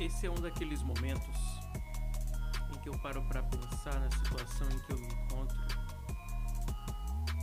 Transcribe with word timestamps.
Esse 0.00 0.26
é 0.26 0.30
um 0.30 0.34
daqueles 0.40 0.82
momentos 0.82 1.36
em 2.72 2.78
que 2.80 2.88
eu 2.88 2.98
paro 3.00 3.22
para 3.28 3.42
pensar 3.42 4.00
na 4.00 4.10
situação 4.10 4.66
em 4.70 4.78
que 4.78 4.92
eu 4.94 4.98
me 4.98 5.06
encontro, 5.06 5.58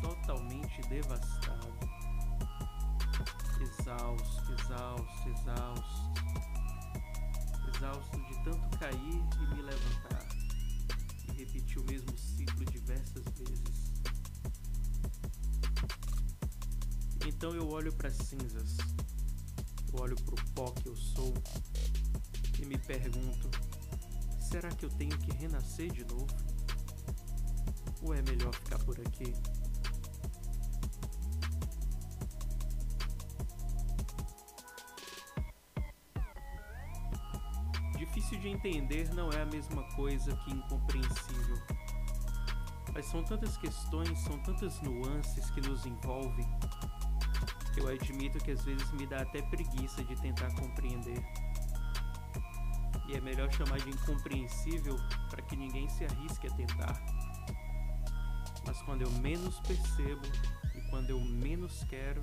totalmente 0.02 0.82
devastado, 0.90 1.68
exausto, 3.62 4.54
exausto, 4.54 5.30
exausto, 5.30 6.14
exausto 7.76 8.18
de 8.26 8.44
tanto 8.44 8.80
cair 8.80 9.24
e 9.40 9.56
me 9.56 9.62
levantar. 9.62 10.28
E 11.28 11.32
repetir 11.34 11.78
o 11.78 11.86
mesmo 11.86 12.18
ciclo 12.18 12.66
diversas 12.66 13.24
vezes. 13.38 13.94
Então 17.24 17.52
eu 17.54 17.70
olho 17.70 17.94
para 17.94 18.08
as 18.08 18.16
cinzas, 18.16 18.78
eu 19.94 20.02
olho 20.02 20.16
para 20.16 20.34
o 20.34 20.52
pó 20.56 20.72
que 20.72 20.90
eu 20.90 20.96
sou 20.96 21.32
me 22.68 22.78
pergunto: 22.78 23.50
será 24.40 24.70
que 24.70 24.86
eu 24.86 24.90
tenho 24.90 25.18
que 25.20 25.32
renascer 25.38 25.92
de 25.92 26.04
novo? 26.04 26.28
Ou 28.04 28.14
é 28.14 28.22
melhor 28.24 28.54
ficar 28.54 28.78
por 28.80 29.00
aqui? 29.00 29.34
Difícil 37.98 38.40
de 38.40 38.50
entender 38.50 39.14
não 39.14 39.32
é 39.32 39.42
a 39.42 39.46
mesma 39.46 39.84
coisa 39.96 40.36
que 40.38 40.52
incompreensível. 40.52 41.58
Mas 42.94 43.06
são 43.06 43.24
tantas 43.24 43.56
questões, 43.58 44.20
são 44.20 44.38
tantas 44.40 44.80
nuances 44.82 45.50
que 45.52 45.62
nos 45.62 45.86
envolvem, 45.86 46.48
que 47.74 47.80
eu 47.80 47.88
admito 47.88 48.40
que 48.40 48.52
às 48.52 48.64
vezes 48.64 48.92
me 48.94 49.06
dá 49.06 49.22
até 49.22 49.42
preguiça 49.44 50.04
de 50.04 50.16
tentar 50.20 50.54
compreender 50.56 51.24
e 53.08 53.16
é 53.16 53.22
melhor 53.22 53.52
chamar 53.52 53.80
de 53.80 53.90
incompreensível 53.90 54.98
para 55.30 55.42
que 55.42 55.56
ninguém 55.56 55.88
se 55.90 56.04
arrisque 56.04 56.48
a 56.48 56.52
tentar. 56.52 57.02
Mas 58.66 58.82
quando 58.82 59.02
eu 59.02 59.12
menos 59.12 59.60
percebo 59.62 60.22
e 60.76 60.82
quando 60.90 61.10
eu 61.12 61.20
menos 61.20 61.84
quero, 61.86 62.22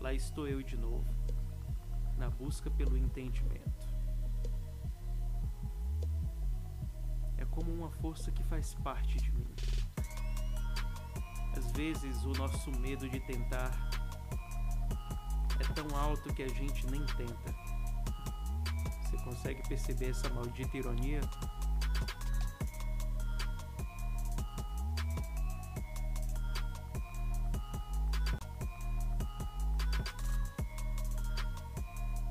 lá 0.00 0.12
estou 0.12 0.48
eu 0.48 0.62
de 0.62 0.76
novo, 0.76 1.06
na 2.16 2.28
busca 2.28 2.68
pelo 2.70 2.96
entendimento. 2.96 3.88
É 7.36 7.44
como 7.44 7.72
uma 7.72 7.90
força 7.90 8.32
que 8.32 8.42
faz 8.42 8.74
parte 8.74 9.16
de 9.16 9.30
mim. 9.30 9.54
Às 11.56 11.70
vezes 11.72 12.24
o 12.24 12.32
nosso 12.32 12.70
medo 12.80 13.08
de 13.08 13.20
tentar 13.20 13.70
é 15.60 15.72
tão 15.72 15.96
alto 15.96 16.32
que 16.34 16.42
a 16.42 16.48
gente 16.48 16.84
nem 16.86 17.04
tenta. 17.06 17.67
Consegue 19.28 19.62
perceber 19.68 20.08
essa 20.08 20.26
maldita 20.30 20.78
ironia? 20.78 21.20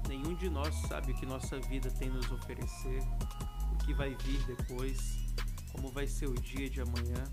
Nenhum 0.09 0.33
de 0.33 0.49
nós 0.49 0.73
sabe 0.87 1.11
o 1.11 1.15
que 1.15 1.27
nossa 1.27 1.59
vida 1.59 1.91
tem 1.91 2.09
nos 2.09 2.31
oferecer, 2.31 3.03
o 3.73 3.77
que 3.85 3.93
vai 3.93 4.15
vir 4.15 4.43
depois, 4.47 5.19
como 5.71 5.91
vai 5.91 6.07
ser 6.07 6.27
o 6.27 6.33
dia 6.33 6.67
de 6.67 6.81
amanhã. 6.81 7.23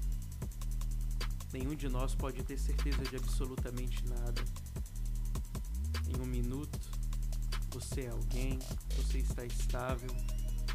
Nenhum 1.55 1.75
de 1.75 1.89
nós 1.89 2.15
pode 2.15 2.43
ter 2.45 2.59
certeza 2.59 3.03
de 3.05 3.17
absolutamente 3.17 4.07
nada. 4.09 4.45
Em 6.07 6.21
um 6.21 6.27
minuto, 6.27 6.79
você 7.75 8.03
é 8.03 8.11
alguém, 8.11 8.57
você 8.97 9.19
está 9.19 9.45
estável, 9.45 10.09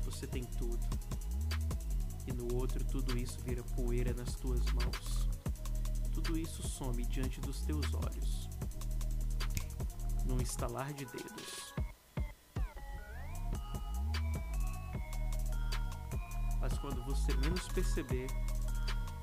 você 0.03 0.27
tem 0.27 0.43
tudo. 0.43 0.85
E 2.27 2.33
no 2.33 2.53
outro, 2.55 2.83
tudo 2.83 3.17
isso 3.17 3.39
vira 3.39 3.63
poeira 3.63 4.13
nas 4.13 4.35
tuas 4.35 4.59
mãos. 4.73 5.29
Tudo 6.13 6.38
isso 6.38 6.61
some 6.67 7.05
diante 7.05 7.39
dos 7.39 7.61
teus 7.61 7.85
olhos. 7.93 8.49
Num 10.25 10.41
estalar 10.41 10.91
de 10.91 11.05
dedos. 11.05 11.73
Mas 16.59 16.77
quando 16.79 17.01
você 17.05 17.33
menos 17.38 17.65
perceber, 17.69 18.27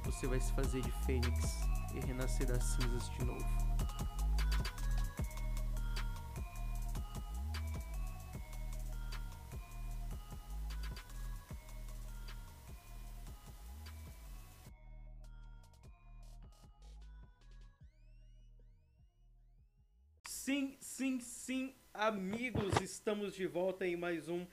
você 0.02 0.26
vai 0.26 0.40
se 0.40 0.50
fazer 0.54 0.80
de 0.80 0.92
fênix 1.04 1.58
e 1.94 2.00
renascer 2.00 2.46
das 2.46 2.64
cinzas 2.64 3.10
de 3.10 3.24
novo. 3.24 4.05
De 23.36 23.46
volta 23.46 23.86
em 23.86 23.96
mais 23.96 24.30
um 24.30 24.46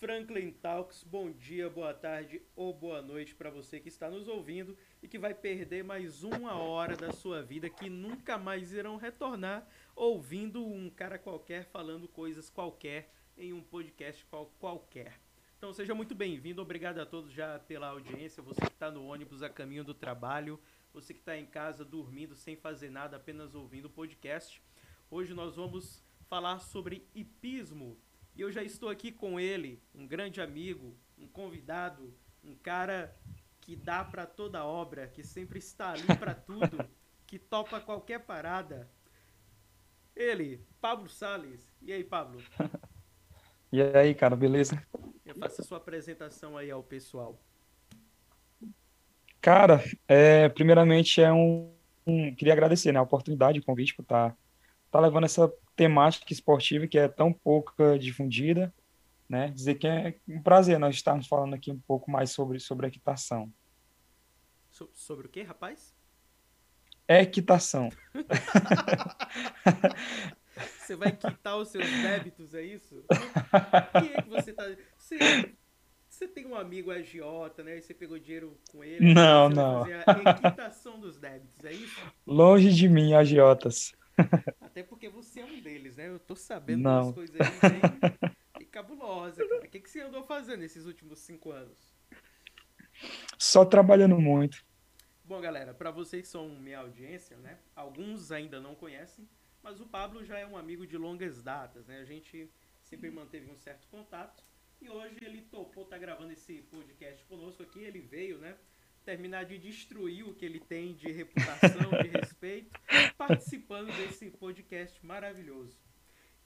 Franklin 0.00 0.52
Talks. 0.52 1.04
Bom 1.04 1.30
dia, 1.30 1.68
boa 1.68 1.92
tarde 1.92 2.40
ou 2.56 2.72
boa 2.72 3.02
noite 3.02 3.34
para 3.34 3.50
você 3.50 3.78
que 3.78 3.90
está 3.90 4.08
nos 4.08 4.26
ouvindo 4.26 4.74
e 5.02 5.06
que 5.06 5.18
vai 5.18 5.34
perder 5.34 5.84
mais 5.84 6.24
uma 6.24 6.54
hora 6.54 6.96
da 6.96 7.12
sua 7.12 7.42
vida 7.42 7.68
que 7.68 7.90
nunca 7.90 8.38
mais 8.38 8.72
irão 8.72 8.96
retornar 8.96 9.68
ouvindo 9.94 10.64
um 10.64 10.88
cara 10.88 11.18
qualquer 11.18 11.66
falando 11.66 12.08
coisas 12.08 12.48
qualquer 12.48 13.12
em 13.36 13.52
um 13.52 13.62
podcast 13.62 14.24
qual, 14.24 14.46
qualquer. 14.58 15.20
Então 15.58 15.70
seja 15.74 15.94
muito 15.94 16.14
bem-vindo, 16.14 16.62
obrigado 16.62 17.00
a 17.00 17.04
todos 17.04 17.30
já 17.30 17.58
pela 17.58 17.88
audiência, 17.88 18.42
você 18.42 18.62
que 18.62 18.72
está 18.72 18.90
no 18.90 19.04
ônibus 19.04 19.42
a 19.42 19.50
caminho 19.50 19.84
do 19.84 19.92
trabalho, 19.92 20.58
você 20.90 21.12
que 21.12 21.20
está 21.20 21.36
em 21.36 21.44
casa 21.44 21.84
dormindo 21.84 22.34
sem 22.34 22.56
fazer 22.56 22.88
nada, 22.88 23.18
apenas 23.18 23.54
ouvindo 23.54 23.86
o 23.86 23.90
podcast. 23.90 24.62
Hoje 25.10 25.34
nós 25.34 25.56
vamos 25.56 26.02
falar 26.30 26.60
sobre 26.60 27.06
hipismo. 27.14 27.98
E 28.34 28.40
eu 28.40 28.50
já 28.50 28.62
estou 28.62 28.88
aqui 28.88 29.12
com 29.12 29.38
ele, 29.38 29.82
um 29.94 30.06
grande 30.06 30.40
amigo, 30.40 30.96
um 31.18 31.26
convidado, 31.26 32.14
um 32.42 32.54
cara 32.54 33.14
que 33.60 33.76
dá 33.76 34.04
para 34.04 34.26
toda 34.26 34.64
obra, 34.64 35.06
que 35.06 35.22
sempre 35.22 35.58
está 35.58 35.90
ali 35.90 36.06
para 36.18 36.34
tudo, 36.34 36.84
que 37.26 37.38
topa 37.38 37.80
qualquer 37.80 38.20
parada. 38.20 38.90
Ele, 40.14 40.66
Pablo 40.80 41.08
Sales. 41.08 41.72
E 41.80 41.92
aí, 41.92 42.04
Pablo? 42.04 42.42
E 43.74 43.80
aí, 43.80 44.14
cara, 44.14 44.36
beleza? 44.36 44.86
Eu 45.24 45.34
faço 45.34 45.62
a 45.62 45.64
sua 45.64 45.78
apresentação 45.78 46.58
aí 46.58 46.70
ao 46.70 46.82
pessoal. 46.82 47.40
Cara, 49.40 49.82
é, 50.06 50.50
primeiramente 50.50 51.22
é 51.22 51.32
um, 51.32 51.72
um, 52.06 52.34
queria 52.34 52.52
agradecer 52.52 52.92
né, 52.92 52.98
a 52.98 53.02
oportunidade, 53.02 53.60
o 53.60 53.64
convite 53.64 53.94
por 53.94 54.02
estar 54.02 54.36
tá 54.90 55.00
levando 55.00 55.24
essa 55.24 55.50
temática 55.74 56.32
esportiva 56.32 56.86
que 56.86 56.98
é 56.98 57.08
tão 57.08 57.32
pouca 57.32 57.98
difundida, 57.98 58.72
né? 59.28 59.48
Dizer 59.48 59.76
que 59.76 59.86
é 59.86 60.18
um 60.28 60.42
prazer 60.42 60.78
nós 60.78 60.94
estarmos 60.94 61.26
falando 61.26 61.54
aqui 61.54 61.70
um 61.70 61.80
pouco 61.80 62.10
mais 62.10 62.30
sobre, 62.30 62.60
sobre 62.60 62.86
equitação. 62.86 63.50
So, 64.70 64.90
sobre 64.92 65.26
o 65.26 65.30
que, 65.30 65.42
rapaz? 65.42 65.94
Equitação. 67.08 67.88
você 70.78 70.96
vai 70.96 71.12
quitar 71.12 71.56
os 71.56 71.68
seus 71.68 71.86
débitos, 71.86 72.54
é 72.54 72.62
isso? 72.62 73.04
Quem 74.00 74.12
é 74.12 74.22
que 74.22 74.28
você 74.28 74.52
tá. 74.52 74.64
Você, 74.96 75.18
você 76.08 76.28
tem 76.28 76.46
um 76.46 76.54
amigo 76.54 76.90
agiota, 76.90 77.62
né? 77.62 77.78
E 77.78 77.82
você 77.82 77.94
pegou 77.94 78.18
dinheiro 78.18 78.58
com 78.70 78.84
ele. 78.84 79.12
Não, 79.12 79.48
não. 79.48 79.80
Fazer 79.80 80.04
a 80.06 80.30
equitação 80.30 81.00
dos 81.00 81.18
débitos, 81.18 81.64
é 81.64 81.72
isso? 81.72 82.00
Longe 82.26 82.72
de 82.72 82.88
mim, 82.88 83.14
agiotas. 83.14 83.94
Até 84.60 84.82
porque 84.82 85.08
você 85.08 85.40
é 85.40 85.44
um 85.44 85.60
deles, 85.60 85.90
né? 86.02 86.08
Eu 86.08 86.18
tô 86.18 86.34
sabendo 86.34 86.82
Não. 86.82 87.02
umas 87.04 87.14
coisas 87.14 87.36
aí 87.40 87.70
bem, 87.70 87.80
bem 88.58 88.66
cabulosas, 88.68 89.48
cara. 89.48 89.64
O 89.64 89.68
que, 89.68 89.80
que 89.80 89.88
você 89.90 90.00
andou 90.00 90.24
fazendo 90.24 90.60
nesses 90.60 90.86
últimos 90.86 91.20
cinco 91.20 91.52
anos? 91.52 91.94
Só 93.38 93.64
trabalhando 93.64 94.18
muito. 94.18 94.64
Bom, 95.24 95.40
galera, 95.40 95.72
para 95.72 95.90
vocês 95.90 96.22
que 96.22 96.28
são 96.28 96.48
minha 96.48 96.80
audiência, 96.80 97.36
né? 97.36 97.58
Alguns 97.74 98.32
ainda 98.32 98.60
não 98.60 98.74
conhecem, 98.74 99.28
mas 99.62 99.80
o 99.80 99.86
Pablo 99.86 100.24
já 100.24 100.38
é 100.38 100.46
um 100.46 100.56
amigo 100.56 100.86
de 100.86 100.96
longas 100.96 101.42
datas, 101.42 101.86
né? 101.86 102.00
A 102.00 102.04
gente 102.04 102.50
sempre 102.82 103.10
manteve 103.10 103.48
um 103.50 103.56
certo 103.56 103.86
contato 103.88 104.44
e 104.80 104.90
hoje 104.90 105.16
ele 105.22 105.42
topou 105.42 105.84
tá 105.84 105.96
gravando 105.96 106.32
esse 106.32 106.62
podcast 106.62 107.24
conosco 107.26 107.62
aqui. 107.62 107.80
Ele 107.80 108.00
veio, 108.00 108.38
né? 108.38 108.56
Terminar 109.04 109.44
de 109.44 109.58
destruir 109.58 110.24
o 110.24 110.34
que 110.34 110.44
ele 110.44 110.60
tem 110.60 110.94
de 110.94 111.10
reputação, 111.10 111.90
de 112.02 112.08
respeito, 112.18 112.70
participando 113.16 113.92
desse 113.96 114.30
podcast 114.30 115.04
maravilhoso. 115.04 115.76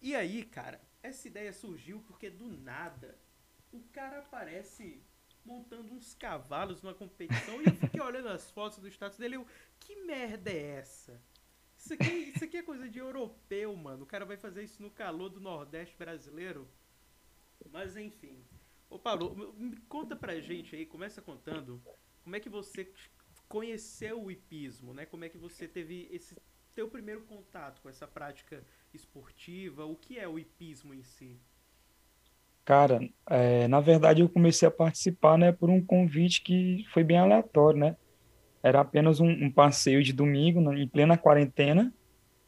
E 0.00 0.14
aí, 0.14 0.44
cara, 0.44 0.81
essa 1.02 1.26
ideia 1.26 1.52
surgiu 1.52 2.00
porque 2.06 2.31
do 2.31 2.48
nada 2.48 3.19
o 3.72 3.81
cara 3.93 4.19
aparece 4.20 5.02
montando 5.44 5.94
uns 5.94 6.14
cavalos 6.14 6.82
numa 6.82 6.94
competição 6.94 7.62
e 7.62 7.66
eu 7.66 7.75
fiquei 7.75 8.00
olhando 8.02 8.28
as 8.28 8.50
fotos 8.50 8.78
do 8.78 8.88
status 8.88 9.19
dele. 9.19 9.37
Eu, 9.37 9.46
que 9.78 9.94
merda 10.04 10.50
é 10.50 10.78
essa? 10.78 11.20
Isso 11.76 11.94
aqui, 11.94 12.32
isso 12.34 12.44
aqui 12.44 12.56
é 12.56 12.62
coisa 12.62 12.88
de 12.88 12.98
europeu, 12.98 13.75
mano. 13.76 14.02
O 14.02 14.06
cara 14.06 14.25
vai 14.25 14.37
fazer 14.37 14.64
isso 14.64 14.82
no 14.82 14.90
calor 14.90 15.28
do 15.28 15.40
Nordeste 15.40 15.96
brasileiro. 15.96 16.69
Mas 17.70 17.96
enfim. 17.96 18.44
Ô 18.88 18.99
Paulo, 18.99 19.54
conta 19.88 20.16
pra 20.16 20.40
gente 20.40 20.75
aí, 20.75 20.87
começa 20.87 21.20
contando 21.20 21.82
como 22.22 22.34
é 22.34 22.40
que 22.40 22.49
você 22.49 22.92
conheceu 23.49 24.22
o 24.22 24.31
hipismo, 24.31 24.92
né? 24.94 25.06
Como 25.06 25.25
é 25.25 25.28
que 25.28 25.38
você 25.38 25.69
teve 25.69 26.08
esse 26.10 26.37
teu 26.75 26.88
primeiro 26.88 27.22
contato 27.22 27.81
com 27.81 27.88
essa 27.88 28.06
prática 28.06 28.64
esportiva? 28.96 29.84
O 29.84 29.94
que 29.94 30.19
é 30.19 30.26
o 30.26 30.38
hipismo 30.38 30.93
em 30.93 31.02
si? 31.02 31.38
Cara, 32.64 33.00
é, 33.31 33.69
na 33.69 33.81
verdade 33.81 34.22
eu 34.22 34.28
comecei 34.28 34.66
a 34.66 34.72
participar, 34.72 35.38
né, 35.38 35.52
por 35.52 35.70
um 35.70 35.81
convite 35.81 36.43
que 36.43 36.84
foi 36.93 37.04
bem 37.04 37.16
aleatório, 37.16 37.78
né? 37.78 37.96
Era 38.60 38.81
apenas 38.81 39.20
um, 39.20 39.28
um 39.28 39.50
passeio 39.50 40.02
de 40.02 40.12
domingo, 40.12 40.60
né, 40.60 40.76
em 40.81 40.88
plena 40.88 41.16
quarentena, 41.16 41.94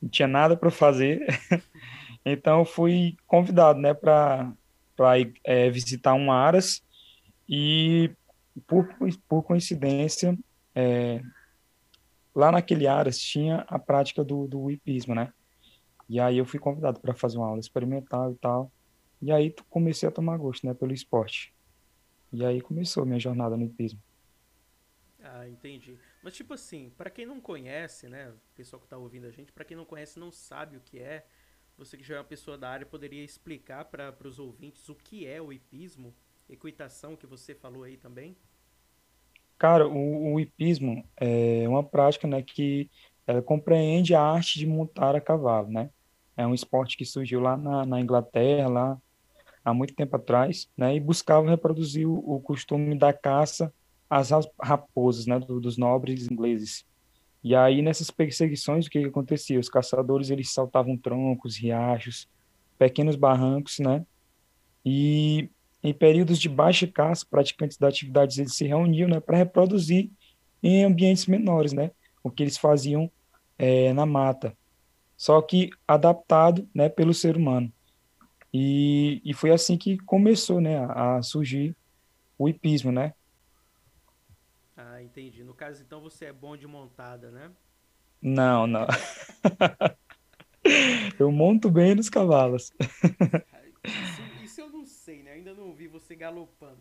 não 0.02 0.08
tinha 0.08 0.26
nada 0.26 0.56
para 0.56 0.72
fazer, 0.72 1.24
então 2.26 2.58
eu 2.58 2.64
fui 2.64 3.16
convidado, 3.28 3.78
né, 3.78 3.94
para 3.94 4.52
é, 5.44 5.70
visitar 5.70 6.14
um 6.14 6.32
Aras 6.32 6.82
e 7.48 8.10
por, 8.66 8.88
por 9.28 9.44
coincidência 9.44 10.36
é, 10.74 11.22
lá 12.34 12.50
naquele 12.50 12.86
Aras 12.86 13.18
tinha 13.18 13.64
a 13.68 13.78
prática 13.78 14.24
do, 14.24 14.48
do 14.48 14.70
hipismo, 14.70 15.14
né? 15.14 15.32
E 16.08 16.18
aí 16.18 16.38
eu 16.38 16.44
fui 16.46 16.58
convidado 16.58 17.00
para 17.00 17.14
fazer 17.14 17.36
uma 17.38 17.48
aula 17.48 17.60
experimental 17.60 18.32
e 18.32 18.36
tal. 18.36 18.72
E 19.20 19.32
aí 19.32 19.54
comecei 19.68 20.08
a 20.08 20.12
tomar 20.12 20.36
gosto, 20.38 20.66
né, 20.66 20.74
pelo 20.74 20.92
esporte. 20.92 21.52
E 22.32 22.44
aí 22.44 22.60
começou 22.60 23.02
a 23.02 23.06
minha 23.06 23.18
jornada 23.18 23.56
no 23.56 23.64
hipismo. 23.64 24.00
Ah, 25.22 25.48
entendi. 25.48 25.98
Mas 26.22 26.34
tipo 26.34 26.54
assim, 26.54 26.90
para 26.96 27.10
quem 27.10 27.26
não 27.26 27.40
conhece, 27.40 28.08
né, 28.08 28.30
o 28.30 28.54
pessoal 28.54 28.80
que 28.80 28.88
tá 28.88 28.96
ouvindo 28.96 29.26
a 29.26 29.30
gente, 29.30 29.52
para 29.52 29.64
quem 29.64 29.76
não 29.76 29.84
conhece, 29.84 30.18
não 30.18 30.30
sabe 30.30 30.76
o 30.76 30.80
que 30.80 30.98
é, 30.98 31.26
você 31.76 31.96
que 31.96 32.04
já 32.04 32.16
é 32.16 32.18
uma 32.18 32.24
pessoa 32.24 32.56
da 32.56 32.68
área 32.68 32.86
poderia 32.86 33.24
explicar 33.24 33.84
para 33.84 34.14
os 34.24 34.38
ouvintes 34.38 34.88
o 34.88 34.94
que 34.94 35.26
é 35.26 35.40
o 35.40 35.52
hipismo, 35.52 36.14
equitação 36.48 37.16
que 37.16 37.26
você 37.26 37.54
falou 37.54 37.84
aí 37.84 37.96
também? 37.96 38.36
Cara, 39.58 39.88
o, 39.88 40.34
o 40.34 40.40
hipismo 40.40 41.04
é 41.16 41.68
uma 41.68 41.82
prática, 41.82 42.26
né, 42.26 42.42
que 42.42 42.90
ela 43.26 43.42
compreende 43.42 44.14
a 44.14 44.22
arte 44.22 44.58
de 44.58 44.66
montar 44.66 45.14
a 45.14 45.20
cavalo, 45.20 45.68
né? 45.68 45.90
É 46.38 46.46
um 46.46 46.54
esporte 46.54 46.96
que 46.96 47.04
surgiu 47.04 47.40
lá 47.40 47.56
na, 47.56 47.84
na 47.84 48.00
Inglaterra, 48.00 48.68
lá 48.68 48.98
há 49.64 49.74
muito 49.74 49.92
tempo 49.92 50.14
atrás, 50.14 50.70
né? 50.76 50.94
E 50.94 51.00
buscava 51.00 51.50
reproduzir 51.50 52.08
o, 52.08 52.14
o 52.14 52.40
costume 52.40 52.96
da 52.96 53.12
caça 53.12 53.74
às 54.08 54.30
raposas, 54.62 55.26
né? 55.26 55.40
Do, 55.40 55.60
dos 55.60 55.76
nobres 55.76 56.30
ingleses. 56.30 56.86
E 57.42 57.56
aí, 57.56 57.82
nessas 57.82 58.08
perseguições, 58.08 58.86
o 58.86 58.90
que, 58.90 59.00
que 59.00 59.08
acontecia? 59.08 59.58
Os 59.58 59.68
caçadores, 59.68 60.30
eles 60.30 60.52
saltavam 60.52 60.96
troncos, 60.96 61.56
riachos, 61.56 62.28
pequenos 62.78 63.16
barrancos, 63.16 63.80
né? 63.80 64.06
E 64.86 65.50
em 65.82 65.92
períodos 65.92 66.38
de 66.38 66.48
baixa 66.48 66.86
caça, 66.86 67.26
praticantes 67.28 67.78
da 67.78 67.88
atividade 67.88 68.40
eles 68.40 68.54
se 68.54 68.64
reuniam, 68.64 69.08
né, 69.08 69.20
para 69.20 69.36
reproduzir 69.36 70.08
em 70.62 70.84
ambientes 70.84 71.26
menores, 71.26 71.72
né? 71.72 71.90
O 72.22 72.30
que 72.30 72.44
eles 72.44 72.56
faziam 72.56 73.10
é, 73.58 73.92
na 73.92 74.06
mata, 74.06 74.56
só 75.18 75.42
que 75.42 75.70
adaptado, 75.86 76.66
né, 76.72 76.88
pelo 76.88 77.12
ser 77.12 77.36
humano. 77.36 77.70
E, 78.54 79.20
e 79.24 79.34
foi 79.34 79.50
assim 79.50 79.76
que 79.76 79.98
começou, 79.98 80.60
né, 80.60 80.78
a, 80.78 81.20
surgir 81.20 81.76
o 82.38 82.48
hipismo, 82.48 82.92
né? 82.92 83.12
Ah, 84.76 85.02
entendi. 85.02 85.42
No 85.42 85.52
caso, 85.52 85.82
então, 85.82 86.00
você 86.00 86.26
é 86.26 86.32
bom 86.32 86.56
de 86.56 86.68
montada, 86.68 87.32
né? 87.32 87.50
Não, 88.22 88.64
não. 88.66 88.86
eu 91.18 91.32
monto 91.32 91.68
bem 91.68 91.96
nos 91.96 92.08
cavalos. 92.08 92.72
Isso, 93.84 94.44
isso, 94.44 94.60
eu 94.60 94.70
não 94.70 94.86
sei, 94.86 95.24
né? 95.24 95.32
Ainda 95.32 95.52
não 95.52 95.74
vi 95.74 95.88
você 95.88 96.14
galopando. 96.14 96.80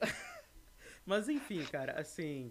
Mas 1.06 1.28
enfim, 1.28 1.64
cara, 1.64 1.92
assim. 1.92 2.50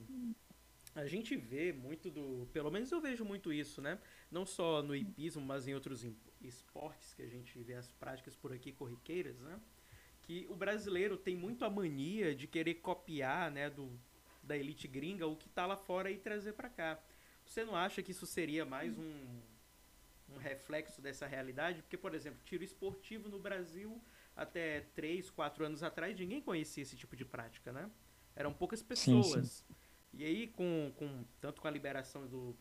A 0.98 1.06
gente 1.06 1.36
vê 1.36 1.72
muito 1.72 2.10
do. 2.10 2.48
Pelo 2.52 2.72
menos 2.72 2.92
eu 2.92 3.00
vejo 3.00 3.24
muito 3.24 3.54
isso, 3.54 3.84
né? 3.84 4.00
Não 4.32 4.48
só 4.48 4.82
no 4.82 4.96
hipismo, 4.96 5.46
mas 5.46 5.68
em 5.68 5.76
outros 5.76 6.04
esportes 6.42 7.14
que 7.14 7.22
a 7.22 7.28
gente 7.28 7.62
vê 7.62 7.76
as 7.76 7.92
práticas 7.92 8.36
por 8.36 8.52
aqui 8.52 8.72
corriqueiras, 8.72 9.40
né? 9.40 9.60
Que 10.24 10.48
o 10.50 10.56
brasileiro 10.56 11.16
tem 11.16 11.36
muito 11.36 11.64
a 11.64 11.70
mania 11.70 12.34
de 12.34 12.48
querer 12.48 12.74
copiar, 12.76 13.52
né, 13.52 13.70
do, 13.70 13.92
da 14.42 14.58
elite 14.58 14.88
gringa 14.88 15.28
o 15.28 15.36
que 15.36 15.48
está 15.48 15.68
lá 15.68 15.78
fora 15.78 16.10
e 16.10 16.18
trazer 16.18 16.54
para 16.54 16.68
cá. 16.68 17.00
Você 17.46 17.64
não 17.64 17.76
acha 17.76 18.02
que 18.02 18.10
isso 18.10 18.26
seria 18.26 18.66
mais 18.66 18.98
um, 18.98 19.40
um 20.30 20.38
reflexo 20.38 21.00
dessa 21.00 21.28
realidade? 21.28 21.84
Porque, 21.84 21.96
por 21.96 22.16
exemplo, 22.16 22.42
tiro 22.44 22.64
esportivo 22.64 23.30
no 23.30 23.38
Brasil, 23.38 24.02
até 24.36 24.82
3, 24.96 25.30
4 25.30 25.64
anos 25.64 25.84
atrás, 25.84 26.18
ninguém 26.18 26.42
conhecia 26.42 26.82
esse 26.82 26.98
tipo 26.98 27.16
de 27.16 27.24
prática, 27.24 27.72
né? 27.72 27.88
Eram 28.36 28.52
poucas 28.52 28.82
pessoas. 28.82 29.48
Sim, 29.48 29.66
sim. 29.68 29.87
E 30.18 30.26
aí, 30.26 30.48
com, 30.48 30.92
com, 30.96 31.24
tanto 31.40 31.62
com 31.62 31.68
a 31.68 31.72
liberação 31.72 32.28
do. 32.28 32.58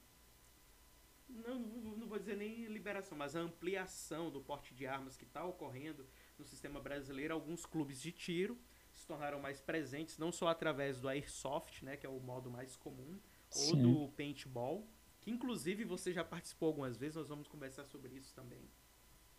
Não, 1.28 1.58
não 1.58 2.06
vou 2.06 2.18
dizer 2.18 2.36
nem 2.36 2.66
liberação, 2.66 3.16
mas 3.16 3.34
a 3.34 3.40
ampliação 3.40 4.30
do 4.30 4.40
porte 4.40 4.74
de 4.74 4.86
armas 4.86 5.16
que 5.16 5.24
está 5.24 5.42
ocorrendo 5.42 6.06
no 6.38 6.44
sistema 6.44 6.78
brasileiro, 6.80 7.34
alguns 7.34 7.64
clubes 7.64 8.00
de 8.00 8.12
tiro 8.12 8.58
se 8.92 9.06
tornaram 9.06 9.40
mais 9.40 9.60
presentes, 9.60 10.18
não 10.18 10.30
só 10.30 10.48
através 10.48 11.00
do 11.00 11.08
Airsoft, 11.08 11.82
né, 11.82 11.96
que 11.96 12.06
é 12.06 12.08
o 12.08 12.20
modo 12.20 12.50
mais 12.50 12.76
comum, 12.76 13.18
Sim. 13.50 13.70
ou 13.70 14.06
do 14.06 14.12
Paintball, 14.12 14.86
que 15.20 15.30
inclusive 15.30 15.84
você 15.84 16.12
já 16.12 16.24
participou 16.24 16.68
algumas 16.68 16.96
vezes, 16.96 17.16
nós 17.16 17.28
vamos 17.28 17.48
conversar 17.48 17.84
sobre 17.86 18.14
isso 18.14 18.34
também. 18.34 18.70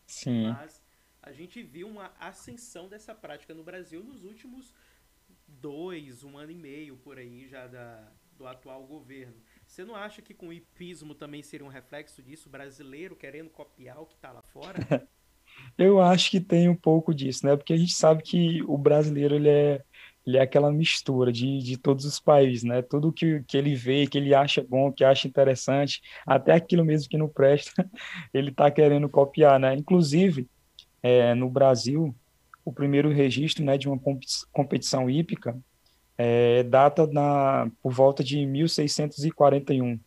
Sim. 0.06 0.48
Mas 0.50 0.84
a 1.22 1.32
gente 1.32 1.64
viu 1.64 1.88
uma 1.88 2.14
ascensão 2.20 2.88
dessa 2.88 3.16
prática 3.16 3.54
no 3.54 3.64
Brasil 3.64 4.04
nos 4.04 4.24
últimos 4.24 4.74
dois, 5.48 6.24
um 6.24 6.38
ano 6.38 6.52
e 6.52 6.56
meio 6.56 6.98
por 6.98 7.18
aí 7.18 7.48
já 7.48 7.68
da, 7.68 8.12
do 8.38 8.46
atual 8.46 8.86
governo. 8.86 9.36
Você 9.66 9.84
não 9.84 9.96
acha 9.96 10.22
que 10.22 10.34
com 10.34 10.48
o 10.48 10.54
hipismo 10.54 11.14
também 11.14 11.42
seria 11.42 11.66
um 11.66 11.70
reflexo 11.70 12.22
disso, 12.22 12.50
brasileiro 12.50 13.16
querendo 13.16 13.50
copiar 13.50 14.02
o 14.02 14.06
que 14.06 14.16
está 14.16 14.32
lá 14.32 14.42
fora? 14.42 14.78
Eu 15.78 16.02
acho 16.02 16.30
que 16.30 16.40
tem 16.40 16.70
um 16.70 16.76
pouco 16.76 17.14
disso, 17.14 17.46
né? 17.46 17.56
Porque 17.56 17.74
a 17.74 17.78
gente 17.78 17.94
sabe 17.94 18.22
que 18.22 18.62
o 18.64 18.78
brasileiro 18.78 19.36
ele 19.36 19.50
é, 19.50 19.82
ele 20.26 20.38
é 20.38 20.42
aquela 20.42 20.72
mistura 20.72 21.32
de, 21.32 21.60
de 21.60 21.78
todos 21.78 22.06
os 22.06 22.20
países, 22.20 22.64
né? 22.64 22.82
Tudo 22.82 23.12
que, 23.12 23.44
que 23.48 23.58
ele 23.58 23.76
vê, 23.76 24.06
que 24.06 24.18
ele 24.18 24.36
acha 24.36 24.62
bom, 24.62 24.92
que 24.92 25.04
acha 25.04 25.28
interessante, 25.28 26.02
até 26.26 26.54
aquilo 26.54 26.86
mesmo 26.86 27.10
que 27.10 27.18
não 27.18 27.28
presta, 27.28 27.90
ele 28.34 28.50
está 28.50 28.70
querendo 28.70 29.10
copiar, 29.10 29.60
né? 29.60 29.74
Inclusive, 29.74 30.48
é, 31.02 31.34
no 31.34 31.50
Brasil, 31.50 32.14
o 32.68 32.74
primeiro 32.74 33.10
registro 33.10 33.64
né, 33.64 33.78
de 33.78 33.88
uma 33.88 34.00
competição 34.52 35.10
hípica 35.10 35.58
é, 36.18 36.64
data 36.64 37.06
na, 37.08 37.70
por 37.82 37.94
volta 37.94 38.24
de 38.24 38.46
1641, 38.46 40.00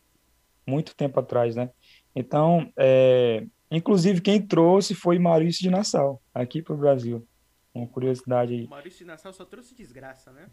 muito 0.67 0.95
tempo 0.95 1.21
atrás, 1.21 1.55
né? 1.55 1.71
Então, 2.14 2.71
é, 2.76 3.45
Inclusive, 3.71 4.21
quem 4.21 4.43
trouxe 4.43 4.95
foi 4.95 5.19
Maurício 5.19 5.62
de 5.62 5.71
Nassau, 5.71 6.21
aqui 6.35 6.61
para 6.61 6.75
o 6.75 6.79
Brasil. 6.79 7.26
Uma 7.73 7.87
curiosidade 7.87 8.52
aí. 8.52 8.67
Maurício 8.67 9.00
de 9.00 9.05
Nassau 9.05 9.33
só 9.33 9.45
trouxe 9.45 9.76
desgraça, 9.76 10.33
né? 10.33 10.49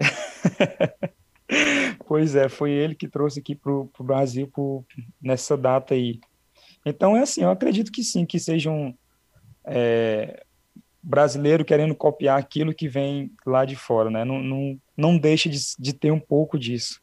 pois 2.04 2.34
é, 2.34 2.48
foi 2.48 2.72
ele 2.72 2.96
que 2.96 3.06
trouxe 3.06 3.38
aqui 3.38 3.54
para 3.54 3.70
o 3.70 3.88
Brasil 4.00 4.48
pro, 4.48 4.84
nessa 5.22 5.56
data 5.56 5.94
aí. 5.94 6.18
Então, 6.84 7.16
é 7.16 7.20
assim, 7.20 7.42
eu 7.42 7.50
acredito 7.50 7.92
que 7.92 8.02
sim, 8.02 8.26
que 8.26 8.40
seja 8.40 8.68
um 8.68 8.92
é, 9.64 10.44
brasileiro 11.06 11.64
querendo 11.64 11.94
copiar 11.94 12.36
aquilo 12.36 12.74
que 12.74 12.88
vem 12.88 13.32
lá 13.46 13.64
de 13.64 13.76
fora, 13.76 14.10
né? 14.10 14.24
Não, 14.24 14.42
não, 14.42 14.80
não 14.96 15.16
deixa 15.16 15.48
de, 15.48 15.58
de 15.78 15.92
ter 15.92 16.10
um 16.10 16.18
pouco 16.18 16.58
disso. 16.58 17.00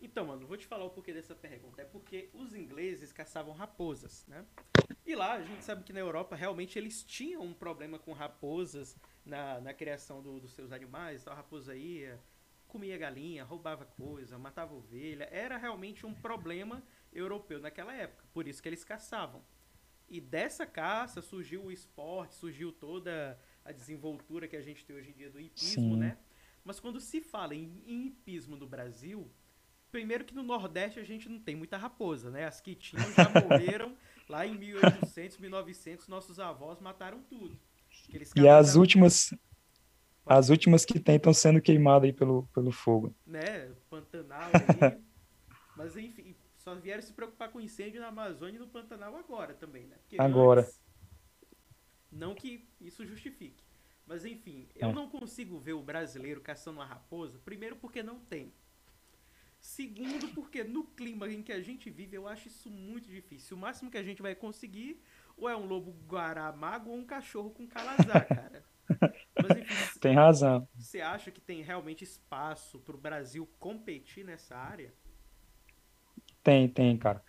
Então, 0.00 0.26
mano, 0.26 0.46
vou 0.46 0.58
te 0.58 0.66
falar 0.66 0.84
o 0.84 0.90
porquê 0.90 1.10
dessa 1.14 1.34
pergunta. 1.34 1.80
É 1.80 1.86
porque 1.86 2.28
os 2.34 2.54
ingleses 2.54 3.10
caçavam 3.10 3.54
raposas, 3.54 4.26
né? 4.28 4.44
E 5.06 5.14
lá 5.14 5.32
a 5.32 5.42
gente 5.42 5.64
sabe 5.64 5.84
que 5.84 5.92
na 5.92 6.00
Europa 6.00 6.36
realmente 6.36 6.78
eles 6.78 7.02
tinham 7.02 7.42
um 7.42 7.54
problema 7.54 7.98
com 7.98 8.12
raposas 8.12 8.94
na, 9.24 9.58
na 9.58 9.72
criação 9.72 10.20
do, 10.20 10.38
dos 10.38 10.52
seus 10.52 10.70
animais. 10.70 11.22
Então 11.22 11.32
a 11.32 11.36
raposa 11.36 11.74
ia, 11.74 12.20
comia 12.68 12.98
galinha, 12.98 13.42
roubava 13.42 13.86
coisa, 13.86 14.38
matava 14.38 14.74
ovelha. 14.74 15.26
Era 15.32 15.56
realmente 15.56 16.04
um 16.04 16.12
problema 16.12 16.82
europeu 17.10 17.58
naquela 17.58 17.94
época. 17.94 18.26
Por 18.34 18.46
isso 18.46 18.62
que 18.62 18.68
eles 18.68 18.84
caçavam. 18.84 19.42
E 20.08 20.20
dessa 20.20 20.66
caça 20.66 21.22
surgiu 21.22 21.64
o 21.64 21.72
esporte, 21.72 22.34
surgiu 22.34 22.72
toda 22.72 23.38
a 23.64 23.72
desenvoltura 23.72 24.46
que 24.46 24.56
a 24.56 24.62
gente 24.62 24.84
tem 24.84 24.96
hoje 24.96 25.10
em 25.10 25.14
dia 25.14 25.30
do 25.30 25.40
hipismo, 25.40 25.94
Sim. 25.94 25.96
né? 25.96 26.18
Mas 26.64 26.78
quando 26.78 27.00
se 27.00 27.20
fala 27.20 27.54
em, 27.54 27.82
em 27.86 28.06
hipismo 28.06 28.56
no 28.56 28.66
Brasil, 28.66 29.30
Primeiro 29.92 30.24
que 30.24 30.34
no 30.34 30.42
Nordeste 30.42 30.98
a 30.98 31.04
gente 31.04 31.28
não 31.28 31.38
tem 31.38 31.54
muita 31.54 31.76
raposa, 31.76 32.30
né? 32.30 32.46
As 32.46 32.62
que 32.62 32.74
tinham 32.74 33.04
já 33.12 33.28
morreram 33.46 33.94
lá 34.26 34.46
em 34.46 34.56
1800, 34.56 35.36
1900, 35.36 36.08
nossos 36.08 36.40
avós 36.40 36.80
mataram 36.80 37.22
tudo. 37.28 37.60
E 38.34 38.48
as 38.48 38.74
últimas 38.74 39.34
as 40.24 40.48
últimas 40.48 40.86
que 40.86 40.98
tem 40.98 41.16
estão 41.16 41.34
sendo 41.34 41.60
queimadas 41.60 42.04
aí 42.04 42.12
pelo, 42.12 42.48
pelo 42.54 42.72
fogo. 42.72 43.14
Né? 43.26 43.70
Pantanal 43.90 44.48
aí. 44.54 44.98
Mas 45.76 45.94
enfim, 45.94 46.31
só 46.62 46.74
vieram 46.76 47.02
se 47.02 47.12
preocupar 47.12 47.50
com 47.50 47.60
incêndio 47.60 48.00
na 48.00 48.08
Amazônia 48.08 48.56
e 48.56 48.60
no 48.60 48.68
Pantanal 48.68 49.16
agora 49.16 49.52
também, 49.52 49.86
né? 49.86 49.96
Porque 49.98 50.16
agora. 50.20 50.60
Antes, 50.60 50.80
não 52.10 52.34
que 52.34 52.68
isso 52.80 53.04
justifique. 53.04 53.64
Mas 54.06 54.24
enfim, 54.24 54.68
eu 54.76 54.90
é. 54.90 54.92
não 54.92 55.08
consigo 55.08 55.58
ver 55.58 55.72
o 55.72 55.82
brasileiro 55.82 56.40
caçando 56.40 56.78
uma 56.78 56.86
raposa, 56.86 57.38
primeiro 57.44 57.76
porque 57.76 58.02
não 58.02 58.20
tem. 58.20 58.52
Segundo, 59.58 60.28
porque 60.34 60.64
no 60.64 60.84
clima 60.84 61.28
em 61.28 61.42
que 61.42 61.52
a 61.52 61.60
gente 61.60 61.88
vive, 61.88 62.16
eu 62.16 62.26
acho 62.26 62.48
isso 62.48 62.68
muito 62.68 63.08
difícil. 63.08 63.56
O 63.56 63.60
máximo 63.60 63.90
que 63.90 63.98
a 63.98 64.02
gente 64.02 64.20
vai 64.20 64.34
conseguir 64.34 65.00
ou 65.36 65.48
é 65.48 65.56
um 65.56 65.66
lobo 65.66 65.92
guará 66.06 66.52
mago 66.52 66.90
ou 66.90 66.96
um 66.96 67.04
cachorro 67.04 67.50
com 67.50 67.66
calazar, 67.66 68.26
cara. 68.28 68.64
Mas, 69.40 69.58
enfim, 69.58 69.98
tem 70.00 70.14
razão. 70.14 70.68
Você 70.76 71.00
acha 71.00 71.30
que 71.30 71.40
tem 71.40 71.62
realmente 71.62 72.04
espaço 72.04 72.78
para 72.80 72.94
o 72.94 73.00
Brasil 73.00 73.48
competir 73.58 74.24
nessa 74.24 74.56
área? 74.56 74.92
Tem, 76.42 76.68
tem, 76.68 76.96
cara. 76.96 77.22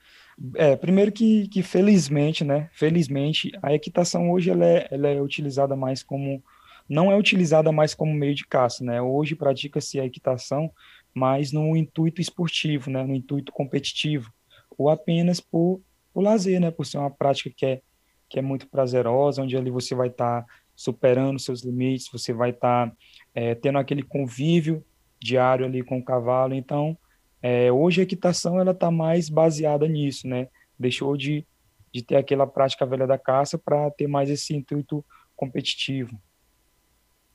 É, 0.55 0.75
primeiro 0.75 1.11
que, 1.11 1.47
que 1.47 1.61
felizmente, 1.61 2.43
né? 2.43 2.69
Felizmente, 2.73 3.51
a 3.61 3.73
equitação 3.73 4.31
hoje 4.31 4.49
ela 4.49 4.65
é, 4.65 4.87
ela 4.89 5.07
é 5.07 5.21
utilizada 5.21 5.75
mais 5.75 6.01
como 6.01 6.43
não 6.89 7.11
é 7.11 7.15
utilizada 7.15 7.71
mais 7.71 7.93
como 7.93 8.13
meio 8.13 8.35
de 8.35 8.45
caça, 8.45 8.83
né? 8.83 9.01
Hoje 9.01 9.35
pratica-se 9.35 9.99
a 9.99 10.05
equitação 10.05 10.71
mais 11.13 11.51
no 11.51 11.77
intuito 11.77 12.19
esportivo, 12.19 12.89
né? 12.89 13.03
No 13.03 13.15
intuito 13.15 13.51
competitivo, 13.51 14.33
ou 14.77 14.89
apenas 14.89 15.39
por, 15.39 15.81
por 16.13 16.21
lazer, 16.21 16.59
né? 16.59 16.71
Por 16.71 16.85
ser 16.85 16.97
uma 16.97 17.11
prática 17.11 17.51
que 17.55 17.65
é 17.65 17.81
que 18.29 18.39
é 18.39 18.41
muito 18.41 18.67
prazerosa, 18.67 19.43
onde 19.43 19.55
ali 19.55 19.69
você 19.69 19.93
vai 19.93 20.07
estar 20.07 20.41
tá 20.41 20.47
superando 20.75 21.37
seus 21.37 21.61
limites, 21.61 22.09
você 22.11 22.33
vai 22.33 22.49
estar 22.49 22.89
tá, 22.89 22.95
é, 23.35 23.53
tendo 23.53 23.77
aquele 23.77 24.01
convívio 24.01 24.83
diário 25.19 25.63
ali 25.63 25.83
com 25.83 25.99
o 25.99 26.03
cavalo. 26.03 26.55
Então, 26.55 26.97
é, 27.43 27.69
hoje 27.69 27.99
a 27.99 28.03
equitação 28.05 28.57
ela 28.57 28.71
está 28.71 28.89
mais 28.89 29.27
baseada 29.27 29.85
nisso, 29.85 30.25
né? 30.25 30.47
Deixou 30.79 31.17
de, 31.17 31.45
de 31.91 32.01
ter 32.01 32.15
aquela 32.15 32.47
prática 32.47 32.85
velha 32.85 33.05
da 33.05 33.19
caça 33.19 33.57
para 33.57 33.91
ter 33.91 34.07
mais 34.07 34.29
esse 34.29 34.55
intuito 34.55 35.05
competitivo. 35.35 36.17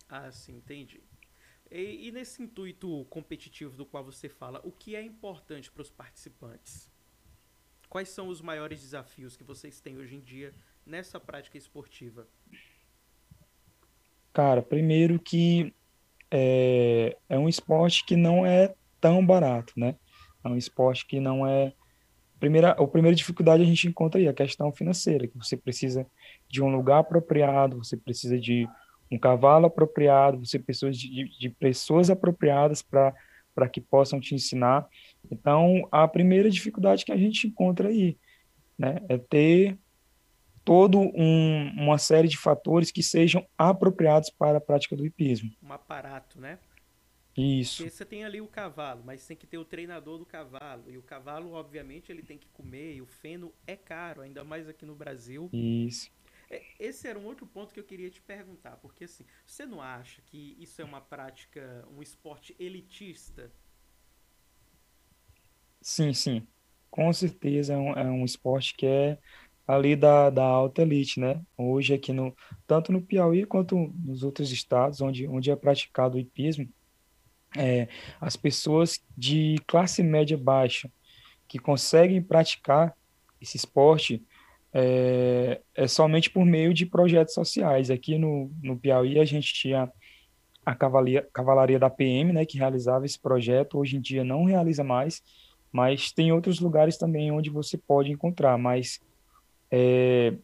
Ah, 0.09 0.33
sim, 0.33 0.57
entendi. 0.57 1.03
E, 1.71 2.09
e, 2.09 2.11
nesse 2.11 2.43
intuito 2.43 3.05
competitivo 3.11 3.77
do 3.77 3.85
qual 3.85 4.03
você 4.03 4.31
fala, 4.31 4.63
o 4.65 4.73
que 4.73 4.97
é 4.97 5.03
importante 5.03 5.71
para 5.71 5.83
os 5.83 5.91
participantes? 5.91 6.91
Quais 7.91 8.09
são 8.09 8.29
os 8.29 8.41
maiores 8.41 8.81
desafios 8.81 9.37
que 9.37 9.45
vocês 9.45 9.79
têm 9.79 9.99
hoje 9.99 10.17
em 10.17 10.21
dia 10.21 10.55
nessa 10.87 11.21
prática 11.21 11.59
esportiva? 11.59 12.27
Cara, 14.33 14.63
primeiro 14.63 15.21
que 15.21 15.75
é, 16.31 17.15
é 17.29 17.39
um 17.39 17.47
esporte 17.47 18.07
que 18.07 18.17
não 18.17 18.47
é 18.47 18.75
tão 19.01 19.25
barato, 19.25 19.73
né? 19.77 19.97
É 20.45 20.49
um 20.49 20.57
esporte 20.57 21.07
que 21.07 21.21
não 21.21 21.47
é 21.47 21.73
primeira, 22.39 22.71
a 22.71 22.87
primeira 22.87 23.15
dificuldade 23.15 23.63
a 23.63 23.67
gente 23.67 23.89
encontra 23.89 24.21
aí, 24.21 24.29
a 24.29 24.35
questão 24.35 24.73
financeira, 24.73 25.27
que 25.27 25.37
você 25.37 25.57
precisa 25.57 26.07
de 26.49 26.63
um 26.63 26.71
lugar 26.71 27.01
apropriado, 27.01 27.79
você 27.79 27.97
precisa 27.97 28.39
de 28.39 28.69
um 29.11 29.19
cavalo 29.19 29.67
apropriado, 29.67 30.39
você 30.39 30.59
precisa 30.59 30.91
de, 30.91 31.29
de 31.39 31.51
pessoas 31.51 32.11
apropriadas 32.11 32.83
para 32.83 33.69
que 33.71 33.81
possam 33.81 34.21
te 34.21 34.35
ensinar. 34.35 34.87
Então, 35.31 35.89
a 35.91 36.07
primeira 36.07 36.51
dificuldade 36.51 37.05
que 37.05 37.13
a 37.13 37.17
gente 37.17 37.47
encontra 37.47 37.89
aí, 37.89 38.17
né, 38.79 39.01
é 39.09 39.19
ter 39.19 39.79
todo 40.65 41.01
um, 41.01 41.73
uma 41.79 41.97
série 41.97 42.29
de 42.29 42.37
fatores 42.37 42.91
que 42.91 43.03
sejam 43.03 43.47
apropriados 43.57 44.29
para 44.29 44.59
a 44.59 44.61
prática 44.61 44.95
do 44.95 45.07
hipismo. 45.07 45.51
Um 45.63 45.73
aparato, 45.73 46.39
né? 46.39 46.59
Isso. 47.39 47.77
Porque 47.79 47.91
você 47.91 48.05
tem 48.05 48.25
ali 48.25 48.41
o 48.41 48.49
cavalo, 48.49 49.03
mas 49.05 49.25
tem 49.25 49.37
que 49.37 49.47
ter 49.47 49.59
o 49.59 49.65
treinador 49.65 50.19
do 50.19 50.27
cavalo. 50.27 50.91
E 50.91 50.99
o 50.99 51.03
cavalo, 51.03 51.53
obviamente, 51.53 52.11
ele 52.11 52.23
tem 52.23 52.37
que 52.37 52.49
comer, 52.49 52.97
e 52.97 53.03
o 53.03 53.07
feno 53.07 53.55
é 53.65 53.77
caro, 53.77 54.23
ainda 54.23 54.43
mais 54.43 54.69
aqui 54.69 54.85
no 54.85 54.97
Brasil. 54.97 55.49
Isso. 55.53 56.11
É, 56.51 56.63
esse 56.81 57.07
era 57.07 57.19
um 57.19 57.27
outro 57.27 57.47
ponto 57.47 57.73
que 57.73 57.79
eu 57.79 57.85
queria 57.85 58.11
te 58.11 58.21
perguntar, 58.21 58.77
porque 58.79 59.05
assim, 59.05 59.25
você 59.47 59.65
não 59.65 59.81
acha 59.81 60.21
que 60.23 60.57
isso 60.59 60.81
é 60.83 60.85
uma 60.85 61.01
prática, 61.01 61.87
um 61.97 62.03
esporte 62.03 62.57
elitista? 62.59 63.53
Sim, 65.81 66.13
sim. 66.13 66.47
Com 66.91 67.13
certeza 67.13 67.75
é 67.75 67.77
um, 67.77 67.93
é 67.93 68.11
um 68.11 68.25
esporte 68.25 68.75
que 68.75 68.87
é 68.87 69.19
ali 69.67 69.95
da, 69.95 70.31
da 70.31 70.43
alta 70.43 70.83
elite, 70.83 71.21
né? 71.21 71.41
Hoje 71.57 71.93
aqui 71.93 72.13
no 72.13 72.35
tanto 72.67 72.91
no 72.91 73.03
Piauí 73.03 73.45
quanto 73.45 73.77
nos 73.77 74.23
outros 74.23 74.51
estados 74.51 75.03
onde, 75.03 75.29
onde 75.29 75.51
é 75.51 75.57
praticado 75.57 76.17
o 76.17 76.21
hipismo, 76.21 76.67
é, 77.57 77.89
as 78.21 78.37
pessoas 78.37 79.01
de 79.17 79.57
classe 79.67 80.03
média 80.03 80.37
baixa 80.37 80.91
que 81.47 81.59
conseguem 81.59 82.23
praticar 82.23 82.95
esse 83.41 83.57
esporte 83.57 84.23
é, 84.73 85.61
é 85.75 85.89
somente 85.89 86.29
por 86.31 86.45
meio 86.45 86.75
de 86.75 86.85
projetos 86.85 87.35
sociais. 87.35 87.91
Aqui 87.91 88.19
no, 88.19 88.51
no 88.63 88.79
Piauí 88.79 89.19
a 89.19 89.25
gente 89.25 89.53
tinha 89.55 89.91
a 90.65 90.75
cavalaria, 90.75 91.27
cavalaria 91.33 91.79
da 91.79 91.89
PM, 91.89 92.33
né, 92.33 92.45
que 92.45 92.59
realizava 92.59 93.07
esse 93.07 93.19
projeto. 93.19 93.79
Hoje 93.79 93.97
em 93.97 94.01
dia 94.01 94.23
não 94.23 94.45
realiza 94.45 94.85
mais, 94.85 95.23
mas 95.73 96.13
tem 96.13 96.33
outros 96.33 96.61
lugares 96.61 96.99
também 96.99 97.33
onde 97.33 97.49
você 97.49 97.79
pode 97.79 98.11
encontrar. 98.11 98.59
Mas 98.59 99.01
é, 99.71 100.35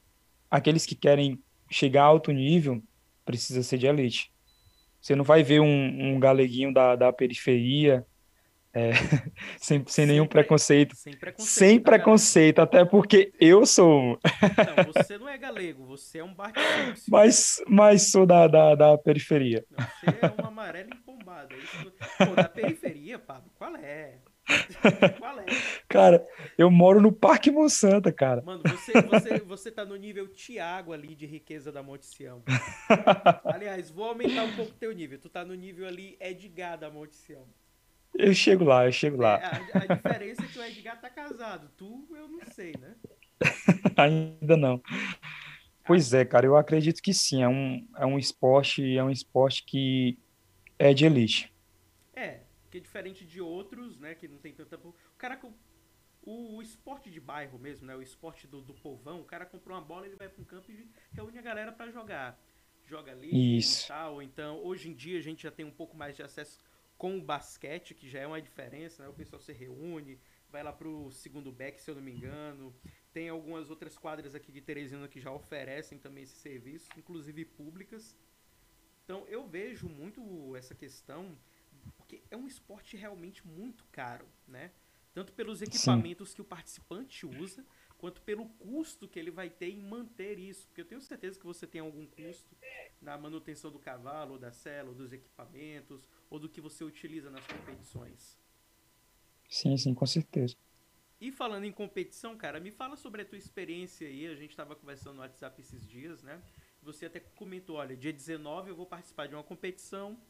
aqueles 0.51 0.87
que 0.87 0.95
querem 0.95 1.39
chegar 1.71 2.05
a 2.05 2.07
alto 2.07 2.33
nível 2.33 2.83
precisa 3.25 3.63
ser 3.63 3.79
de 3.79 3.87
elite. 3.87 4.34
Você 5.05 5.15
não 5.15 5.23
vai 5.23 5.43
ver 5.43 5.61
um, 5.61 6.15
um 6.15 6.19
galeguinho 6.19 6.73
da, 6.73 6.97
da 6.97 7.13
periferia 7.13 8.07
é, 8.73 8.93
sem, 9.61 9.85
sem 9.87 10.07
nenhum 10.07 10.27
preconceito. 10.27 10.97
Sem 10.97 11.15
preconceito. 11.15 11.47
Sem 11.47 11.79
preconceito, 11.79 12.59
até 12.61 12.87
porque 12.87 13.31
eu 13.39 13.67
sou. 13.67 14.19
Não, 14.19 14.93
você 14.95 15.19
não 15.19 15.29
é 15.29 15.37
galego, 15.37 15.85
você 15.85 16.21
é 16.21 16.25
um 16.25 16.33
barquinho. 16.33 16.95
Mas, 17.07 17.63
mas 17.69 18.11
sou 18.11 18.25
da, 18.25 18.47
da, 18.47 18.75
da 18.75 18.97
periferia. 18.97 19.63
Não, 19.71 19.85
você 19.85 20.19
é 20.23 20.43
um 20.43 20.47
amarelo 20.47 20.89
empombado. 20.95 21.55
Isso... 21.55 21.93
Pô, 22.19 22.35
da 22.35 22.49
periferia, 22.49 23.19
Pablo, 23.19 23.51
qual 23.59 23.77
é? 23.77 24.15
Cara, 25.89 26.27
eu 26.59 26.71
moro 26.71 27.01
no 27.01 27.13
Parque 27.13 27.51
Monsanto, 27.51 28.13
cara. 28.13 28.43
Mano, 28.43 28.63
você, 28.63 28.93
você, 29.03 29.39
você 29.41 29.71
tá 29.71 29.85
no 29.85 29.97
nível 29.97 30.29
Tiago 30.29 30.93
ali 30.93 31.15
de 31.15 31.27
riqueza 31.27 31.73
da 31.73 31.83
Monte 31.83 32.07
Sião. 32.07 32.43
Aliás, 33.45 33.91
vou 33.91 34.07
aumentar 34.07 34.45
um 34.45 34.57
pouco 34.57 34.73
teu 34.73 34.93
nível. 34.93 35.19
Tu 35.19 35.29
tá 35.29 35.45
no 35.45 35.55
nível 35.55 35.87
ali 35.87 36.17
Edgar 36.21 36.79
da 36.79 36.91
Monte 36.91 37.17
Sião. 37.17 37.47
Eu 38.17 38.33
chego 38.33 38.65
lá, 38.65 38.87
eu 38.87 38.93
chego 38.93 39.21
lá. 39.21 39.39
É, 39.39 39.45
a, 39.45 39.83
a, 39.83 39.95
diferença 39.97 40.43
é 40.43 40.47
que 40.47 40.59
o 40.59 40.65
Edgar 40.65 41.01
tá 41.01 41.11
casado. 41.11 41.69
Tu, 41.77 42.07
eu 42.11 42.29
não 42.29 42.41
sei, 42.53 42.73
né? 42.79 42.95
Ainda 43.97 44.57
não. 44.57 44.81
Pois 45.85 46.15
é, 46.15 46.25
cara, 46.25 46.47
eu 46.47 46.57
acredito 46.57 47.03
que 47.03 47.13
sim. 47.13 47.43
É 47.43 47.49
um, 47.49 47.87
é 47.97 48.07
um 48.07 48.19
esporte, 48.19 48.97
é 48.97 49.03
um 49.03 49.11
esporte 49.11 49.65
que 49.65 50.19
é 50.79 50.95
de 50.95 51.05
elite. 51.05 51.54
É, 52.75 52.79
que 52.79 52.79
é 52.79 52.81
diferente 52.81 53.25
de 53.25 53.41
outros, 53.41 53.99
né, 53.99 54.15
que 54.15 54.27
não 54.27 54.39
tem 54.39 54.53
tanta... 54.53 54.77
O 54.77 54.95
cara, 55.17 55.41
o, 56.23 56.57
o 56.57 56.63
esporte 56.63 57.09
de 57.11 57.21
bairro 57.21 57.57
mesmo, 57.59 57.87
né, 57.87 57.95
o 57.95 58.03
esporte 58.03 58.49
do, 58.49 58.61
do 58.61 58.75
povão, 58.75 59.21
o 59.21 59.25
cara 59.25 59.47
comprou 59.47 59.77
uma 59.77 59.85
bola, 59.85 60.07
ele 60.07 60.17
vai 60.17 60.29
para 60.29 60.43
um 60.43 60.45
campo 60.45 60.73
e 60.73 60.89
reúne 61.13 61.39
a 61.39 61.43
galera 61.43 61.71
para 61.71 61.93
jogar. 61.93 62.37
Joga 62.85 63.13
ali 63.13 63.59
Isso. 63.59 63.85
e 63.85 63.89
tal, 63.89 64.23
então 64.23 64.63
hoje 64.63 64.91
em 64.91 64.95
dia 64.95 65.19
a 65.19 65.23
gente 65.23 65.45
já 65.45 65.51
tem 65.51 65.65
um 65.65 65.71
pouco 65.71 65.97
mais 65.97 66.17
de 66.17 66.23
acesso 66.23 66.61
com 66.99 67.17
o 67.17 67.23
basquete, 67.23 67.95
que 67.95 68.09
já 68.09 68.21
é 68.21 68.27
uma 68.27 68.43
diferença, 68.43 69.03
né, 69.03 69.09
o 69.09 69.15
pessoal 69.15 69.41
se 69.41 69.53
reúne, 69.53 70.19
vai 70.51 70.63
lá 70.63 70.73
pro 70.73 71.11
segundo 71.11 71.51
back, 71.53 71.81
se 71.81 71.91
eu 71.91 71.95
não 71.95 72.03
me 72.03 72.13
engano. 72.13 72.75
Tem 73.13 73.29
algumas 73.29 73.71
outras 73.71 73.97
quadras 73.97 74.35
aqui 74.35 74.51
de 74.51 74.61
Teresina 74.61 75.07
que 75.07 75.21
já 75.21 75.31
oferecem 75.31 75.99
também 75.99 76.25
esse 76.25 76.37
serviço, 76.37 76.89
inclusive 76.97 77.45
públicas. 77.45 78.17
Então 79.05 79.25
eu 79.29 79.47
vejo 79.47 79.89
muito 79.89 80.57
essa 80.57 80.75
questão 80.75 81.39
porque 81.97 82.23
é 82.31 82.37
um 82.37 82.47
esporte 82.47 82.97
realmente 82.97 83.47
muito 83.47 83.85
caro, 83.91 84.27
né? 84.47 84.71
Tanto 85.13 85.33
pelos 85.33 85.63
equipamentos 85.63 86.31
Sim. 86.31 86.35
que 86.37 86.41
o 86.41 86.45
participante 86.45 87.25
usa, 87.25 87.65
quanto 87.99 88.21
pelo 88.23 88.49
custo 88.49 89.07
que 89.07 89.19
ele 89.19 89.31
vai 89.31 89.49
ter 89.49 89.71
em 89.71 89.81
manter 89.81 90.39
isso. 90.39 90.67
Porque 90.67 90.81
eu 90.81 90.85
tenho 90.85 91.01
certeza 91.01 91.39
que 91.39 91.47
você 91.47 91.67
tem 91.67 91.81
algum 91.81 92.05
custo 92.07 92.57
na 93.01 93.17
manutenção 93.17 93.71
do 93.71 93.79
cavalo, 93.79 94.33
ou 94.33 94.39
da 94.39 94.51
cela, 94.51 94.89
ou 94.89 94.95
dos 94.95 95.13
equipamentos, 95.13 96.09
ou 96.29 96.39
do 96.39 96.49
que 96.49 96.61
você 96.61 96.83
utiliza 96.83 97.31
nas 97.31 97.47
competições. 97.47 98.37
Sim, 99.49 99.77
sim, 99.77 99.95
com 99.95 100.07
certeza. 100.07 100.57
E 101.21 101.31
falando 101.31 101.65
em 101.65 101.73
competição, 101.73 102.37
cara, 102.37 102.59
me 102.59 102.71
fala 102.71 102.97
sobre 102.97 103.23
a 103.23 103.25
tua 103.25 103.39
experiência 103.39 104.07
aí. 104.09 104.27
A 104.27 104.35
gente 104.35 104.51
estava 104.51 104.75
conversando 104.75 105.15
no 105.15 105.21
WhatsApp 105.21 105.61
esses 105.61 105.87
dias, 105.87 106.23
né? 106.23 106.43
Você 106.83 107.07
até 107.07 107.21
comentou, 107.21 107.77
olha, 107.77 107.97
dia 107.97 108.13
19 108.13 108.71
eu 108.71 108.77
vou 108.77 108.85
participar 108.85 109.27
de 109.27 109.35
uma 109.35 109.43
competição 109.43 110.21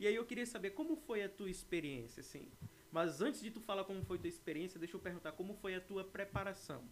e 0.00 0.06
aí 0.06 0.14
eu 0.14 0.24
queria 0.24 0.46
saber 0.46 0.70
como 0.70 0.96
foi 0.96 1.22
a 1.22 1.28
tua 1.28 1.50
experiência, 1.50 2.22
assim. 2.22 2.50
Mas 2.90 3.20
antes 3.20 3.42
de 3.42 3.50
tu 3.50 3.60
falar 3.60 3.84
como 3.84 4.02
foi 4.02 4.16
a 4.16 4.20
tua 4.20 4.28
experiência, 4.28 4.80
deixa 4.80 4.96
eu 4.96 5.00
perguntar 5.00 5.32
como 5.32 5.52
foi 5.52 5.74
a 5.74 5.80
tua 5.80 6.02
preparação. 6.02 6.82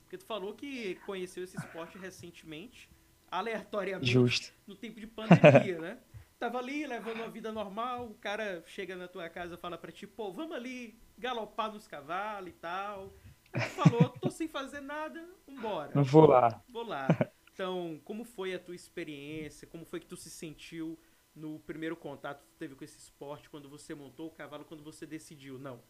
Porque 0.00 0.16
tu 0.16 0.24
falou 0.24 0.54
que 0.54 0.94
conheceu 1.06 1.44
esse 1.44 1.58
esporte 1.58 1.98
recentemente, 1.98 2.90
aleatoriamente, 3.30 4.10
Justo. 4.10 4.54
no 4.66 4.74
tempo 4.74 4.98
de 4.98 5.06
pandemia, 5.06 5.78
né? 5.78 5.98
Tava 6.40 6.58
ali 6.58 6.86
levando 6.86 7.16
uma 7.16 7.28
vida 7.28 7.52
normal, 7.52 8.06
o 8.06 8.14
cara 8.14 8.64
chega 8.66 8.96
na 8.96 9.08
tua 9.08 9.28
casa 9.28 9.58
fala 9.58 9.76
pra 9.76 9.92
ti, 9.92 10.06
pô, 10.06 10.32
vamos 10.32 10.56
ali 10.56 10.98
galopar 11.18 11.70
nos 11.70 11.86
cavalos 11.86 12.48
e 12.48 12.52
tal. 12.54 13.12
Tu 13.52 13.60
falou, 13.60 14.08
tô 14.08 14.30
sem 14.30 14.48
fazer 14.48 14.80
nada, 14.80 15.22
vambora. 15.46 15.92
Não 15.94 16.02
vou 16.02 16.26
lá. 16.26 16.64
Vou 16.68 16.82
lá. 16.84 17.06
Então, 17.52 18.00
como 18.04 18.24
foi 18.24 18.52
a 18.52 18.58
tua 18.58 18.74
experiência? 18.74 19.66
Como 19.66 19.84
foi 19.84 20.00
que 20.00 20.06
tu 20.06 20.16
se 20.16 20.28
sentiu 20.28 20.98
no 21.34 21.58
primeiro 21.60 21.96
contato 21.96 22.44
que 22.44 22.54
teve 22.54 22.74
com 22.74 22.84
esse 22.84 22.98
esporte, 22.98 23.50
quando 23.50 23.68
você 23.68 23.94
montou 23.94 24.28
o 24.28 24.30
cavalo, 24.30 24.64
quando 24.64 24.82
você 24.82 25.06
decidiu, 25.06 25.58
não, 25.58 25.80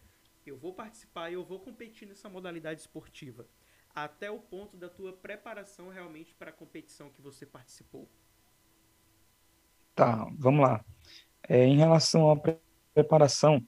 eu 0.46 0.56
vou 0.56 0.72
participar 0.72 1.30
e 1.30 1.34
eu 1.34 1.44
vou 1.44 1.58
competir 1.58 2.06
nessa 2.08 2.28
modalidade 2.28 2.80
esportiva? 2.80 3.46
Até 3.94 4.30
o 4.30 4.38
ponto 4.38 4.76
da 4.76 4.88
tua 4.88 5.12
preparação 5.12 5.88
realmente 5.88 6.34
para 6.34 6.50
a 6.50 6.52
competição 6.52 7.10
que 7.10 7.22
você 7.22 7.46
participou. 7.46 8.08
Tá, 9.94 10.28
vamos 10.36 10.62
lá. 10.62 10.84
É, 11.48 11.64
em 11.64 11.76
relação 11.76 12.30
à 12.30 12.36
preparação, 12.92 13.64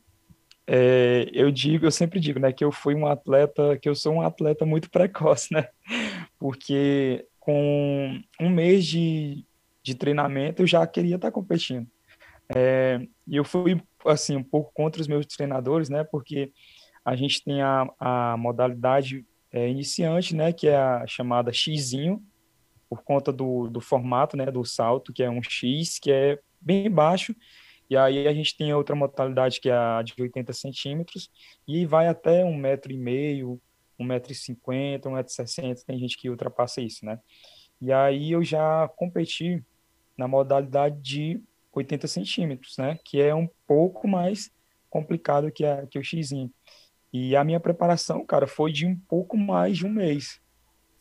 é, 0.67 1.31
eu 1.33 1.51
digo, 1.53 1.87
eu 1.87 1.93
sempre 1.93 2.19
digo, 2.19 2.41
né, 2.41 2.53
que 2.53 2.65
eu 2.65 2.73
fui 2.73 2.95
um 2.95 3.07
atleta, 3.07 3.79
que 3.79 3.89
eu 3.89 3.95
sou 3.95 4.15
um 4.15 4.23
atleta 4.23 4.67
muito 4.67 4.91
precoce, 4.91 5.53
né, 5.55 5.69
porque 6.39 7.27
com 7.39 8.21
um 8.41 8.51
mês 8.51 8.85
de, 8.85 9.47
de 9.87 9.95
treinamento 9.95 10.63
eu 10.63 10.67
já 10.67 10.85
queria 10.85 11.15
estar 11.15 11.31
competindo. 11.31 11.87
É, 12.53 13.01
e 13.27 13.37
eu 13.37 13.45
fui, 13.45 13.81
assim, 14.05 14.37
um 14.37 14.43
pouco 14.43 14.73
contra 14.75 15.01
os 15.01 15.07
meus 15.07 15.27
treinadores, 15.27 15.89
né, 15.89 16.03
porque 16.03 16.53
a 17.05 17.15
gente 17.15 17.45
tem 17.45 17.63
a, 17.63 17.89
a 18.01 18.37
modalidade 18.37 19.25
é, 19.53 19.69
iniciante, 19.69 20.35
né, 20.35 20.53
que 20.53 20.67
é 20.67 20.77
a 20.77 21.07
chamada 21.07 21.53
Xzinho, 21.53 22.21
por 22.91 23.05
conta 23.05 23.33
do, 23.33 23.69
do 23.69 23.81
formato, 23.81 24.37
né, 24.37 24.47
do 24.47 24.65
salto, 24.65 25.13
que 25.13 25.23
é 25.23 25.31
um 25.31 25.41
X, 25.41 26.01
que 26.01 26.11
é 26.11 26.39
bem 26.61 26.91
baixo, 26.91 27.35
e 27.89 27.97
aí 27.97 28.27
a 28.27 28.35
gente 28.35 28.57
tem 28.57 28.75
outra 28.75 28.97
modalidade 28.97 29.61
que 29.61 29.69
é 29.69 29.77
a 29.77 30.03
de 30.03 30.15
80 30.21 30.53
centímetros, 30.53 31.31
e 31.67 31.87
vai 31.87 32.09
até 32.09 32.45
um 32.45 32.57
metro 32.57 32.93
e 32.93 32.97
meio, 32.99 33.61
um 33.97 34.05
metro 34.05 34.33
e 34.33 34.35
cinquenta, 34.35 35.09
um 35.09 35.13
metro 35.13 35.31
e 35.31 35.35
sessenta, 35.35 35.83
tem 35.87 35.97
gente 35.97 36.17
que 36.17 36.29
ultrapassa 36.29 36.81
isso, 36.81 37.05
né? 37.05 37.21
E 37.81 37.93
aí 37.93 38.33
eu 38.33 38.43
já 38.43 38.89
competi 38.97 39.63
na 40.17 40.27
modalidade 40.27 41.01
de 41.01 41.41
80 41.73 42.07
centímetros, 42.07 42.77
né? 42.79 42.99
Que 43.05 43.21
é 43.21 43.35
um 43.35 43.49
pouco 43.67 44.09
mais 44.09 44.51
complicado 44.89 45.51
que, 45.51 45.65
a, 45.65 45.87
que 45.87 45.99
o 45.99 46.05
Xzinho. 46.05 46.53
E 47.13 47.37
a 47.37 47.45
minha 47.45 47.61
preparação, 47.61 48.25
cara, 48.25 48.47
foi 48.47 48.73
de 48.73 48.87
um 48.87 48.97
pouco 48.97 49.37
mais 49.37 49.79
de 49.79 49.87
um 49.87 49.91
mês, 49.91 50.41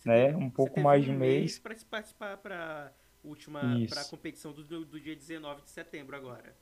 né? 0.06 0.36
Um 0.36 0.50
pouco 0.50 0.80
mais 0.80 1.04
de 1.04 1.12
um 1.12 1.18
mês. 1.18 1.40
mês 1.40 1.60
para 1.60 1.76
participar 1.90 2.38
para 2.38 2.94
última 3.24 3.62
para 3.90 4.02
a 4.02 4.06
competição 4.06 4.54
do, 4.54 4.86
do 4.86 5.00
dia 5.00 5.16
19 5.16 5.64
de 5.64 5.72
setembro 5.72 6.16
agora 6.16 6.56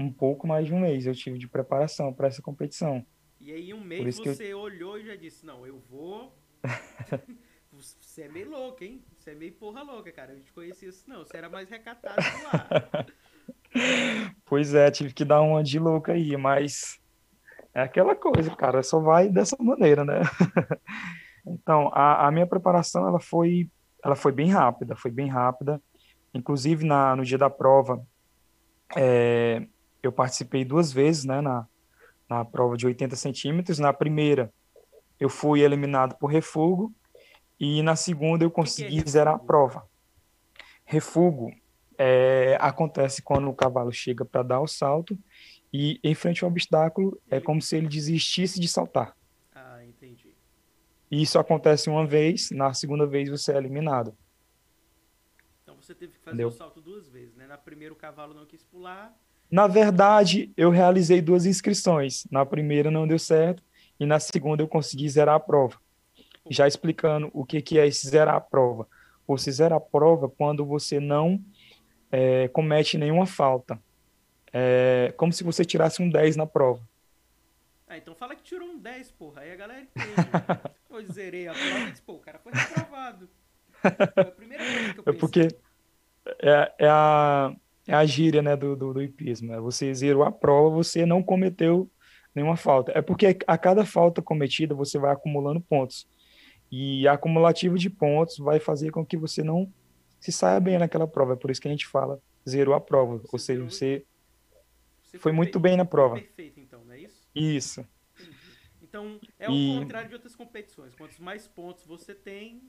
um 0.00 0.10
pouco 0.10 0.46
mais 0.46 0.66
de 0.66 0.72
um 0.72 0.80
mês 0.80 1.06
eu 1.06 1.14
tive 1.14 1.38
de 1.38 1.46
preparação 1.46 2.12
para 2.12 2.28
essa 2.28 2.40
competição. 2.40 3.04
E 3.40 3.52
aí, 3.52 3.72
um 3.72 3.82
mês 3.82 4.18
você 4.18 4.52
eu... 4.52 4.58
olhou 4.58 4.98
e 4.98 5.06
já 5.06 5.16
disse: 5.16 5.44
Não, 5.44 5.66
eu 5.66 5.78
vou. 5.78 6.36
você 7.80 8.22
é 8.22 8.28
meio 8.28 8.50
louco, 8.50 8.84
hein? 8.84 9.02
Você 9.18 9.30
é 9.30 9.34
meio 9.34 9.52
porra 9.52 9.82
louca, 9.82 10.12
cara. 10.12 10.32
Eu 10.32 10.36
não 10.36 10.44
te 10.44 10.52
conhecia 10.52 10.88
isso, 10.88 11.08
não. 11.08 11.24
Você 11.24 11.36
era 11.36 11.48
mais 11.48 11.68
recatado 11.68 12.16
lá. 12.44 13.06
pois 14.44 14.74
é, 14.74 14.90
tive 14.90 15.12
que 15.12 15.24
dar 15.24 15.40
uma 15.40 15.62
de 15.62 15.78
louca 15.78 16.12
aí, 16.12 16.36
mas 16.36 17.00
é 17.74 17.82
aquela 17.82 18.14
coisa, 18.14 18.54
cara. 18.54 18.82
Só 18.82 19.00
vai 19.00 19.28
dessa 19.28 19.56
maneira, 19.58 20.04
né? 20.04 20.20
então, 21.46 21.90
a, 21.92 22.26
a 22.26 22.30
minha 22.30 22.46
preparação 22.46 23.06
ela 23.06 23.20
foi, 23.20 23.70
ela 24.04 24.16
foi 24.16 24.32
bem 24.32 24.50
rápida, 24.50 24.94
foi 24.94 25.10
bem 25.10 25.28
rápida. 25.28 25.80
Inclusive, 26.34 26.84
na, 26.84 27.16
no 27.16 27.24
dia 27.24 27.38
da 27.38 27.50
prova, 27.50 28.04
é, 28.96 29.66
eu 30.02 30.12
participei 30.12 30.64
duas 30.64 30.92
vezes, 30.92 31.24
né, 31.24 31.40
na, 31.40 31.66
na 32.28 32.44
prova 32.44 32.76
de 32.76 32.86
80 32.86 33.16
centímetros. 33.16 33.78
Na 33.78 33.92
primeira, 33.92 34.52
eu 35.18 35.28
fui 35.28 35.60
eliminado 35.60 36.16
por 36.16 36.28
refugo 36.28 36.94
e 37.60 37.82
na 37.82 37.94
segunda 37.94 38.42
eu 38.42 38.50
consegui 38.50 39.02
que 39.02 39.10
zerar 39.10 39.34
a 39.34 39.38
prova. 39.38 39.86
Refugo 40.84 41.52
é, 41.98 42.56
acontece 42.58 43.20
quando 43.20 43.48
o 43.48 43.54
cavalo 43.54 43.92
chega 43.92 44.24
para 44.24 44.42
dar 44.42 44.60
o 44.60 44.66
salto 44.66 45.16
e 45.72 46.00
em 46.02 46.14
frente 46.14 46.42
ao 46.42 46.50
obstáculo 46.50 47.20
é 47.30 47.38
como 47.38 47.60
se 47.60 47.76
ele 47.76 47.86
desistisse 47.86 48.58
de 48.58 48.66
saltar. 48.66 49.14
Ah, 49.54 49.84
entendi. 49.84 50.34
Isso 51.10 51.38
acontece 51.38 51.90
uma 51.90 52.06
vez, 52.06 52.50
na 52.50 52.72
segunda 52.72 53.06
vez 53.06 53.28
você 53.28 53.52
é 53.52 53.56
eliminado. 53.58 54.16
Então 55.62 55.76
você 55.76 55.94
teve 55.94 56.14
que 56.14 56.18
fazer 56.18 56.34
Entendeu? 56.34 56.48
o 56.48 56.52
salto 56.52 56.80
duas 56.80 57.08
vezes, 57.08 57.36
né? 57.36 57.46
Na 57.46 57.58
primeira 57.58 57.92
o 57.92 57.96
cavalo 57.96 58.32
não 58.32 58.46
quis 58.46 58.64
pular, 58.64 59.14
na 59.50 59.66
verdade, 59.66 60.52
eu 60.56 60.70
realizei 60.70 61.20
duas 61.20 61.44
inscrições. 61.44 62.24
Na 62.30 62.46
primeira 62.46 62.88
não 62.90 63.06
deu 63.06 63.18
certo 63.18 63.64
e 63.98 64.06
na 64.06 64.20
segunda 64.20 64.62
eu 64.62 64.68
consegui 64.68 65.08
zerar 65.08 65.34
a 65.34 65.40
prova. 65.40 65.76
Já 66.50 66.66
explicando 66.66 67.30
o 67.32 67.44
que, 67.44 67.62
que 67.62 67.78
é 67.78 67.86
esse 67.86 68.06
zerar 68.06 68.34
a 68.34 68.40
prova. 68.40 68.86
Você 69.26 69.50
zera 69.50 69.76
a 69.76 69.80
prova 69.80 70.28
quando 70.28 70.66
você 70.66 70.98
não 70.98 71.40
é, 72.10 72.48
comete 72.48 72.98
nenhuma 72.98 73.24
falta. 73.24 73.80
É 74.52 75.14
como 75.16 75.32
se 75.32 75.44
você 75.44 75.64
tirasse 75.64 76.02
um 76.02 76.10
10 76.10 76.36
na 76.36 76.46
prova. 76.46 76.82
Ah, 77.88 77.96
então 77.96 78.14
fala 78.14 78.34
que 78.34 78.42
tirou 78.42 78.68
um 78.68 78.78
10, 78.78 79.12
porra. 79.12 79.42
Aí 79.42 79.52
a 79.52 79.56
galera 79.56 79.80
entende. 79.80 80.14
eu 80.90 81.12
zerei 81.12 81.46
a 81.46 81.52
prova 81.52 81.78
e 81.78 81.90
disse, 81.90 82.02
pô, 82.02 82.14
o 82.14 82.18
cara 82.18 82.38
foi 82.40 82.52
reprovado. 82.52 83.28
Foi 83.80 83.90
a 84.22 84.26
primeira 84.32 84.64
coisa 84.64 84.94
que 84.94 85.00
eu 85.00 85.04
pensei. 85.04 85.14
É 85.14 85.18
porque 85.18 85.48
é, 86.42 86.72
é 86.78 86.88
a 86.88 87.54
é 87.90 87.94
a 87.94 88.06
gíria 88.06 88.40
né, 88.40 88.56
do, 88.56 88.76
do, 88.76 88.94
do 88.94 89.02
hipismo. 89.02 89.52
É 89.52 89.60
você 89.60 89.92
zerou 89.92 90.22
a 90.22 90.30
prova, 90.30 90.76
você 90.76 91.04
não 91.04 91.22
cometeu 91.22 91.90
nenhuma 92.32 92.56
falta. 92.56 92.92
É 92.94 93.02
porque 93.02 93.36
a 93.46 93.58
cada 93.58 93.84
falta 93.84 94.22
cometida 94.22 94.74
você 94.74 94.98
vai 94.98 95.12
acumulando 95.12 95.60
pontos. 95.60 96.06
E 96.70 97.06
a 97.08 97.14
acumulativa 97.14 97.76
de 97.76 97.90
pontos 97.90 98.38
vai 98.38 98.60
fazer 98.60 98.90
com 98.90 99.04
que 99.04 99.16
você 99.16 99.42
não 99.42 99.72
se 100.20 100.30
saia 100.30 100.60
bem 100.60 100.78
naquela 100.78 101.06
prova. 101.06 101.32
É 101.32 101.36
por 101.36 101.50
isso 101.50 101.60
que 101.60 101.68
a 101.68 101.70
gente 101.70 101.86
fala 101.86 102.20
zerou 102.48 102.74
a 102.74 102.80
prova. 102.80 103.18
Você 103.18 103.28
Ou 103.32 103.38
seja, 103.38 103.64
você, 103.64 104.06
você 105.02 105.18
foi, 105.18 105.32
muito 105.32 105.58
bem, 105.58 105.76
na 105.76 105.84
prova. 105.84 106.16
Perfeito, 106.16 106.60
então, 106.60 106.84
não 106.84 106.94
é 106.94 107.00
isso? 107.00 107.28
Isso. 107.34 107.80
Entendi. 108.14 108.36
Então, 108.82 109.20
é 109.38 109.50
e... 109.50 109.76
o 109.76 109.80
contrário 109.80 110.08
de 110.08 110.14
outras 110.14 110.34
competições. 110.34 110.94
Quantos 110.94 111.18
mais 111.18 111.46
pontos 111.46 111.84
você 111.86 112.14
tem, 112.14 112.62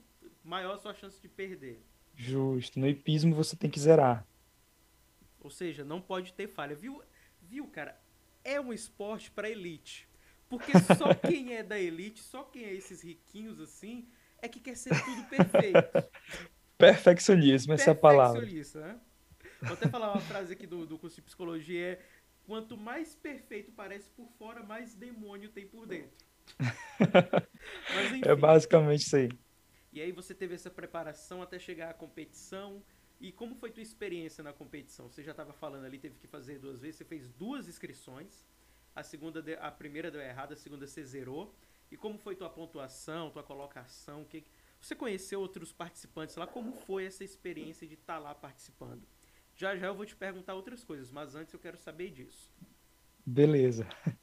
maior 0.44 0.74
a 0.74 0.78
sua 0.78 0.94
chance 0.94 1.20
de 1.20 1.28
perder. 1.28 1.82
Justo. 2.14 2.78
No 2.78 2.88
hipismo 2.88 3.34
você 3.34 3.56
tem 3.56 3.70
que 3.70 3.80
zerar. 3.80 4.26
Ou 5.40 5.50
seja, 5.50 5.84
não 5.84 6.00
pode 6.00 6.32
ter 6.32 6.48
falha. 6.48 6.74
Viu, 6.74 7.02
viu 7.40 7.66
cara? 7.66 8.00
É 8.44 8.60
um 8.60 8.72
esporte 8.72 9.30
para 9.30 9.50
elite. 9.50 10.08
Porque 10.52 10.72
só 10.98 11.14
quem 11.14 11.54
é 11.54 11.62
da 11.62 11.80
elite, 11.80 12.20
só 12.20 12.42
quem 12.42 12.66
é 12.66 12.74
esses 12.74 13.00
riquinhos 13.00 13.58
assim, 13.58 14.06
é 14.36 14.46
que 14.46 14.60
quer 14.60 14.76
ser 14.76 14.90
tudo 15.02 15.24
perfeito. 15.24 16.10
Perfeccionismo, 16.76 17.72
essa 17.72 17.88
é 17.88 17.92
a 17.92 17.94
palavra. 17.94 18.40
Perfeccionista, 18.40 18.80
né? 18.80 19.00
Vou 19.62 19.72
até 19.72 19.88
falar 19.88 20.12
uma 20.12 20.20
frase 20.20 20.52
aqui 20.52 20.66
do, 20.66 20.84
do 20.84 20.98
curso 20.98 21.16
de 21.16 21.22
psicologia: 21.22 21.92
é 21.92 22.02
quanto 22.44 22.76
mais 22.76 23.14
perfeito 23.14 23.72
parece 23.72 24.10
por 24.10 24.28
fora, 24.32 24.62
mais 24.62 24.92
demônio 24.92 25.48
tem 25.48 25.66
por 25.66 25.86
dentro. 25.86 26.12
Mas, 27.94 28.12
enfim, 28.12 28.20
é 28.22 28.36
basicamente 28.36 29.06
isso 29.06 29.16
aí. 29.16 29.30
E 29.90 30.02
aí 30.02 30.12
você 30.12 30.34
teve 30.34 30.54
essa 30.54 30.68
preparação 30.68 31.40
até 31.40 31.58
chegar 31.58 31.88
à 31.88 31.94
competição. 31.94 32.82
E 33.18 33.32
como 33.32 33.54
foi 33.54 33.70
tua 33.70 33.82
experiência 33.82 34.44
na 34.44 34.52
competição? 34.52 35.08
Você 35.08 35.22
já 35.22 35.30
estava 35.30 35.54
falando 35.54 35.86
ali, 35.86 35.98
teve 35.98 36.16
que 36.16 36.26
fazer 36.26 36.58
duas 36.58 36.78
vezes, 36.78 36.96
você 36.96 37.06
fez 37.06 37.26
duas 37.30 37.68
inscrições. 37.68 38.44
A 38.94 39.02
segunda, 39.02 39.42
a 39.60 39.70
primeira 39.70 40.10
deu 40.10 40.20
errado, 40.20 40.52
a 40.52 40.56
segunda 40.56 40.86
você 40.86 41.04
zerou. 41.04 41.54
E 41.90 41.96
como 41.96 42.18
foi 42.18 42.34
tua 42.34 42.48
pontuação, 42.48 43.30
tua 43.30 43.42
colocação? 43.42 44.24
Que 44.24 44.44
você 44.80 44.94
conheceu 44.94 45.40
outros 45.40 45.72
participantes 45.72 46.36
lá? 46.36 46.46
Como 46.46 46.72
foi 46.72 47.04
essa 47.04 47.22
experiência 47.22 47.86
de 47.86 47.94
estar 47.94 48.14
tá 48.14 48.18
lá 48.18 48.34
participando? 48.34 49.02
Já 49.54 49.76
já 49.76 49.86
eu 49.86 49.94
vou 49.94 50.06
te 50.06 50.16
perguntar 50.16 50.54
outras 50.54 50.82
coisas, 50.82 51.10
mas 51.10 51.34
antes 51.34 51.52
eu 51.52 51.60
quero 51.60 51.76
saber 51.76 52.10
disso. 52.10 52.50
Beleza. 53.24 53.86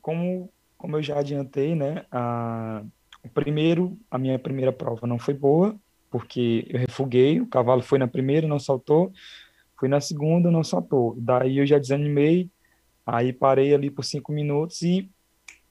Como, 0.00 0.52
como 0.76 0.96
eu 0.96 1.02
já 1.02 1.20
adiantei, 1.20 1.76
né? 1.76 2.04
A, 2.10 2.84
o 3.22 3.28
primeiro, 3.28 3.96
a 4.10 4.18
minha 4.18 4.36
primeira 4.36 4.72
prova 4.72 5.06
não 5.06 5.16
foi 5.16 5.32
boa, 5.32 5.78
porque 6.10 6.66
eu 6.68 6.80
refuguei, 6.80 7.40
o 7.40 7.46
cavalo 7.46 7.82
foi 7.82 8.00
na 8.00 8.08
primeira, 8.08 8.48
não 8.48 8.58
saltou, 8.58 9.12
fui 9.78 9.88
na 9.88 10.00
segunda, 10.00 10.50
não 10.50 10.64
saltou. 10.64 11.14
Daí 11.20 11.58
eu 11.58 11.66
já 11.66 11.78
desanimei, 11.78 12.50
aí 13.06 13.32
parei 13.32 13.74
ali 13.74 13.90
por 13.90 14.04
cinco 14.04 14.32
minutos 14.32 14.82
e 14.82 15.10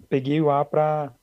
peguei 0.10 0.42
o 0.42 0.50
ar 0.50 0.66
para 0.66 1.14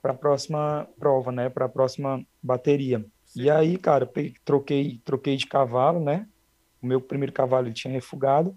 para 0.00 0.12
a 0.12 0.16
próxima 0.16 0.88
prova, 0.98 1.32
né, 1.32 1.48
para 1.50 1.66
a 1.66 1.68
próxima 1.68 2.24
bateria. 2.40 3.04
Sim. 3.24 3.42
E 3.42 3.50
aí, 3.50 3.76
cara, 3.76 4.06
peguei, 4.06 4.34
troquei 4.44 5.00
troquei 5.04 5.36
de 5.36 5.46
cavalo, 5.46 6.00
né? 6.00 6.26
O 6.80 6.86
meu 6.86 7.00
primeiro 7.00 7.32
cavalo 7.32 7.66
ele 7.66 7.74
tinha 7.74 7.92
refugado. 7.92 8.56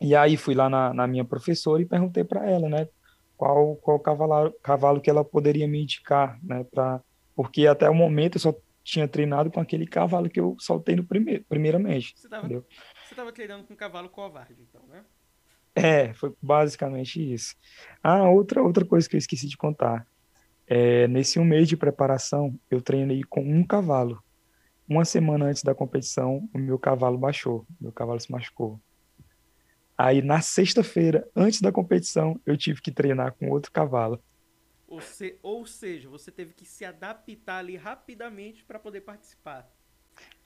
E 0.00 0.14
aí 0.14 0.36
fui 0.36 0.54
lá 0.54 0.68
na, 0.68 0.92
na 0.92 1.06
minha 1.06 1.24
professora 1.24 1.80
e 1.80 1.86
perguntei 1.86 2.24
para 2.24 2.48
ela, 2.48 2.68
né, 2.68 2.88
qual 3.36 3.76
qual 3.76 4.00
cavalo 4.00 4.52
cavalo 4.62 5.00
que 5.00 5.10
ela 5.10 5.24
poderia 5.24 5.68
me 5.68 5.82
indicar, 5.82 6.38
né, 6.42 6.64
para 6.64 7.00
porque 7.34 7.66
até 7.66 7.88
o 7.88 7.94
momento 7.94 8.36
eu 8.36 8.40
só 8.40 8.54
tinha 8.82 9.06
treinado 9.06 9.50
com 9.50 9.60
aquele 9.60 9.86
cavalo 9.86 10.28
que 10.28 10.40
eu 10.40 10.56
soltei 10.58 10.96
no 10.96 11.04
primeiro, 11.04 11.44
primeiramente. 11.48 12.14
Você 12.16 12.26
estava 13.10 13.32
treinando 13.32 13.64
com 13.64 13.74
um 13.74 13.76
cavalo 13.76 14.08
covarde, 14.08 14.62
então, 14.62 14.82
né? 14.88 15.04
É, 15.74 16.12
foi 16.14 16.32
basicamente 16.42 17.20
isso. 17.32 17.54
Ah, 18.02 18.28
outra, 18.28 18.62
outra 18.62 18.84
coisa 18.84 19.08
que 19.08 19.16
eu 19.16 19.18
esqueci 19.18 19.46
de 19.46 19.56
contar. 19.56 20.06
É, 20.66 21.08
nesse 21.08 21.38
um 21.38 21.44
mês 21.44 21.68
de 21.68 21.76
preparação, 21.76 22.58
eu 22.70 22.80
treinei 22.80 23.22
com 23.24 23.40
um 23.42 23.64
cavalo. 23.64 24.22
uma 24.88 25.04
semana 25.04 25.46
antes 25.46 25.62
da 25.62 25.74
competição, 25.74 26.48
o 26.52 26.58
meu 26.58 26.78
cavalo 26.78 27.16
baixou, 27.16 27.64
meu 27.80 27.92
cavalo 27.92 28.20
se 28.20 28.30
machucou. 28.30 28.80
Aí 29.96 30.22
na 30.22 30.40
sexta-feira, 30.40 31.28
antes 31.36 31.60
da 31.60 31.70
competição, 31.70 32.40
eu 32.44 32.56
tive 32.56 32.80
que 32.80 32.90
treinar 32.90 33.32
com 33.34 33.50
outro 33.50 33.70
cavalo. 33.70 34.20
Ou, 34.88 35.00
se, 35.00 35.38
ou 35.42 35.64
seja, 35.64 36.08
você 36.08 36.32
teve 36.32 36.52
que 36.54 36.64
se 36.64 36.84
adaptar 36.84 37.58
ali 37.58 37.76
rapidamente 37.76 38.64
para 38.64 38.78
poder 38.78 39.02
participar. 39.02 39.70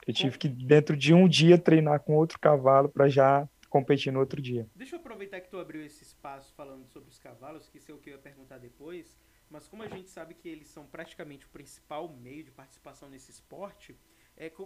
Eu 0.05 0.13
tive 0.13 0.37
que, 0.37 0.47
dentro 0.47 0.95
de 0.95 1.13
um 1.13 1.27
dia, 1.27 1.57
treinar 1.57 1.99
com 2.01 2.15
outro 2.15 2.39
cavalo 2.39 2.87
para 2.87 3.07
já 3.07 3.49
competir 3.69 4.11
no 4.11 4.19
outro 4.19 4.41
dia. 4.41 4.69
Deixa 4.75 4.95
eu 4.95 4.99
aproveitar 4.99 5.41
que 5.41 5.49
tu 5.49 5.57
abriu 5.57 5.83
esse 5.83 6.03
espaço 6.03 6.53
falando 6.53 6.85
sobre 6.87 7.09
os 7.09 7.19
cavalos, 7.19 7.67
que 7.67 7.77
isso 7.77 7.91
é 7.91 7.95
o 7.95 7.97
que 7.97 8.09
eu 8.09 8.13
ia 8.13 8.19
perguntar 8.19 8.57
depois. 8.57 9.17
Mas 9.49 9.67
como 9.67 9.83
a 9.83 9.87
gente 9.87 10.09
sabe 10.09 10.33
que 10.33 10.47
eles 10.47 10.67
são 10.67 10.85
praticamente 10.85 11.45
o 11.45 11.49
principal 11.49 12.07
meio 12.09 12.43
de 12.43 12.51
participação 12.51 13.09
nesse 13.09 13.31
esporte, 13.31 13.95
é 14.35 14.49
que 14.49 14.61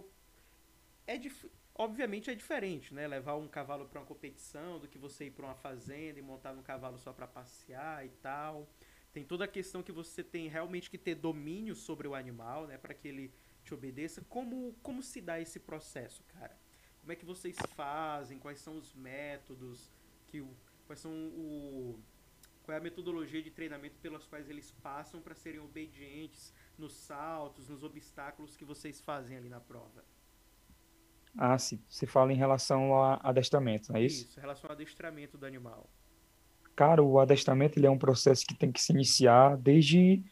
é 1.06 1.20
obviamente 1.74 2.30
é 2.30 2.34
diferente, 2.34 2.94
né? 2.94 3.06
Levar 3.06 3.36
um 3.36 3.48
cavalo 3.48 3.86
para 3.86 4.00
uma 4.00 4.06
competição 4.06 4.78
do 4.78 4.88
que 4.88 4.98
você 4.98 5.26
ir 5.26 5.30
para 5.30 5.46
uma 5.46 5.54
fazenda 5.54 6.18
e 6.18 6.22
montar 6.22 6.52
um 6.52 6.62
cavalo 6.62 6.98
só 6.98 7.12
para 7.12 7.26
passear 7.26 8.04
e 8.04 8.10
tal. 8.22 8.68
Tem 9.12 9.24
toda 9.24 9.44
a 9.44 9.48
questão 9.48 9.82
que 9.82 9.90
você 9.90 10.22
tem 10.22 10.48
realmente 10.48 10.88
que 10.88 10.98
ter 10.98 11.16
domínio 11.16 11.74
sobre 11.74 12.06
o 12.06 12.14
animal, 12.14 12.66
né, 12.66 12.78
para 12.78 12.94
que 12.94 13.08
ele 13.08 13.32
te 13.64 13.74
obedeça. 13.74 14.24
Como 14.28 14.74
como 14.82 15.02
se 15.02 15.20
dá 15.20 15.40
esse 15.40 15.58
processo, 15.58 16.22
cara? 16.24 16.56
Como 17.00 17.12
é 17.12 17.16
que 17.16 17.24
vocês 17.24 17.56
fazem? 17.74 18.38
Quais 18.38 18.60
são 18.60 18.78
os 18.78 18.94
métodos 18.94 19.90
que 20.28 20.44
quais 20.86 21.00
são 21.00 21.12
o 21.12 21.98
qual 22.62 22.74
é 22.74 22.78
a 22.78 22.82
metodologia 22.82 23.42
de 23.42 23.50
treinamento 23.50 23.96
pelas 24.00 24.26
quais 24.26 24.48
eles 24.48 24.70
passam 24.82 25.20
para 25.20 25.34
serem 25.34 25.60
obedientes 25.60 26.54
nos 26.78 26.92
saltos, 26.92 27.68
nos 27.68 27.82
obstáculos 27.82 28.56
que 28.56 28.64
vocês 28.64 29.00
fazem 29.00 29.36
ali 29.36 29.48
na 29.48 29.60
prova? 29.60 30.04
Ah, 31.36 31.58
sim. 31.58 31.80
Você 31.88 32.06
fala 32.06 32.32
em 32.32 32.36
relação 32.36 32.92
ao 32.92 33.20
adestramento, 33.22 33.92
não 33.92 33.98
é 33.98 34.04
isso? 34.04 34.24
Isso, 34.24 34.38
em 34.38 34.42
relação 34.42 34.68
ao 34.68 34.74
adestramento 34.74 35.38
do 35.38 35.46
animal. 35.46 35.88
Cara, 36.76 37.02
o 37.02 37.18
adestramento 37.18 37.78
ele 37.78 37.86
é 37.86 37.90
um 37.90 37.98
processo 37.98 38.44
que 38.46 38.54
tem 38.54 38.70
que 38.70 38.80
se 38.80 38.92
iniciar 38.92 39.56
desde 39.56 40.22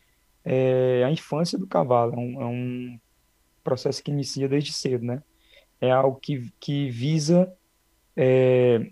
é, 0.44 1.02
a 1.04 1.11
infância 1.11 1.59
do 1.59 1.66
cavalo. 1.66 2.14
É 2.14 2.16
um, 2.16 2.42
é 2.42 2.46
um, 2.46 3.00
processo 3.62 4.02
que 4.02 4.11
inicia 4.11 4.48
desde 4.48 4.72
cedo, 4.72 5.04
né? 5.04 5.22
É 5.80 5.90
algo 5.90 6.18
que, 6.20 6.52
que 6.60 6.90
visa, 6.90 7.52
é, 8.16 8.90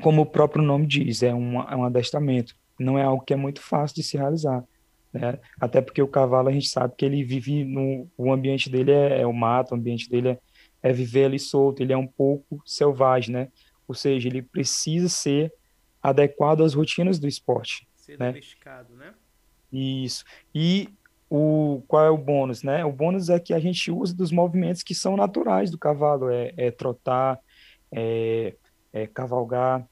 como 0.00 0.22
o 0.22 0.26
próprio 0.26 0.62
nome 0.62 0.86
diz, 0.86 1.22
é 1.22 1.34
um, 1.34 1.60
é 1.60 1.76
um 1.76 1.84
adestramento. 1.84 2.56
Não 2.78 2.98
é 2.98 3.02
algo 3.02 3.24
que 3.24 3.32
é 3.32 3.36
muito 3.36 3.60
fácil 3.60 3.96
de 3.96 4.02
se 4.02 4.16
realizar. 4.16 4.64
Né? 5.12 5.38
Até 5.60 5.80
porque 5.80 6.00
o 6.00 6.08
cavalo, 6.08 6.48
a 6.48 6.52
gente 6.52 6.68
sabe 6.68 6.94
que 6.96 7.04
ele 7.04 7.22
vive 7.22 7.64
no... 7.64 8.08
O 8.16 8.32
ambiente 8.32 8.70
dele 8.70 8.92
é, 8.92 9.20
é 9.20 9.26
o 9.26 9.32
mato, 9.32 9.72
o 9.72 9.74
ambiente 9.74 10.08
dele 10.08 10.30
é 10.30 10.38
é 10.82 10.92
viver 10.92 11.26
ali 11.26 11.38
solto, 11.38 11.80
ele 11.80 11.92
é 11.92 11.96
um 11.96 12.06
pouco 12.06 12.60
selvagem, 12.66 13.32
né? 13.32 13.48
Ou 13.86 13.94
seja, 13.94 14.28
ele 14.28 14.42
precisa 14.42 15.08
ser 15.08 15.52
adequado 16.02 16.62
às 16.62 16.74
rotinas 16.74 17.18
do 17.18 17.28
esporte. 17.28 17.86
Ser 17.94 18.18
né? 18.18 18.28
domesticado, 18.28 18.94
né? 18.96 19.14
Isso. 19.72 20.24
E 20.52 20.88
o, 21.34 21.82
qual 21.88 22.04
é 22.04 22.10
o 22.10 22.18
bônus, 22.18 22.62
né? 22.62 22.84
O 22.84 22.92
bônus 22.92 23.30
é 23.30 23.40
que 23.40 23.54
a 23.54 23.58
gente 23.58 23.90
usa 23.90 24.14
dos 24.14 24.30
movimentos 24.30 24.82
que 24.82 24.94
são 24.94 25.16
naturais 25.16 25.70
do 25.70 25.78
cavalo, 25.78 26.28
é, 26.28 26.52
é 26.58 26.70
trotar, 26.70 27.40
é, 27.90 28.54
é, 28.92 29.06
cavalgar, 29.06 29.88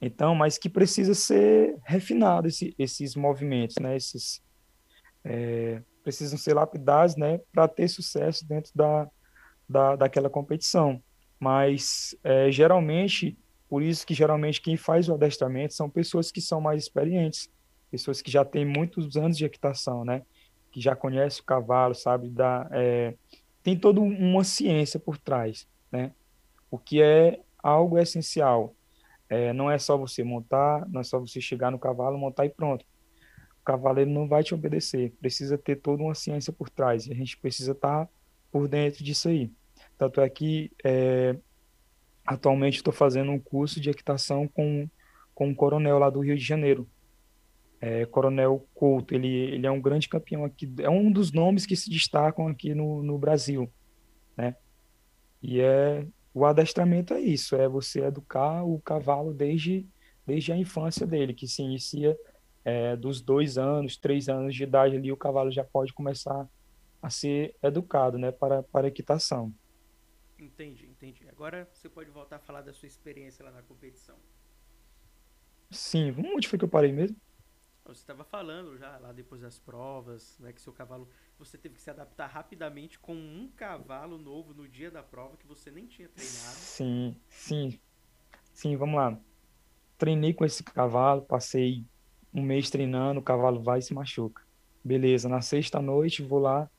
então, 0.00 0.34
mas 0.34 0.58
que 0.58 0.68
precisa 0.68 1.14
ser 1.14 1.76
refinado 1.84 2.48
esse, 2.48 2.74
esses 2.76 3.14
movimentos, 3.14 3.76
né? 3.80 3.96
Esses 3.96 4.42
é, 5.22 5.80
precisam 6.02 6.36
ser 6.36 6.54
lapidados, 6.54 7.14
né? 7.14 7.38
Para 7.52 7.68
ter 7.68 7.86
sucesso 7.86 8.44
dentro 8.44 8.72
da, 8.74 9.08
da, 9.68 9.94
daquela 9.94 10.28
competição. 10.28 11.00
Mas, 11.38 12.16
é, 12.24 12.50
geralmente, 12.50 13.38
por 13.68 13.80
isso 13.80 14.04
que 14.04 14.12
geralmente 14.12 14.60
quem 14.60 14.76
faz 14.76 15.08
o 15.08 15.14
adestramento 15.14 15.72
são 15.72 15.88
pessoas 15.88 16.32
que 16.32 16.40
são 16.40 16.60
mais 16.60 16.82
experientes, 16.82 17.48
pessoas 17.92 18.20
que 18.20 18.30
já 18.30 18.44
têm 18.44 18.64
muitos 18.64 19.16
anos 19.16 19.38
de 19.38 19.44
equitação, 19.44 20.04
né? 20.04 20.22
Que 20.70 20.80
já 20.80 20.94
conhecem 20.94 21.42
o 21.42 21.44
cavalo, 21.44 21.94
sabe? 21.94 22.28
Da, 22.28 22.68
é, 22.70 23.14
tem 23.62 23.76
toda 23.76 24.00
uma 24.00 24.44
ciência 24.44 24.98
por 24.98 25.18
trás, 25.18 25.66
né? 25.90 26.12
O 26.70 26.78
que 26.78 27.02
é 27.02 27.40
algo 27.62 27.98
essencial. 27.98 28.74
É, 29.28 29.52
não 29.52 29.70
é 29.70 29.78
só 29.78 29.96
você 29.96 30.24
montar, 30.24 30.88
não 30.88 31.00
é 31.00 31.04
só 31.04 31.18
você 31.18 31.40
chegar 31.40 31.70
no 31.70 31.78
cavalo, 31.78 32.18
montar 32.18 32.46
e 32.46 32.50
pronto. 32.50 32.84
O 33.60 33.64
cavaleiro 33.64 34.10
não 34.10 34.26
vai 34.26 34.42
te 34.42 34.54
obedecer. 34.54 35.12
Precisa 35.20 35.56
ter 35.58 35.76
toda 35.76 36.02
uma 36.02 36.14
ciência 36.14 36.52
por 36.52 36.68
trás. 36.68 37.06
E 37.06 37.12
a 37.12 37.14
gente 37.14 37.36
precisa 37.36 37.72
estar 37.72 38.06
tá 38.06 38.12
por 38.50 38.66
dentro 38.66 39.04
disso 39.04 39.28
aí. 39.28 39.50
Tanto 39.96 40.20
é 40.20 40.28
que 40.28 40.72
é, 40.82 41.36
atualmente 42.26 42.76
estou 42.76 42.92
fazendo 42.92 43.30
um 43.30 43.38
curso 43.38 43.80
de 43.80 43.90
equitação 43.90 44.48
com, 44.48 44.88
com 45.34 45.48
um 45.48 45.54
coronel 45.54 45.98
lá 45.98 46.10
do 46.10 46.20
Rio 46.20 46.36
de 46.36 46.44
Janeiro. 46.44 46.88
É, 47.80 48.04
coronel 48.04 48.66
Couto, 48.74 49.14
ele, 49.14 49.28
ele 49.28 49.66
é 49.66 49.70
um 49.70 49.80
grande 49.80 50.08
campeão 50.08 50.44
aqui, 50.44 50.70
é 50.80 50.90
um 50.90 51.10
dos 51.10 51.32
nomes 51.32 51.64
que 51.64 51.74
se 51.74 51.88
destacam 51.88 52.46
aqui 52.46 52.74
no, 52.74 53.02
no 53.02 53.18
Brasil, 53.18 53.72
né? 54.36 54.54
E 55.42 55.60
é 55.60 56.06
o 56.32 56.44
adestramento 56.44 57.12
é 57.14 57.20
isso, 57.20 57.56
é 57.56 57.68
você 57.68 58.02
educar 58.04 58.62
o 58.64 58.78
cavalo 58.80 59.34
desde, 59.34 59.86
desde 60.26 60.52
a 60.52 60.56
infância 60.56 61.06
dele, 61.06 61.34
que 61.34 61.48
se 61.48 61.62
inicia 61.62 62.16
é, 62.64 62.94
dos 62.96 63.20
dois 63.20 63.58
anos, 63.58 63.96
três 63.96 64.28
anos 64.28 64.54
de 64.54 64.62
idade 64.62 64.96
ali, 64.96 65.10
o 65.10 65.16
cavalo 65.16 65.50
já 65.50 65.64
pode 65.64 65.92
começar 65.92 66.48
a 67.02 67.10
ser 67.10 67.56
educado, 67.62 68.18
né, 68.18 68.30
para, 68.30 68.62
para 68.62 68.88
equitação. 68.88 69.52
Entendi, 70.38 70.86
entendi. 70.86 71.28
Agora 71.28 71.68
você 71.72 71.88
pode 71.88 72.10
voltar 72.10 72.36
a 72.36 72.40
falar 72.40 72.62
da 72.62 72.72
sua 72.72 72.86
experiência 72.86 73.44
lá 73.44 73.50
na 73.50 73.62
competição. 73.62 74.16
Sim, 75.70 76.14
onde 76.34 76.48
foi 76.48 76.58
que 76.58 76.64
eu 76.64 76.68
parei 76.68 76.92
mesmo? 76.92 77.16
Você 77.86 78.02
estava 78.02 78.22
falando 78.22 78.78
já 78.78 78.98
lá 78.98 79.12
depois 79.12 79.40
das 79.40 79.58
provas, 79.58 80.38
né, 80.38 80.52
que 80.52 80.60
seu 80.60 80.72
cavalo, 80.72 81.08
você 81.38 81.58
teve 81.58 81.74
que 81.74 81.80
se 81.80 81.90
adaptar 81.90 82.26
rapidamente 82.26 82.98
com 82.98 83.14
um 83.14 83.50
cavalo 83.56 84.16
novo 84.16 84.54
no 84.54 84.68
dia 84.68 84.90
da 84.90 85.02
prova 85.02 85.36
que 85.36 85.46
você 85.46 85.70
nem 85.70 85.86
tinha 85.86 86.08
treinado. 86.08 86.56
Sim, 86.56 87.16
sim, 87.28 87.80
sim, 88.52 88.76
vamos 88.76 88.94
lá. 88.94 89.18
Treinei 89.98 90.32
com 90.32 90.44
esse 90.44 90.62
cavalo, 90.62 91.22
passei 91.22 91.84
um 92.32 92.42
mês 92.42 92.70
treinando, 92.70 93.18
o 93.18 93.24
cavalo 93.24 93.60
vai 93.60 93.80
e 93.80 93.82
se 93.82 93.92
machuca. 93.92 94.42
Beleza, 94.84 95.28
na 95.28 95.40
sexta 95.40 95.82
noite 95.82 96.22
vou 96.22 96.38
lá, 96.38 96.70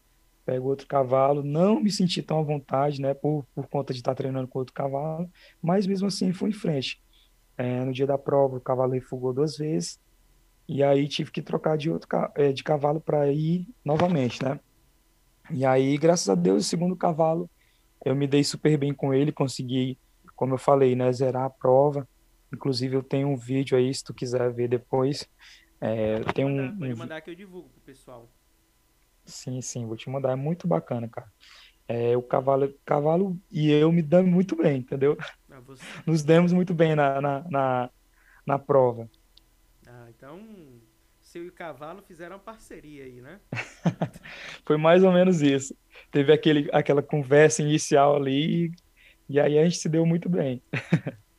pego 0.46 0.70
outro 0.70 0.88
cavalo, 0.88 1.44
não 1.44 1.80
me 1.82 1.92
senti 1.92 2.22
tão 2.24 2.40
à 2.40 2.44
vontade, 2.44 3.02
né, 3.02 3.14
por, 3.14 3.46
por 3.54 3.68
conta 3.68 3.92
de 3.92 4.00
estar 4.00 4.16
treinando 4.16 4.48
com 4.48 4.60
outro 4.60 4.74
cavalo, 4.74 5.30
mas 5.62 5.86
mesmo 5.86 6.08
assim 6.08 6.32
fui 6.32 6.52
em 6.52 6.54
frente. 6.54 7.02
É, 7.58 7.84
no 7.84 7.92
dia 7.92 8.08
da 8.08 8.18
prova, 8.18 8.58
o 8.58 8.62
cavalo 8.62 8.94
refugou 8.94 9.34
duas 9.34 9.58
vezes, 9.58 10.00
e 10.68 10.84
aí 10.84 11.08
tive 11.08 11.32
que 11.32 11.42
trocar 11.42 11.78
de 11.78 11.90
outro 11.90 12.08
é, 12.36 12.52
de 12.52 12.64
cavalo 12.64 13.02
para 13.02 13.32
ir 13.32 13.68
novamente, 13.84 14.44
né? 14.44 14.60
E 15.50 15.66
aí, 15.66 15.98
graças 15.98 16.30
a 16.30 16.36
Deus, 16.36 16.66
o 16.66 16.70
segundo 16.70 16.96
cavalo, 16.96 17.50
eu 18.06 18.16
me 18.16 18.26
dei 18.28 18.44
super 18.44 18.78
bem 18.78 18.94
com 18.94 19.14
ele, 19.14 19.32
consegui, 19.32 19.98
como 20.36 20.54
eu 20.54 20.58
falei, 20.58 20.96
né, 20.96 21.12
zerar 21.12 21.44
a 21.44 21.50
prova. 21.50 22.08
Inclusive, 22.54 22.96
eu 22.96 23.04
tenho 23.04 23.28
um 23.28 23.36
vídeo 23.36 23.78
aí, 23.78 23.94
se 23.94 24.04
tu 24.04 24.14
quiser 24.14 24.52
ver 24.52 24.68
depois. 24.68 25.28
É, 25.80 26.20
tem 26.34 26.46
um, 26.46 26.78
pode 26.78 26.96
mandar 26.96 27.22
que 27.22 27.30
eu 27.30 27.36
divulgo 27.36 27.70
pro 27.70 27.82
pessoal. 27.82 28.30
Sim, 29.26 29.62
sim, 29.62 29.86
vou 29.86 29.96
te 29.96 30.10
mandar. 30.10 30.32
É 30.32 30.36
muito 30.36 30.68
bacana, 30.68 31.08
cara. 31.08 31.28
É, 31.88 32.16
o 32.16 32.22
cavalo, 32.22 32.74
cavalo 32.86 33.38
e 33.52 33.70
eu 33.70 33.92
me 33.92 34.02
damos 34.02 34.32
muito 34.32 34.56
bem, 34.56 34.80
entendeu? 34.80 35.18
Ah, 35.50 35.60
você... 35.60 35.84
Nos 36.06 36.24
demos 36.24 36.54
muito 36.54 36.74
bem 36.74 36.96
na, 36.96 37.20
na, 37.20 37.46
na, 37.50 37.90
na 38.46 38.60
prova. 38.60 39.10
Então 40.22 40.80
seu 41.20 41.44
e 41.44 41.48
o 41.48 41.52
cavalo 41.52 42.04
fizeram 42.04 42.36
uma 42.36 42.42
parceria 42.44 43.06
aí, 43.06 43.22
né? 43.22 43.42
Foi 44.64 44.78
mais 44.78 45.04
ou 45.04 45.12
menos 45.12 45.42
isso. 45.42 45.76
Teve 46.12 46.32
aquele, 46.32 46.70
aquela 46.72 47.02
conversa 47.02 47.64
inicial 47.64 48.16
ali 48.16 48.72
e 49.28 49.40
aí 49.40 49.58
a 49.58 49.64
gente 49.64 49.78
se 49.78 49.90
deu 49.90 50.06
muito 50.06 50.30
bem. 50.30 50.62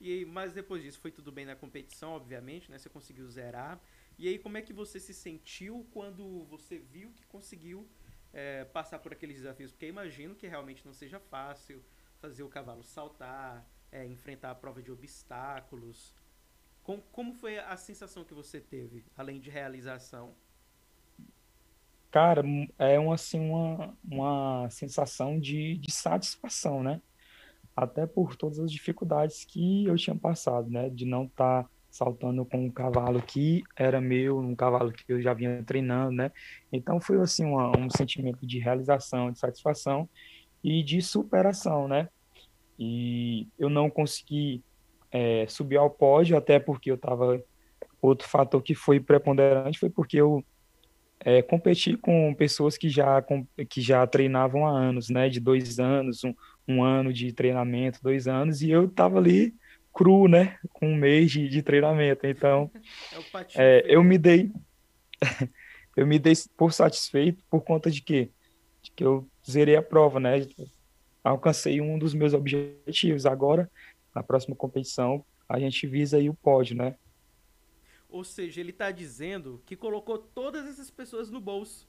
e 0.01 0.25
mas 0.25 0.53
depois 0.53 0.83
disso 0.83 0.99
foi 0.99 1.13
tudo 1.13 1.31
bem 1.31 1.47
na 1.47 1.55
competição, 1.55 2.11
obviamente, 2.11 2.73
né? 2.73 2.79
Você 2.79 2.89
conseguiu 2.89 3.29
zerar. 3.29 3.81
E 4.19 4.27
aí, 4.27 4.37
como 4.37 4.59
é 4.59 4.63
que 4.63 4.73
você 4.73 4.99
se 4.99 5.15
sentiu 5.15 5.87
quando 5.93 6.45
você 6.47 6.79
viu 6.79 7.13
que 7.13 7.25
conseguiu 7.27 7.89
é, 8.33 8.65
passar 8.65 8.99
por 8.99 9.13
aqueles 9.13 9.37
desafios? 9.37 9.71
Porque 9.71 9.87
imagino 9.87 10.35
que 10.35 10.49
realmente 10.49 10.85
não 10.85 10.93
seja 10.93 11.21
fácil 11.21 11.81
fazer 12.21 12.43
o 12.43 12.49
cavalo 12.49 12.83
saltar, 12.83 13.65
é, 13.93 14.05
enfrentar 14.05 14.51
a 14.51 14.55
prova 14.57 14.83
de 14.83 14.91
obstáculos. 14.91 16.13
Com, 16.83 17.01
como 17.13 17.33
foi 17.35 17.59
a 17.59 17.77
sensação 17.77 18.25
que 18.25 18.35
você 18.35 18.61
teve, 18.61 19.05
além 19.17 19.39
de 19.39 19.51
realização? 19.51 20.35
Cara, 22.11 22.43
é 22.79 22.99
uma, 22.99 23.15
assim, 23.15 23.41
uma, 23.41 23.97
uma 24.05 24.69
sensação 24.69 25.39
de, 25.39 25.79
de 25.79 25.91
satisfação, 25.91 26.83
né? 26.83 27.01
Até 27.75 28.07
por 28.07 28.37
todas 28.37 28.59
as 28.59 28.71
dificuldades 28.71 29.45
que 29.45 29.87
eu 29.87 29.97
tinha 29.97 30.15
passado, 30.15 30.69
né? 30.69 30.91
De 30.91 31.07
não 31.07 31.25
estar 31.25 31.63
tá 31.63 31.71
saltando 31.91 32.45
com 32.45 32.67
um 32.67 32.71
cavalo 32.71 33.23
que 33.23 33.63
era 33.77 34.01
meu, 34.01 34.39
um 34.39 34.55
cavalo 34.55 34.93
que 34.93 35.05
eu 35.09 35.23
já 35.23 35.33
vinha 35.33 35.63
treinando, 35.63 36.13
né? 36.13 36.33
Então 36.73 37.01
foi 37.01 37.19
assim 37.21 37.45
uma, 37.45 37.77
um 37.79 37.89
sentimento 37.89 38.47
de 38.47 38.59
realização, 38.59 39.31
de 39.31 39.39
satisfação 39.39 40.09
e 40.63 40.83
de 40.83 41.01
superação, 41.01 41.87
né? 41.87 42.09
E 42.79 43.47
eu 43.59 43.71
não 43.71 43.89
consegui 43.89 44.63
é, 45.13 45.47
subir 45.47 45.77
ao 45.77 45.91
pódio, 45.91 46.37
até 46.37 46.59
porque 46.59 46.91
eu 46.91 46.97
estava. 46.97 47.43
Outro 48.01 48.27
fator 48.29 48.61
que 48.61 48.75
foi 48.75 48.99
preponderante 48.99 49.79
foi 49.79 49.89
porque 49.89 50.17
eu 50.17 50.45
é, 51.21 51.41
competi 51.41 51.97
com 51.97 52.35
pessoas 52.35 52.77
que 52.77 52.89
já, 52.89 53.23
com, 53.23 53.47
que 53.69 53.81
já 53.81 54.05
treinavam 54.07 54.67
há 54.67 54.71
anos, 54.71 55.09
né? 55.09 55.29
De 55.29 55.39
dois 55.39 55.79
anos, 55.79 56.25
um, 56.25 56.35
um 56.67 56.83
ano 56.83 57.13
de 57.13 57.33
treinamento, 57.33 58.01
dois 58.03 58.27
anos, 58.27 58.61
e 58.63 58.71
eu 58.71 58.87
estava 58.87 59.19
ali 59.19 59.55
cru, 59.93 60.27
né? 60.27 60.57
Com 60.73 60.89
um 60.89 60.97
mês 60.97 61.31
de, 61.31 61.49
de 61.49 61.63
treinamento. 61.63 62.27
Então, 62.27 62.71
é 63.55 63.79
é, 63.81 63.85
eu 63.87 64.03
me 64.03 64.19
dei. 64.19 64.51
eu 65.97 66.07
me 66.07 66.19
dei 66.19 66.35
por 66.57 66.73
satisfeito 66.73 67.45
por 67.49 67.63
conta 67.63 67.91
de 67.91 68.03
quê? 68.03 68.31
De 68.83 68.91
que 68.91 69.05
eu 69.05 69.29
zerei 69.49 69.77
a 69.77 69.83
prova, 69.83 70.19
né? 70.19 70.47
Alcancei 71.23 71.81
um 71.81 71.99
dos 71.99 72.15
meus 72.15 72.35
objetivos. 72.35 73.27
Agora, 73.27 73.71
na 74.15 74.23
próxima 74.23 74.55
competição, 74.55 75.25
a 75.49 75.59
gente 75.59 75.87
visa 75.87 76.17
aí 76.17 76.29
o 76.29 76.35
pódio, 76.35 76.77
né? 76.77 76.97
Ou 78.09 78.25
seja, 78.25 78.61
ele 78.61 78.71
está 78.71 78.91
dizendo 78.91 79.63
que 79.65 79.75
colocou 79.75 80.19
todas 80.19 80.67
essas 80.67 80.91
pessoas 80.91 81.31
no 81.31 81.41
bolso. 81.41 81.89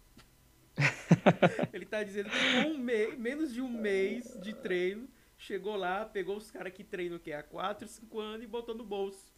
ele 1.73 1.83
está 1.83 2.01
dizendo 2.01 2.29
que 2.29 2.63
com 2.63 2.69
um 2.69 2.77
mês, 2.77 3.17
menos 3.17 3.53
de 3.53 3.61
um 3.61 3.69
mês 3.69 4.37
de 4.41 4.53
treino, 4.53 5.07
chegou 5.37 5.75
lá, 5.75 6.05
pegou 6.05 6.37
os 6.37 6.49
caras 6.49 6.73
que 6.73 6.83
treinam 6.83 7.19
que 7.19 7.33
há 7.33 7.43
4, 7.43 7.87
5 7.87 8.19
anos 8.19 8.43
e 8.43 8.47
botou 8.47 8.73
no 8.73 8.85
bolso. 8.85 9.31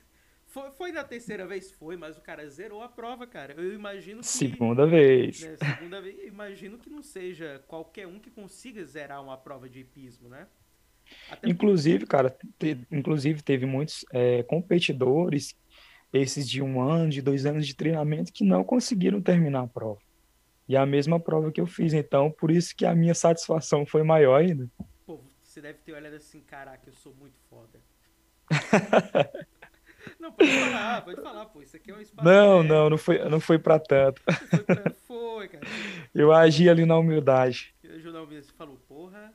Foi, 0.47 0.71
foi 0.71 0.93
na 0.93 1.03
terceira 1.03 1.47
vez? 1.47 1.73
Foi, 1.73 1.97
mas 1.97 2.19
o 2.19 2.21
cara 2.21 2.47
zerou 2.47 2.83
a 2.83 2.89
prova, 2.89 3.27
cara. 3.27 3.55
Eu 3.55 3.73
imagino 3.73 4.21
que. 4.21 4.27
Segunda 4.27 4.87
vez. 4.87 5.41
Né, 5.41 5.57
segunda 5.57 5.99
vez. 5.99 6.27
Imagino 6.27 6.77
que 6.77 6.91
não 6.91 7.03
seja 7.03 7.65
qualquer 7.67 8.07
um 8.07 8.21
que 8.21 8.31
consiga 8.31 8.85
zerar 8.85 9.23
uma 9.23 9.39
prova 9.39 9.67
de 9.67 9.81
hipismo, 9.81 10.29
né? 10.29 10.47
Até 11.31 11.49
inclusive, 11.49 12.07
cara, 12.07 12.37
te, 12.59 12.79
inclusive 12.91 13.43
teve 13.43 13.67
muitos 13.67 14.05
é, 14.13 14.43
competidores, 14.43 15.57
esses 16.13 16.49
de 16.49 16.63
um 16.63 16.81
ano, 16.81 17.11
de 17.11 17.23
dois 17.23 17.47
anos 17.47 17.67
de 17.67 17.75
treinamento, 17.75 18.33
que 18.33 18.45
não 18.45 18.63
conseguiram 18.63 19.21
terminar 19.21 19.63
a 19.63 19.67
prova. 19.67 20.01
E 20.69 20.77
a 20.77 20.87
mesma 20.87 21.19
prova 21.19 21.51
que 21.51 21.61
eu 21.61 21.67
fiz, 21.67 21.93
então, 21.93 22.31
por 22.31 22.51
isso 22.51 22.75
que 22.77 22.87
a 22.87 22.95
minha 22.95 23.15
satisfação 23.15 23.85
foi 23.85 24.03
maior 24.03 24.41
ainda. 24.41 24.69
Pô, 25.05 25.21
você 25.43 25.61
deve 25.61 25.79
ter 25.79 25.93
olhado 25.93 26.15
assim, 26.15 26.41
caraca, 26.41 26.89
eu 26.89 26.93
sou 26.95 27.15
muito 27.15 27.39
foda. 27.49 27.81
Não, 30.19 30.33
pode 30.33 30.51
falar, 30.51 31.03
pode 31.03 31.23
falar, 31.23 31.47
pô. 31.47 31.63
Isso 31.63 31.77
aqui 31.77 31.91
é 31.91 31.95
um 31.95 32.01
espaço. 32.01 32.27
Não, 32.27 32.63
não, 32.63 32.91
não 32.91 32.99
foi, 32.99 33.19
não 33.29 33.41
foi 33.41 33.59
pra 33.59 33.79
tanto. 33.79 34.23
Foi, 34.49 34.59
pra... 34.61 34.91
foi, 34.91 35.49
cara. 35.49 35.65
Eu 36.15 36.33
agi 36.33 36.69
ali 36.69 36.85
na 36.85 36.99
humildade. 36.99 37.75
Eu 37.83 38.13
na 38.13 38.23
humildade. 38.23 38.47
Você 38.47 38.53
falou, 38.53 38.77
porra, 38.89 39.33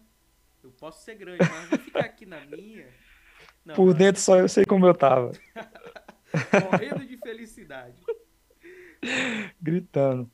posso 0.79 1.03
ser 1.03 1.15
grande, 1.15 1.39
mas 1.49 1.69
vou 1.69 1.79
ficar 1.79 2.05
aqui 2.05 2.25
na 2.25 2.45
minha. 2.45 2.87
Não, 3.65 3.75
Por 3.75 3.87
mas... 3.87 3.95
dentro 3.95 4.21
só 4.21 4.37
eu 4.37 4.47
sei 4.47 4.65
como 4.65 4.85
eu 4.85 4.93
tava. 4.93 5.31
Morrendo 6.71 7.05
de 7.05 7.17
felicidade. 7.17 8.01
Gritando. 9.61 10.29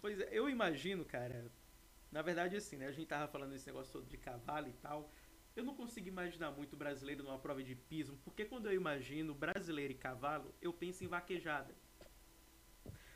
Pois 0.00 0.18
é, 0.20 0.28
eu 0.32 0.48
imagino, 0.48 1.04
cara. 1.04 1.50
Na 2.10 2.22
verdade, 2.22 2.56
assim, 2.56 2.76
né? 2.76 2.86
A 2.86 2.92
gente 2.92 3.06
tava 3.06 3.30
falando 3.30 3.52
desse 3.52 3.66
negócio 3.66 3.92
todo 3.92 4.06
de 4.06 4.18
cavalo 4.18 4.68
e 4.68 4.72
tal. 4.72 5.10
Eu 5.54 5.64
não 5.64 5.74
consigo 5.74 6.08
imaginar 6.08 6.50
muito 6.50 6.76
brasileiro 6.76 7.22
numa 7.22 7.38
prova 7.38 7.62
de 7.62 7.74
pismo, 7.74 8.18
porque 8.24 8.44
quando 8.44 8.66
eu 8.66 8.74
imagino 8.74 9.34
brasileiro 9.34 9.92
e 9.92 9.96
cavalo, 9.96 10.54
eu 10.60 10.72
penso 10.72 11.04
em 11.04 11.06
vaquejada. 11.06 11.74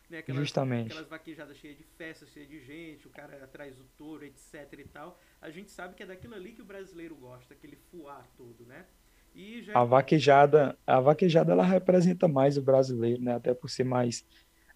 Né? 0.09 0.19
Aquelas, 0.19 0.41
Justamente. 0.41 0.87
Aquelas 0.87 1.09
vaquejadas 1.09 1.57
cheias 1.57 1.77
de 1.77 1.85
festa, 1.85 2.27
cheias 2.27 2.49
de 2.49 2.61
gente, 2.61 3.07
o 3.07 3.11
cara 3.11 3.43
atrás 3.43 3.77
do 3.77 3.85
touro, 3.97 4.25
etc 4.25 4.73
e 4.79 4.85
tal. 4.85 5.19
A 5.41 5.51
gente 5.51 5.71
sabe 5.71 5.95
que 5.95 6.03
é 6.03 6.07
daquilo 6.07 6.35
ali 6.35 6.53
que 6.53 6.63
o 6.63 6.65
brasileiro 6.65 7.15
gosta, 7.17 7.55
aquele 7.55 7.77
fuar 7.77 8.29
todo, 8.37 8.65
né? 8.65 8.87
E 9.35 9.63
já... 9.63 9.79
A 9.79 9.85
vaquejada, 9.85 10.79
a 10.87 11.01
vaquejada 11.01 11.53
ela 11.53 11.65
representa 11.65 12.27
mais 12.27 12.57
o 12.57 12.63
brasileiro, 12.63 13.23
né? 13.23 13.35
Até 13.35 13.53
por 13.53 13.69
ser 13.69 13.85
mais 13.85 14.25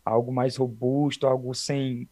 algo 0.05 0.33
mais 0.33 0.57
robusto, 0.57 1.27
algo 1.27 1.55
sem 1.55 2.09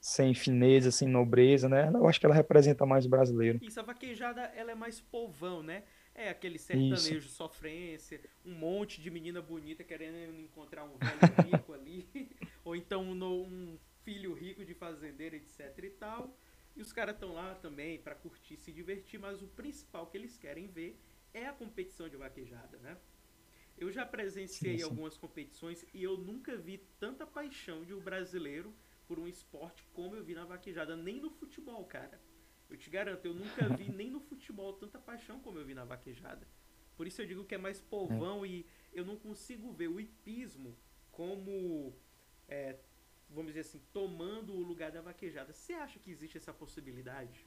sem 0.00 0.32
fineza, 0.32 0.90
sem 0.90 1.06
nobreza, 1.06 1.68
né? 1.68 1.90
Eu 1.92 2.08
acho 2.08 2.18
que 2.18 2.24
ela 2.24 2.34
representa 2.34 2.86
mais 2.86 3.04
o 3.04 3.08
brasileiro. 3.10 3.58
Isso, 3.60 3.78
a 3.78 3.82
vaquejada, 3.82 4.40
ela 4.56 4.72
é 4.72 4.74
mais 4.74 4.98
povão, 4.98 5.62
né? 5.62 5.82
É 6.14 6.30
aquele 6.30 6.58
sertanejo 6.58 7.18
Isso. 7.18 7.28
sofrência, 7.28 8.20
um 8.44 8.54
monte 8.54 9.00
de 9.00 9.10
menina 9.10 9.40
bonita 9.40 9.84
querendo 9.84 10.16
encontrar 10.40 10.84
um 10.84 10.96
velho 10.96 11.50
rico 11.50 11.72
ali, 11.72 12.08
ou 12.70 12.76
então 12.76 13.02
um, 13.02 13.24
um, 13.24 13.78
filho 14.04 14.32
rico 14.32 14.64
de 14.64 14.74
fazendeiro, 14.74 15.34
etc 15.34 15.76
e 15.82 15.90
tal. 15.90 16.38
E 16.76 16.80
os 16.80 16.92
caras 16.92 17.16
estão 17.16 17.32
lá 17.32 17.54
também 17.56 17.98
para 17.98 18.14
curtir, 18.14 18.56
se 18.56 18.70
divertir, 18.70 19.18
mas 19.18 19.42
o 19.42 19.48
principal 19.48 20.06
que 20.06 20.16
eles 20.16 20.38
querem 20.38 20.68
ver 20.68 20.96
é 21.34 21.46
a 21.46 21.52
competição 21.52 22.08
de 22.08 22.16
vaquejada, 22.16 22.78
né? 22.78 22.96
Eu 23.76 23.90
já 23.90 24.06
presenciei 24.06 24.74
sim, 24.74 24.78
sim. 24.78 24.84
algumas 24.84 25.16
competições 25.16 25.84
e 25.92 26.02
eu 26.02 26.16
nunca 26.16 26.56
vi 26.56 26.78
tanta 27.00 27.26
paixão 27.26 27.84
de 27.84 27.92
um 27.92 28.00
brasileiro 28.00 28.72
por 29.08 29.18
um 29.18 29.26
esporte 29.26 29.82
como 29.92 30.14
eu 30.14 30.22
vi 30.22 30.34
na 30.34 30.44
vaquejada, 30.44 30.94
nem 30.94 31.20
no 31.20 31.30
futebol, 31.30 31.84
cara. 31.86 32.20
Eu 32.68 32.76
te 32.76 32.88
garanto, 32.88 33.24
eu 33.24 33.34
nunca 33.34 33.68
vi 33.76 33.90
nem 33.90 34.10
no 34.10 34.20
futebol 34.20 34.74
tanta 34.74 34.98
paixão 34.98 35.40
como 35.40 35.58
eu 35.58 35.64
vi 35.64 35.74
na 35.74 35.84
vaquejada. 35.84 36.46
Por 36.96 37.08
isso 37.08 37.20
eu 37.20 37.26
digo 37.26 37.44
que 37.44 37.56
é 37.56 37.58
mais 37.58 37.80
povão 37.80 38.44
é. 38.44 38.48
e 38.48 38.66
eu 38.92 39.04
não 39.04 39.16
consigo 39.16 39.72
ver 39.72 39.88
o 39.88 39.98
hipismo 39.98 40.78
como, 41.10 41.94
é, 42.50 42.76
vamos 43.30 43.52
dizer 43.52 43.60
assim, 43.60 43.80
tomando 43.92 44.52
o 44.52 44.60
lugar 44.60 44.90
da 44.90 45.00
vaquejada. 45.00 45.52
Você 45.52 45.72
acha 45.72 45.98
que 45.98 46.10
existe 46.10 46.36
essa 46.36 46.52
possibilidade? 46.52 47.46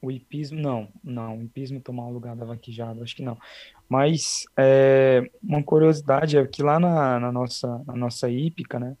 O 0.00 0.10
hipismo, 0.10 0.60
não, 0.60 0.92
não, 1.02 1.38
o 1.38 1.42
hipismo 1.42 1.80
tomar 1.80 2.06
o 2.06 2.12
lugar 2.12 2.36
da 2.36 2.44
vaquejada, 2.44 3.02
acho 3.02 3.16
que 3.16 3.22
não. 3.22 3.38
Mas 3.88 4.44
é, 4.56 5.28
uma 5.42 5.62
curiosidade 5.62 6.36
é 6.36 6.46
que 6.46 6.62
lá 6.62 6.78
na, 6.78 7.18
na, 7.18 7.32
nossa, 7.32 7.82
na 7.86 7.96
nossa 7.96 8.28
hípica, 8.28 8.78
né, 8.78 8.96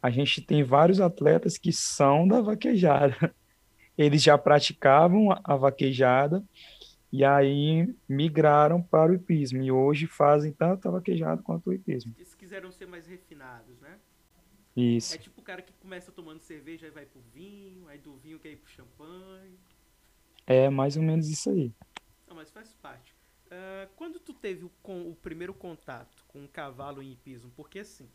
a 0.00 0.10
gente 0.10 0.40
tem 0.40 0.62
vários 0.62 1.00
atletas 1.00 1.58
que 1.58 1.72
são 1.72 2.26
da 2.26 2.40
vaquejada. 2.40 3.16
Eles 3.98 4.22
já 4.22 4.38
praticavam 4.38 5.36
a 5.42 5.56
vaquejada 5.56 6.44
e 7.12 7.24
aí 7.24 7.92
migraram 8.08 8.80
para 8.80 9.10
o 9.10 9.14
hipismo. 9.16 9.60
E 9.60 9.72
hoje 9.72 10.06
fazem 10.06 10.52
tanto 10.52 10.86
a 10.86 10.92
vaquejada 10.92 11.42
quanto 11.42 11.70
o 11.70 11.72
hipismo. 11.72 12.14
Eles 12.16 12.34
quiseram 12.48 12.72
ser 12.72 12.86
mais 12.86 13.06
refinados, 13.06 13.78
né? 13.78 14.00
Isso. 14.74 15.14
É 15.14 15.18
tipo 15.18 15.40
o 15.40 15.44
cara 15.44 15.60
que 15.60 15.72
começa 15.74 16.10
tomando 16.10 16.40
cerveja 16.40 16.86
e 16.86 16.90
vai 16.90 17.04
pro 17.04 17.20
vinho, 17.20 17.86
aí 17.88 17.98
do 17.98 18.16
vinho 18.16 18.38
quer 18.38 18.52
ir 18.52 18.56
pro 18.56 18.70
champanhe. 18.70 19.58
É 20.46 20.70
mais 20.70 20.96
ou 20.96 21.02
menos 21.02 21.28
isso 21.28 21.50
aí. 21.50 21.74
Não, 22.26 22.36
mas 22.36 22.50
faz 22.50 22.72
parte. 22.72 23.14
Uh, 23.46 23.92
quando 23.96 24.18
tu 24.18 24.32
teve 24.32 24.64
o, 24.64 24.70
com, 24.82 25.10
o 25.10 25.14
primeiro 25.14 25.52
contato 25.52 26.24
com 26.26 26.42
um 26.42 26.46
cavalo 26.46 27.02
em 27.02 27.12
hipismo, 27.12 27.50
porque 27.54 27.80
assim, 27.80 28.10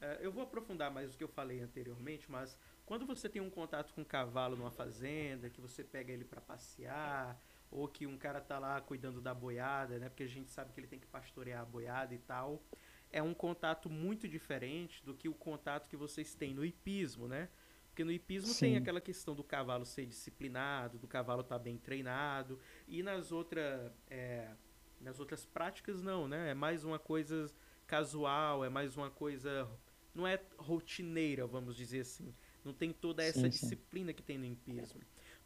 é, 0.00 0.18
eu 0.20 0.32
vou 0.32 0.42
aprofundar 0.42 0.90
mais 0.90 1.14
o 1.14 1.16
que 1.16 1.22
eu 1.22 1.28
falei 1.28 1.60
anteriormente, 1.60 2.30
mas 2.30 2.58
quando 2.84 3.06
você 3.06 3.28
tem 3.28 3.40
um 3.40 3.50
contato 3.50 3.94
com 3.94 4.00
um 4.00 4.04
cavalo 4.04 4.56
numa 4.56 4.70
fazenda, 4.70 5.48
que 5.48 5.60
você 5.60 5.84
pega 5.84 6.12
ele 6.12 6.24
para 6.24 6.40
passear, 6.40 7.40
ou 7.70 7.86
que 7.88 8.06
um 8.06 8.16
cara 8.16 8.40
tá 8.40 8.58
lá 8.58 8.80
cuidando 8.80 9.20
da 9.20 9.34
boiada, 9.34 9.98
né? 9.98 10.08
Porque 10.08 10.24
a 10.24 10.28
gente 10.28 10.50
sabe 10.50 10.72
que 10.72 10.80
ele 10.80 10.86
tem 10.86 10.98
que 10.98 11.06
pastorear 11.06 11.62
a 11.62 11.64
boiada 11.64 12.14
e 12.14 12.18
tal. 12.18 12.62
É 13.10 13.22
um 13.22 13.32
contato 13.32 13.88
muito 13.88 14.28
diferente 14.28 15.04
do 15.04 15.14
que 15.14 15.28
o 15.28 15.34
contato 15.34 15.88
que 15.88 15.96
vocês 15.96 16.34
têm 16.34 16.52
no 16.52 16.64
hipismo, 16.64 17.28
né? 17.28 17.48
Porque 17.88 18.02
no 18.02 18.10
hipismo 18.10 18.52
Sim. 18.52 18.60
tem 18.60 18.76
aquela 18.76 19.00
questão 19.00 19.36
do 19.36 19.44
cavalo 19.44 19.84
ser 19.84 20.04
disciplinado, 20.04 20.98
do 20.98 21.06
cavalo 21.06 21.42
estar 21.42 21.58
tá 21.58 21.62
bem 21.62 21.78
treinado, 21.78 22.58
e 22.88 23.04
nas, 23.04 23.30
outra, 23.30 23.94
é, 24.10 24.50
nas 25.00 25.20
outras 25.20 25.46
práticas 25.46 26.02
não, 26.02 26.26
né? 26.26 26.50
É 26.50 26.54
mais 26.54 26.84
uma 26.84 26.98
coisa 26.98 27.46
casual, 27.86 28.64
é 28.64 28.68
mais 28.68 28.96
uma 28.96 29.10
coisa 29.10 29.70
não 30.14 30.26
é 30.26 30.40
rotineira, 30.56 31.46
vamos 31.46 31.76
dizer 31.76 32.00
assim. 32.00 32.32
Não 32.64 32.72
tem 32.72 32.92
toda 32.92 33.22
essa 33.22 33.40
sim, 33.40 33.48
disciplina 33.48 34.10
sim. 34.10 34.14
que 34.14 34.22
tem 34.22 34.38
no 34.38 34.44
empismo. 34.44 35.00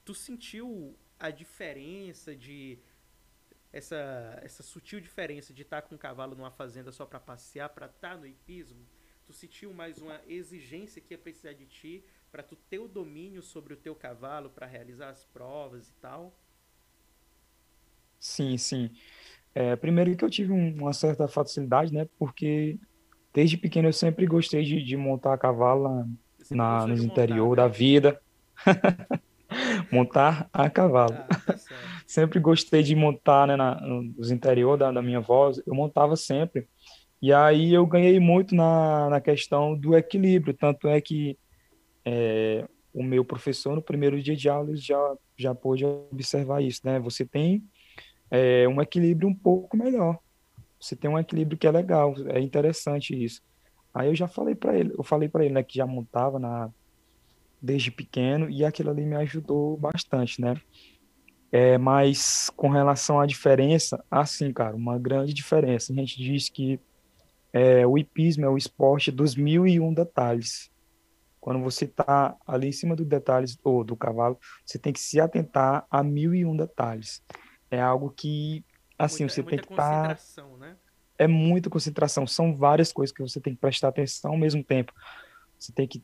Tu 0.05 0.15
sentiu 0.15 0.97
a 1.19 1.31
diferença 1.31 2.37
de 2.37 2.79
essa 3.73 4.39
essa 4.43 4.63
sutil 4.63 5.01
diferença 5.01 5.53
de 5.53 5.63
estar 5.63 5.83
com 5.83 5.95
um 5.95 5.99
cavalo 5.99 6.35
numa 6.35 6.51
fazenda 6.51 6.93
só 6.93 7.05
para 7.07 7.21
passear, 7.21 7.69
para 7.69 7.87
estar 7.87 8.17
no 8.17 8.27
hipismo? 8.27 8.87
Tu 9.25 9.33
sentiu 9.33 9.73
mais 9.75 9.99
uma 9.99 10.21
exigência 10.27 11.03
que 11.03 11.13
ia 11.13 11.19
precisar 11.19 11.53
de 11.53 11.67
ti 11.67 12.05
para 12.31 12.43
tu 12.43 12.57
ter 12.57 12.79
o 12.79 12.89
domínio 12.89 13.43
sobre 13.43 13.75
o 13.75 13.77
teu 13.77 13.95
cavalo 13.95 14.51
para 14.51 14.67
realizar 14.67 15.11
as 15.11 15.25
provas 15.25 15.89
e 15.89 15.93
tal? 15.95 16.39
Sim, 18.19 18.57
sim. 18.57 18.91
É, 19.55 19.77
primeiro 19.77 20.17
que 20.17 20.25
eu 20.25 20.31
tive 20.31 20.53
uma 20.53 20.93
certa 20.93 21.29
facilidade, 21.29 21.93
né? 21.93 22.09
Porque 22.19 22.79
Desde 23.33 23.57
pequeno 23.57 23.89
eu 23.89 23.93
sempre 23.93 24.27
gostei 24.27 24.65
de, 24.65 24.83
de 24.83 24.97
montar 24.97 25.35
a 25.35 25.39
cavalo 25.39 26.07
na, 26.51 26.87
nos 26.87 27.05
interior 27.05 27.49
montar, 27.49 27.63
da 27.63 27.69
né? 27.69 27.75
vida. 27.75 28.21
montar 29.93 30.49
a 30.53 30.69
cavalo. 30.69 31.15
Ah, 31.15 31.29
tá 31.47 31.57
sempre 32.09 32.41
gostei 32.41 32.83
de 32.83 32.97
montar 32.97 33.47
né, 33.47 33.55
na, 33.55 33.79
nos 33.83 34.31
interior 34.31 34.79
da, 34.79 34.91
da 34.91 35.03
minha 35.03 35.19
avó, 35.19 35.53
eu 35.67 35.75
montava 35.75 36.17
sempre. 36.17 36.67
E 37.21 37.35
aí 37.35 37.75
eu 37.75 37.87
ganhei 37.87 38.19
muito 38.19 38.55
na, 38.55 39.11
na 39.11 39.21
questão 39.21 39.77
do 39.77 39.95
equilíbrio, 39.95 40.55
tanto 40.55 40.89
é 40.89 41.03
que 41.03 41.39
é, 42.07 42.67
o 42.95 43.03
meu 43.03 43.23
professor 43.27 43.77
no 43.77 43.83
primeiro 43.83 44.21
dia 44.23 44.35
de 44.35 44.49
aula 44.49 44.75
já 44.75 45.17
já 45.37 45.55
pôde 45.55 45.85
observar 45.85 46.63
isso, 46.63 46.81
né? 46.83 46.99
Você 46.99 47.25
tem 47.25 47.63
é, 48.31 48.67
um 48.67 48.81
equilíbrio 48.81 49.29
um 49.29 49.35
pouco 49.35 49.77
melhor. 49.77 50.19
Você 50.81 50.97
tem 50.97 51.11
um 51.11 51.19
equilíbrio 51.19 51.59
que 51.59 51.67
é 51.67 51.71
legal, 51.71 52.15
é 52.29 52.41
interessante 52.41 53.13
isso. 53.23 53.43
Aí 53.93 54.09
eu 54.09 54.15
já 54.15 54.27
falei 54.27 54.55
para 54.55 54.77
ele, 54.77 54.95
eu 54.97 55.05
falei 55.05 55.29
para 55.29 55.45
ele, 55.45 55.55
né, 55.55 55.63
que 55.63 55.77
já 55.77 55.87
montava 55.87 56.39
na 56.39 56.71
desde 57.61 57.91
pequeno 57.91 58.49
e 58.49 58.65
aquilo 58.65 58.91
ali 58.91 59.05
me 59.05 59.17
ajudou 59.17 59.77
bastante, 59.77 60.41
né? 60.41 60.61
É, 61.51 61.79
mas 61.79 62.51
com 62.57 62.69
relação 62.69 63.19
à 63.19 63.27
diferença, 63.27 64.05
assim, 64.11 64.53
cara, 64.53 64.77
uma 64.77 64.99
grande 64.99 65.33
diferença. 65.33 65.93
A 65.93 65.97
gente 65.97 66.17
diz 66.23 66.49
que 66.49 66.79
é, 67.53 67.87
o 67.87 67.97
hipismo 67.97 68.45
é 68.45 68.49
o 68.49 68.59
esporte 68.59 69.11
dos 69.11 69.35
mil 69.35 69.67
e 69.67 69.81
um 69.81 69.93
detalhes. 69.93 70.71
Quando 71.41 71.61
você 71.61 71.87
está 71.87 72.37
ali 72.47 72.69
em 72.69 72.73
cima 72.73 72.95
dos 72.95 73.07
detalhes 73.07 73.59
ou 73.65 73.83
do 73.83 73.97
cavalo, 73.97 74.39
você 74.65 74.79
tem 74.79 74.93
que 74.93 75.01
se 75.01 75.19
atentar 75.21 75.87
a 75.91 76.03
mil 76.03 76.35
e 76.35 76.45
um 76.45 76.55
detalhes. 76.55 77.23
É 77.71 77.81
algo 77.81 78.11
que, 78.11 78.65
assim, 78.99 79.25
muita, 79.25 79.35
você 79.35 79.41
é 79.41 79.45
tem 79.45 79.59
que 79.59 79.73
estar. 79.73 80.17
Tá... 80.17 80.43
Né? 80.59 80.77
É 81.17 81.27
muita 81.27 81.71
concentração. 81.71 82.27
São 82.27 82.55
várias 82.55 82.93
coisas 82.93 83.15
que 83.15 83.23
você 83.23 83.41
tem 83.41 83.55
que 83.55 83.61
prestar 83.61 83.89
atenção 83.89 84.33
ao 84.33 84.39
mesmo 84.39 84.63
tempo. 84.63 84.93
Você 85.59 85.73
tem 85.73 85.89
que 85.89 85.99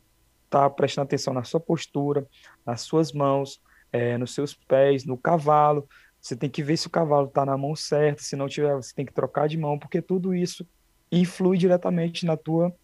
estar 0.47 0.63
tá 0.63 0.71
prestando 0.71 1.05
atenção 1.05 1.35
na 1.35 1.45
sua 1.45 1.61
postura, 1.61 2.27
nas 2.65 2.81
suas 2.81 3.13
mãos, 3.13 3.61
é, 3.95 4.19
nos 4.19 4.35
seus 4.35 4.53
pés, 4.53 5.05
no 5.05 5.17
cavalo. 5.17 5.89
Você 6.21 6.35
tem 6.35 6.51
que 6.51 6.65
ver 6.65 6.77
se 6.77 6.89
o 6.89 6.91
cavalo 6.91 7.29
está 7.29 7.47
na 7.47 7.57
mão 7.57 7.77
certa. 7.77 8.23
Se 8.23 8.35
não 8.35 8.49
tiver, 8.49 8.75
você 8.75 8.93
tem 8.93 9.07
que 9.07 9.13
trocar 9.13 9.47
de 9.47 9.57
mão, 9.57 9.79
porque 9.79 10.03
tudo 10.03 10.35
isso 10.35 10.67
influi 11.13 11.57
diretamente 11.57 12.27
na 12.27 12.37
tua, 12.37 12.75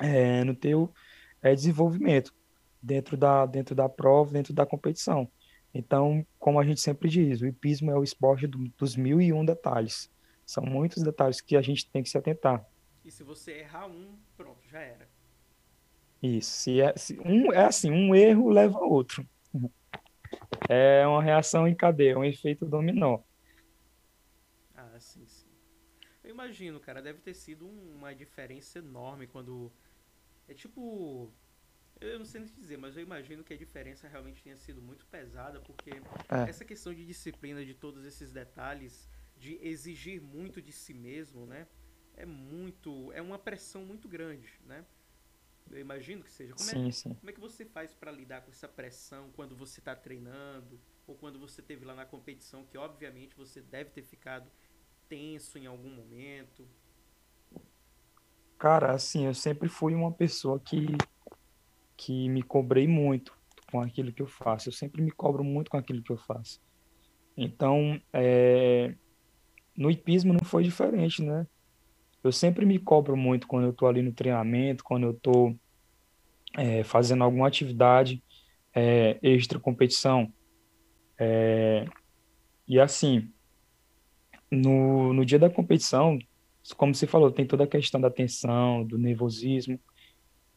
é, 0.00 0.42
no 0.42 0.52
teu 0.52 0.92
é, 1.40 1.54
desenvolvimento 1.54 2.34
dentro 2.82 3.16
da, 3.16 3.46
dentro 3.46 3.72
da 3.72 3.88
prova, 3.88 4.32
dentro 4.32 4.52
da 4.52 4.66
competição. 4.66 5.30
Então, 5.72 6.26
como 6.40 6.58
a 6.58 6.64
gente 6.64 6.80
sempre 6.80 7.08
diz, 7.08 7.40
o 7.40 7.46
hipismo 7.46 7.92
é 7.92 7.96
o 7.96 8.02
esporte 8.02 8.48
do, 8.48 8.68
dos 8.76 8.96
mil 8.96 9.20
e 9.20 9.32
um 9.32 9.44
detalhes. 9.44 10.10
São 10.44 10.64
muitos 10.64 11.04
detalhes 11.04 11.40
que 11.40 11.56
a 11.56 11.62
gente 11.62 11.88
tem 11.88 12.02
que 12.02 12.10
se 12.10 12.18
atentar. 12.18 12.66
E 13.04 13.12
se 13.12 13.22
você 13.22 13.60
errar 13.60 13.86
um, 13.86 14.18
pronto, 14.36 14.58
já 14.68 14.80
era. 14.80 15.08
Isso. 16.20 16.50
Se 16.50 16.80
é, 16.80 16.92
se 16.96 17.20
um, 17.20 17.52
é 17.52 17.64
assim, 17.64 17.92
um 17.92 18.12
erro 18.12 18.50
leva 18.50 18.78
a 18.78 18.84
outro. 18.84 19.24
É 20.68 21.06
uma 21.06 21.22
reação 21.22 21.66
em 21.66 21.74
cadeia, 21.74 22.18
um 22.18 22.24
efeito 22.24 22.66
dominó. 22.66 23.20
Ah, 24.74 24.98
sim, 24.98 25.26
sim. 25.26 25.48
Eu 26.22 26.30
imagino, 26.30 26.78
cara, 26.78 27.02
deve 27.02 27.20
ter 27.20 27.34
sido 27.34 27.66
uma 27.66 28.14
diferença 28.14 28.78
enorme 28.78 29.26
quando. 29.26 29.72
É 30.48 30.54
tipo. 30.54 31.32
Eu 32.00 32.18
não 32.18 32.24
sei 32.24 32.40
nem 32.40 32.50
dizer, 32.52 32.78
mas 32.78 32.96
eu 32.96 33.02
imagino 33.02 33.44
que 33.44 33.54
a 33.54 33.56
diferença 33.56 34.08
realmente 34.08 34.42
tenha 34.42 34.56
sido 34.56 34.82
muito 34.82 35.06
pesada, 35.06 35.60
porque 35.60 35.90
é. 35.90 36.48
essa 36.48 36.64
questão 36.64 36.92
de 36.92 37.06
disciplina, 37.06 37.64
de 37.64 37.74
todos 37.74 38.04
esses 38.04 38.32
detalhes, 38.32 39.08
de 39.36 39.56
exigir 39.62 40.20
muito 40.20 40.60
de 40.60 40.72
si 40.72 40.92
mesmo, 40.92 41.46
né? 41.46 41.66
É 42.16 42.26
muito. 42.26 43.12
É 43.12 43.22
uma 43.22 43.38
pressão 43.38 43.84
muito 43.84 44.08
grande, 44.08 44.48
né? 44.64 44.84
Eu 45.70 45.78
imagino 45.78 46.22
que 46.22 46.30
seja. 46.30 46.54
Como, 46.54 46.68
é 46.68 46.72
sim, 46.72 46.88
é, 46.88 46.92
sim. 46.92 47.14
como 47.14 47.30
é 47.30 47.32
que 47.32 47.40
você 47.40 47.64
faz 47.64 47.94
para 47.94 48.10
lidar 48.10 48.42
com 48.42 48.50
essa 48.50 48.68
pressão 48.68 49.30
quando 49.34 49.56
você 49.56 49.80
está 49.80 49.94
treinando? 49.94 50.80
Ou 51.06 51.14
quando 51.16 51.38
você 51.38 51.60
teve 51.60 51.84
lá 51.84 51.94
na 51.94 52.04
competição, 52.04 52.64
que 52.64 52.78
obviamente 52.78 53.34
você 53.36 53.60
deve 53.60 53.90
ter 53.90 54.02
ficado 54.02 54.50
tenso 55.08 55.58
em 55.58 55.66
algum 55.66 55.90
momento? 55.90 56.68
Cara, 58.58 58.92
assim, 58.92 59.26
eu 59.26 59.34
sempre 59.34 59.68
fui 59.68 59.94
uma 59.94 60.12
pessoa 60.12 60.60
que, 60.60 60.86
que 61.96 62.28
me 62.28 62.42
cobrei 62.42 62.86
muito 62.86 63.36
com 63.70 63.80
aquilo 63.80 64.12
que 64.12 64.22
eu 64.22 64.26
faço. 64.26 64.68
Eu 64.68 64.72
sempre 64.72 65.02
me 65.02 65.10
cobro 65.10 65.42
muito 65.42 65.70
com 65.70 65.76
aquilo 65.76 66.02
que 66.02 66.12
eu 66.12 66.16
faço. 66.16 66.60
Então, 67.36 68.00
é, 68.12 68.94
no 69.76 69.90
hipismo 69.90 70.32
não 70.32 70.44
foi 70.44 70.62
diferente, 70.62 71.22
né? 71.22 71.46
Eu 72.22 72.30
sempre 72.32 72.64
me 72.64 72.78
cobro 72.78 73.16
muito 73.16 73.46
quando 73.46 73.64
eu 73.64 73.70
estou 73.70 73.88
ali 73.88 74.02
no 74.02 74.12
treinamento, 74.12 74.84
quando 74.84 75.04
eu 75.04 75.10
estou 75.10 75.56
é, 76.56 76.84
fazendo 76.84 77.24
alguma 77.24 77.48
atividade 77.48 78.22
é, 78.74 79.18
extra 79.22 79.58
competição. 79.58 80.32
É, 81.18 81.86
e 82.66 82.78
assim, 82.78 83.28
no, 84.50 85.12
no 85.12 85.24
dia 85.24 85.38
da 85.38 85.50
competição, 85.50 86.18
como 86.76 86.94
você 86.94 87.06
falou, 87.06 87.30
tem 87.30 87.46
toda 87.46 87.64
a 87.64 87.66
questão 87.66 88.00
da 88.00 88.10
tensão, 88.10 88.84
do 88.84 88.98
nervosismo. 88.98 89.80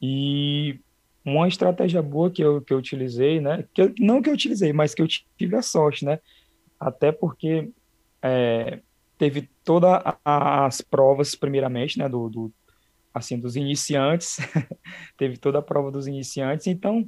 E 0.02 0.80
uma 1.24 1.48
estratégia 1.48 2.02
boa 2.02 2.30
que 2.30 2.44
eu, 2.44 2.62
que 2.62 2.72
eu 2.72 2.78
utilizei, 2.78 3.42
né? 3.42 3.66
Que 3.74 3.82
eu, 3.82 3.94
não 4.00 4.22
que 4.22 4.30
eu 4.30 4.34
utilizei, 4.34 4.72
mas 4.72 4.94
que 4.94 5.02
eu 5.02 5.08
tive 5.08 5.56
a 5.56 5.62
sorte, 5.62 6.06
né? 6.06 6.20
Até 6.80 7.12
porque 7.12 7.72
é, 8.22 8.82
teve 9.18 9.50
todas 9.64 10.02
as 10.24 10.82
provas, 10.82 11.36
primeiramente, 11.36 11.98
né, 11.98 12.10
do, 12.10 12.30
do 12.30 12.54
assim, 13.14 13.40
dos 13.40 13.56
iniciantes, 13.56 14.38
teve 15.18 15.38
toda 15.38 15.60
a 15.60 15.62
prova 15.62 15.90
dos 15.90 16.06
iniciantes, 16.06 16.68
então, 16.68 17.08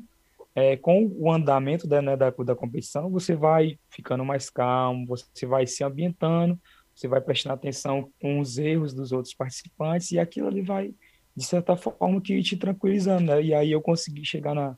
é, 0.56 0.78
com 0.78 1.12
o 1.18 1.32
andamento 1.32 1.86
da, 1.86 2.02
né, 2.02 2.16
da, 2.16 2.30
da 2.30 2.56
competição, 2.56 3.10
você 3.10 3.36
vai 3.36 3.78
ficando 3.90 4.24
mais 4.24 4.50
calmo, 4.50 5.06
você 5.06 5.46
vai 5.46 5.68
se 5.68 5.84
ambientando, 5.84 6.58
você 6.96 7.08
vai 7.08 7.22
prestando 7.22 7.56
atenção 7.56 8.10
com 8.22 8.40
os 8.40 8.58
erros 8.58 8.94
dos 8.94 9.12
outros 9.12 9.36
participantes, 9.36 10.12
e 10.12 10.20
aquilo 10.20 10.48
ali 10.48 10.62
vai, 10.62 10.94
de 11.36 11.44
certa 11.44 11.76
forma, 11.76 12.22
que 12.22 12.42
te 12.42 12.56
tranquilizando, 12.56 13.26
né, 13.26 13.42
e 13.44 13.54
aí 13.54 13.72
eu 13.72 13.82
consegui 13.82 14.24
chegar 14.24 14.56
na, 14.56 14.78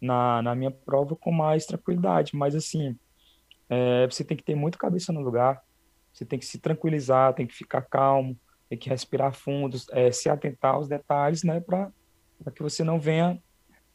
na, 0.00 0.42
na 0.42 0.54
minha 0.54 0.70
prova 0.70 1.16
com 1.16 1.32
mais 1.32 1.64
tranquilidade, 1.64 2.36
mas 2.36 2.54
assim, 2.54 2.94
é, 3.70 4.06
você 4.06 4.22
tem 4.22 4.36
que 4.36 4.44
ter 4.44 4.54
muito 4.54 4.76
cabeça 4.76 5.12
no 5.14 5.20
lugar, 5.20 5.62
você 6.18 6.24
tem 6.24 6.38
que 6.38 6.46
se 6.46 6.58
tranquilizar, 6.58 7.32
tem 7.32 7.46
que 7.46 7.54
ficar 7.54 7.82
calmo, 7.82 8.36
tem 8.68 8.76
que 8.76 8.88
respirar 8.88 9.32
fundo, 9.32 9.76
é, 9.92 10.10
se 10.10 10.28
atentar 10.28 10.74
aos 10.74 10.88
detalhes, 10.88 11.44
né, 11.44 11.60
para 11.60 11.92
que 12.52 12.60
você 12.60 12.82
não 12.82 12.98
venha 12.98 13.40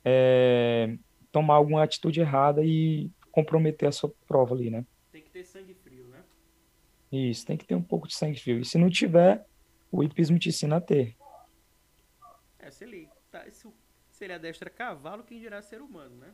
é, 0.05 0.97
tomar 1.33 1.55
alguma 1.55 1.83
atitude 1.83 2.21
errada 2.21 2.63
e 2.63 3.11
comprometer 3.29 3.89
a 3.89 3.91
sua 3.91 4.09
prova 4.25 4.55
ali, 4.55 4.69
né? 4.69 4.85
Tem 5.11 5.21
que 5.21 5.29
ter 5.31 5.43
sangue 5.43 5.73
frio, 5.73 6.07
né? 6.07 6.23
Isso, 7.11 7.45
tem 7.45 7.57
que 7.57 7.65
ter 7.65 7.75
um 7.75 7.83
pouco 7.83 8.07
de 8.07 8.15
sangue 8.15 8.39
frio. 8.39 8.59
E 8.59 8.65
se 8.65 8.77
não 8.77 8.89
tiver, 8.89 9.45
o 9.91 10.01
hipismo 10.01 10.39
te 10.39 10.49
ensina 10.49 10.77
a 10.77 10.81
ter. 10.81 11.15
É, 12.57 12.71
se 12.71 12.85
ele, 12.85 13.09
tá, 13.29 13.43
se, 13.51 13.67
se 14.11 14.23
ele 14.23 14.33
adestra 14.33 14.69
cavalo, 14.69 15.23
quem 15.23 15.39
dirá 15.39 15.61
ser 15.61 15.81
humano, 15.81 16.15
né? 16.15 16.33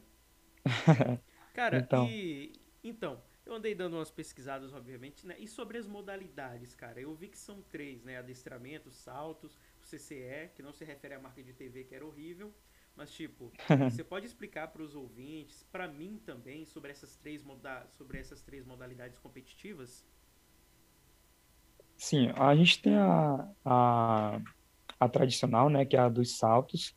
Cara, 1.53 1.79
então. 1.79 2.07
e... 2.07 2.53
Então, 2.81 3.21
eu 3.49 3.55
andei 3.55 3.73
dando 3.73 3.95
umas 3.95 4.11
pesquisadas, 4.11 4.73
obviamente, 4.73 5.25
né? 5.25 5.35
E 5.39 5.47
sobre 5.47 5.77
as 5.77 5.87
modalidades, 5.87 6.75
cara, 6.75 7.01
eu 7.01 7.13
vi 7.15 7.27
que 7.27 7.37
são 7.37 7.61
três, 7.63 8.03
né? 8.03 8.17
Adestramento, 8.17 8.91
saltos, 8.91 9.57
o 9.81 9.85
CCE, 9.85 10.51
que 10.55 10.61
não 10.61 10.71
se 10.71 10.85
refere 10.85 11.15
à 11.15 11.19
marca 11.19 11.41
de 11.41 11.51
TV, 11.53 11.83
que 11.83 11.95
era 11.95 12.05
horrível. 12.05 12.53
Mas, 12.95 13.11
tipo, 13.11 13.51
você 13.89 14.03
pode 14.03 14.27
explicar 14.27 14.67
para 14.67 14.83
os 14.83 14.95
ouvintes, 14.95 15.63
para 15.71 15.87
mim 15.87 16.21
também, 16.23 16.63
sobre 16.65 16.91
essas, 16.91 17.15
três 17.15 17.43
moda 17.43 17.87
sobre 17.89 18.19
essas 18.19 18.41
três 18.41 18.65
modalidades 18.65 19.17
competitivas? 19.17 20.05
Sim, 21.97 22.31
a 22.35 22.55
gente 22.55 22.81
tem 22.81 22.95
a, 22.95 23.51
a, 23.65 24.41
a 24.99 25.09
tradicional, 25.09 25.69
né? 25.69 25.85
Que 25.85 25.97
é 25.97 25.99
a 25.99 26.09
dos 26.09 26.37
saltos. 26.37 26.95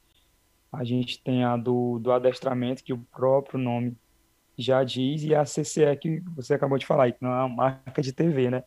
A 0.71 0.85
gente 0.85 1.23
tem 1.23 1.45
a 1.45 1.57
do, 1.57 1.99
do 1.99 2.13
adestramento, 2.13 2.85
que 2.85 2.93
o 2.93 2.99
próprio 2.99 3.59
nome 3.59 3.97
já 4.57 4.85
diz, 4.85 5.23
e 5.23 5.35
a 5.35 5.45
CCE 5.45 5.97
que 6.01 6.21
você 6.35 6.55
acabou 6.55 6.79
de 6.79 6.87
falar, 6.87 7.11
que 7.13 7.23
não 7.23 7.31
é 7.31 7.45
uma 7.45 7.49
marca 7.49 8.03
de 8.03 8.13
TV, 8.13 8.51
né? 8.51 8.65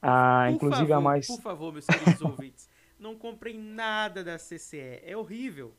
Ah, 0.00 0.50
inclusive 0.50 0.88
favor, 0.88 0.98
a 0.98 1.00
mais. 1.00 1.26
Por 1.26 1.40
favor, 1.40 1.72
meus 1.72 1.86
queridos 1.86 2.20
ouvintes, 2.20 2.68
não 2.98 3.14
comprem 3.16 3.58
nada 3.58 4.22
da 4.22 4.38
CCE, 4.38 5.00
é 5.04 5.16
horrível. 5.16 5.74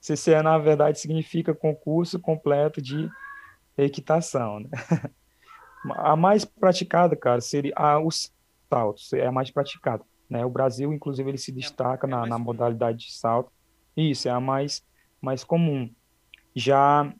CCE, 0.00 0.42
na 0.42 0.56
verdade, 0.58 1.00
significa 1.00 1.54
concurso 1.54 2.20
completo 2.20 2.80
de 2.80 3.10
equitação, 3.76 4.60
né? 4.60 4.68
A 5.94 6.16
mais 6.16 6.44
praticada, 6.44 7.14
cara, 7.14 7.40
seria 7.40 7.72
a, 7.76 8.00
os 8.00 8.32
saltos, 8.68 9.12
é 9.12 9.24
a 9.24 9.30
mais 9.30 9.52
praticada, 9.52 10.02
né? 10.28 10.44
O 10.44 10.50
Brasil, 10.50 10.92
inclusive, 10.92 11.30
ele 11.30 11.38
se 11.38 11.52
é 11.52 11.54
destaca 11.54 12.08
é, 12.08 12.10
é 12.10 12.10
na, 12.10 12.26
na 12.26 12.38
modalidade 12.38 12.98
de 12.98 13.12
salto. 13.12 13.52
Isso, 13.96 14.26
é 14.26 14.32
a 14.32 14.40
mais, 14.40 14.84
mais 15.20 15.44
comum. 15.44 15.88
Já 16.56 17.12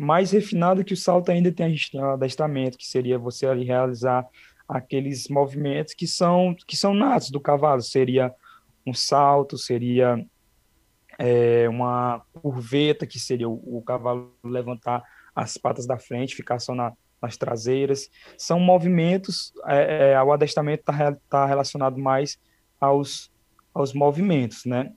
mais 0.00 0.30
refinado 0.30 0.82
que 0.82 0.94
o 0.94 0.96
salto 0.96 1.30
ainda 1.30 1.52
tem 1.52 1.76
o 1.94 2.04
adestramento, 2.04 2.78
que 2.78 2.86
seria 2.86 3.18
você 3.18 3.46
ali 3.46 3.64
realizar 3.64 4.26
aqueles 4.66 5.28
movimentos 5.28 5.92
que 5.92 6.06
são 6.06 6.56
que 6.66 6.74
são 6.74 6.94
natos 6.94 7.30
do 7.30 7.38
cavalo, 7.38 7.82
seria 7.82 8.32
um 8.86 8.94
salto, 8.94 9.58
seria 9.58 10.24
é, 11.18 11.68
uma 11.68 12.22
curveta, 12.32 13.06
que 13.06 13.18
seria 13.18 13.46
o, 13.46 13.78
o, 13.78 13.82
cavalo 13.82 14.32
levantar 14.42 15.02
as 15.34 15.58
patas 15.58 15.86
da 15.86 15.98
frente, 15.98 16.34
ficar 16.34 16.58
só 16.60 16.74
na, 16.74 16.94
nas 17.20 17.36
traseiras. 17.36 18.08
São 18.38 18.58
movimentos, 18.58 19.52
é, 19.66 20.12
é, 20.12 20.22
o 20.22 20.32
adestramento 20.32 20.80
está 20.80 21.14
tá 21.28 21.44
relacionado 21.44 21.98
mais 21.98 22.38
aos, 22.80 23.30
aos 23.74 23.92
movimentos, 23.92 24.64
né? 24.64 24.94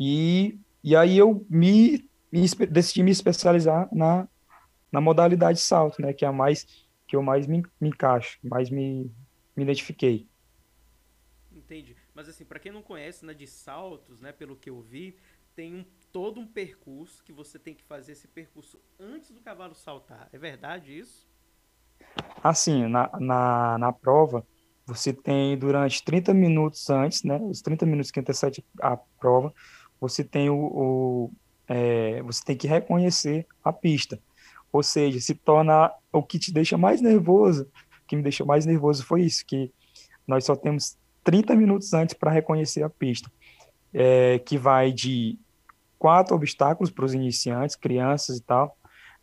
E, 0.00 0.58
e 0.82 0.96
aí 0.96 1.16
eu 1.16 1.46
me 1.48 2.10
me, 2.32 2.46
decidi 2.70 3.02
me 3.02 3.10
especializar 3.10 3.88
na, 3.92 4.26
na 4.92 5.00
modalidade 5.00 5.58
salto, 5.58 6.00
né? 6.00 6.12
Que 6.12 6.24
é 6.24 6.28
a 6.28 6.32
mais 6.32 6.66
que 7.08 7.16
eu 7.16 7.22
mais 7.22 7.46
me, 7.46 7.62
me 7.80 7.88
encaixo, 7.88 8.38
mais 8.42 8.70
me, 8.70 9.10
me 9.56 9.64
identifiquei. 9.64 10.26
Entendi. 11.50 11.96
Mas 12.14 12.28
assim, 12.28 12.44
para 12.44 12.58
quem 12.58 12.72
não 12.72 12.82
conhece, 12.82 13.24
né, 13.24 13.34
de 13.34 13.46
saltos, 13.46 14.20
né, 14.20 14.32
pelo 14.32 14.56
que 14.56 14.70
eu 14.70 14.80
vi, 14.80 15.16
tem 15.54 15.74
um, 15.74 15.84
todo 16.10 16.40
um 16.40 16.46
percurso 16.46 17.22
que 17.22 17.32
você 17.32 17.58
tem 17.58 17.74
que 17.74 17.82
fazer 17.82 18.12
esse 18.12 18.26
percurso 18.28 18.80
antes 18.98 19.30
do 19.30 19.40
cavalo 19.40 19.74
saltar. 19.74 20.28
É 20.32 20.38
verdade 20.38 20.98
isso? 20.98 21.28
Assim, 22.42 22.86
na, 22.86 23.10
na, 23.20 23.78
na 23.78 23.92
prova, 23.92 24.46
você 24.86 25.12
tem 25.12 25.56
durante 25.58 26.02
30 26.02 26.32
minutos 26.32 26.88
antes, 26.88 27.22
né, 27.24 27.38
os 27.42 27.60
30 27.60 27.84
minutos 27.86 28.10
que 28.10 28.20
antecede 28.20 28.64
a 28.80 28.96
prova, 28.96 29.52
você 30.00 30.24
tem 30.24 30.50
o, 30.50 30.56
o 30.56 31.32
é, 31.68 32.22
você 32.22 32.44
tem 32.44 32.56
que 32.56 32.66
reconhecer 32.66 33.46
a 33.62 33.72
pista. 33.72 34.18
Ou 34.72 34.82
seja, 34.82 35.20
se 35.20 35.34
torna 35.34 35.92
o 36.10 36.22
que 36.22 36.38
te 36.38 36.52
deixa 36.52 36.78
mais 36.78 37.00
nervoso, 37.00 37.68
o 38.02 38.06
que 38.06 38.16
me 38.16 38.22
deixou 38.22 38.46
mais 38.46 38.64
nervoso 38.64 39.04
foi 39.04 39.22
isso, 39.22 39.44
que 39.44 39.70
nós 40.26 40.44
só 40.44 40.56
temos 40.56 40.96
30 41.22 41.54
minutos 41.54 41.92
antes 41.92 42.14
para 42.14 42.30
reconhecer 42.30 42.82
a 42.82 42.88
pista, 42.88 43.30
é, 43.92 44.38
que 44.38 44.56
vai 44.56 44.90
de 44.90 45.38
quatro 45.98 46.34
obstáculos 46.34 46.90
para 46.90 47.04
os 47.04 47.14
iniciantes, 47.14 47.76
crianças 47.76 48.38
e 48.38 48.42
tal, 48.42 48.76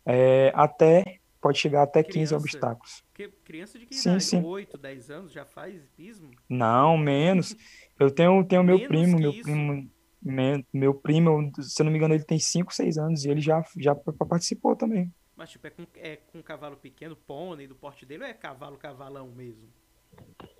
é, 0.06 0.52
até 0.54 1.18
pode 1.40 1.58
chegar 1.58 1.82
até 1.82 2.02
criança, 2.02 2.34
15 2.34 2.34
obstáculos. 2.34 3.04
Que, 3.14 3.28
criança 3.44 3.78
de 3.78 3.86
que 3.86 3.94
sim, 3.94 4.10
idade? 4.10 4.24
Sim. 4.24 4.42
8, 4.44 4.78
10 4.78 5.10
anos 5.10 5.32
já 5.32 5.44
faz 5.44 5.74
pismo? 5.96 6.30
Não, 6.48 6.96
menos. 6.96 7.56
Eu 7.98 8.10
tenho, 8.10 8.44
tenho 8.44 8.62
meu 8.62 8.86
primo, 8.86 9.18
meu 9.18 9.30
isso? 9.30 9.42
primo, 9.42 9.90
meu, 10.22 10.64
meu 10.72 10.94
primo, 10.94 11.50
se 11.60 11.80
eu 11.80 11.84
não 11.84 11.92
me 11.92 11.98
engano, 11.98 12.14
ele 12.14 12.24
tem 12.24 12.38
5, 12.38 12.72
6 12.72 12.98
anos 12.98 13.24
e 13.24 13.30
ele 13.30 13.40
já, 13.40 13.64
já 13.78 13.94
participou 13.94 14.76
também. 14.76 15.12
Mas 15.40 15.52
tipo, 15.52 15.66
é 15.66 15.70
com, 15.70 15.86
é 15.96 16.16
com 16.16 16.42
cavalo 16.42 16.76
pequeno, 16.76 17.16
pônei 17.16 17.66
do 17.66 17.74
porte 17.74 18.04
dele 18.04 18.24
ou 18.24 18.28
é 18.28 18.34
cavalo, 18.34 18.76
cavalão 18.76 19.26
mesmo? 19.28 19.70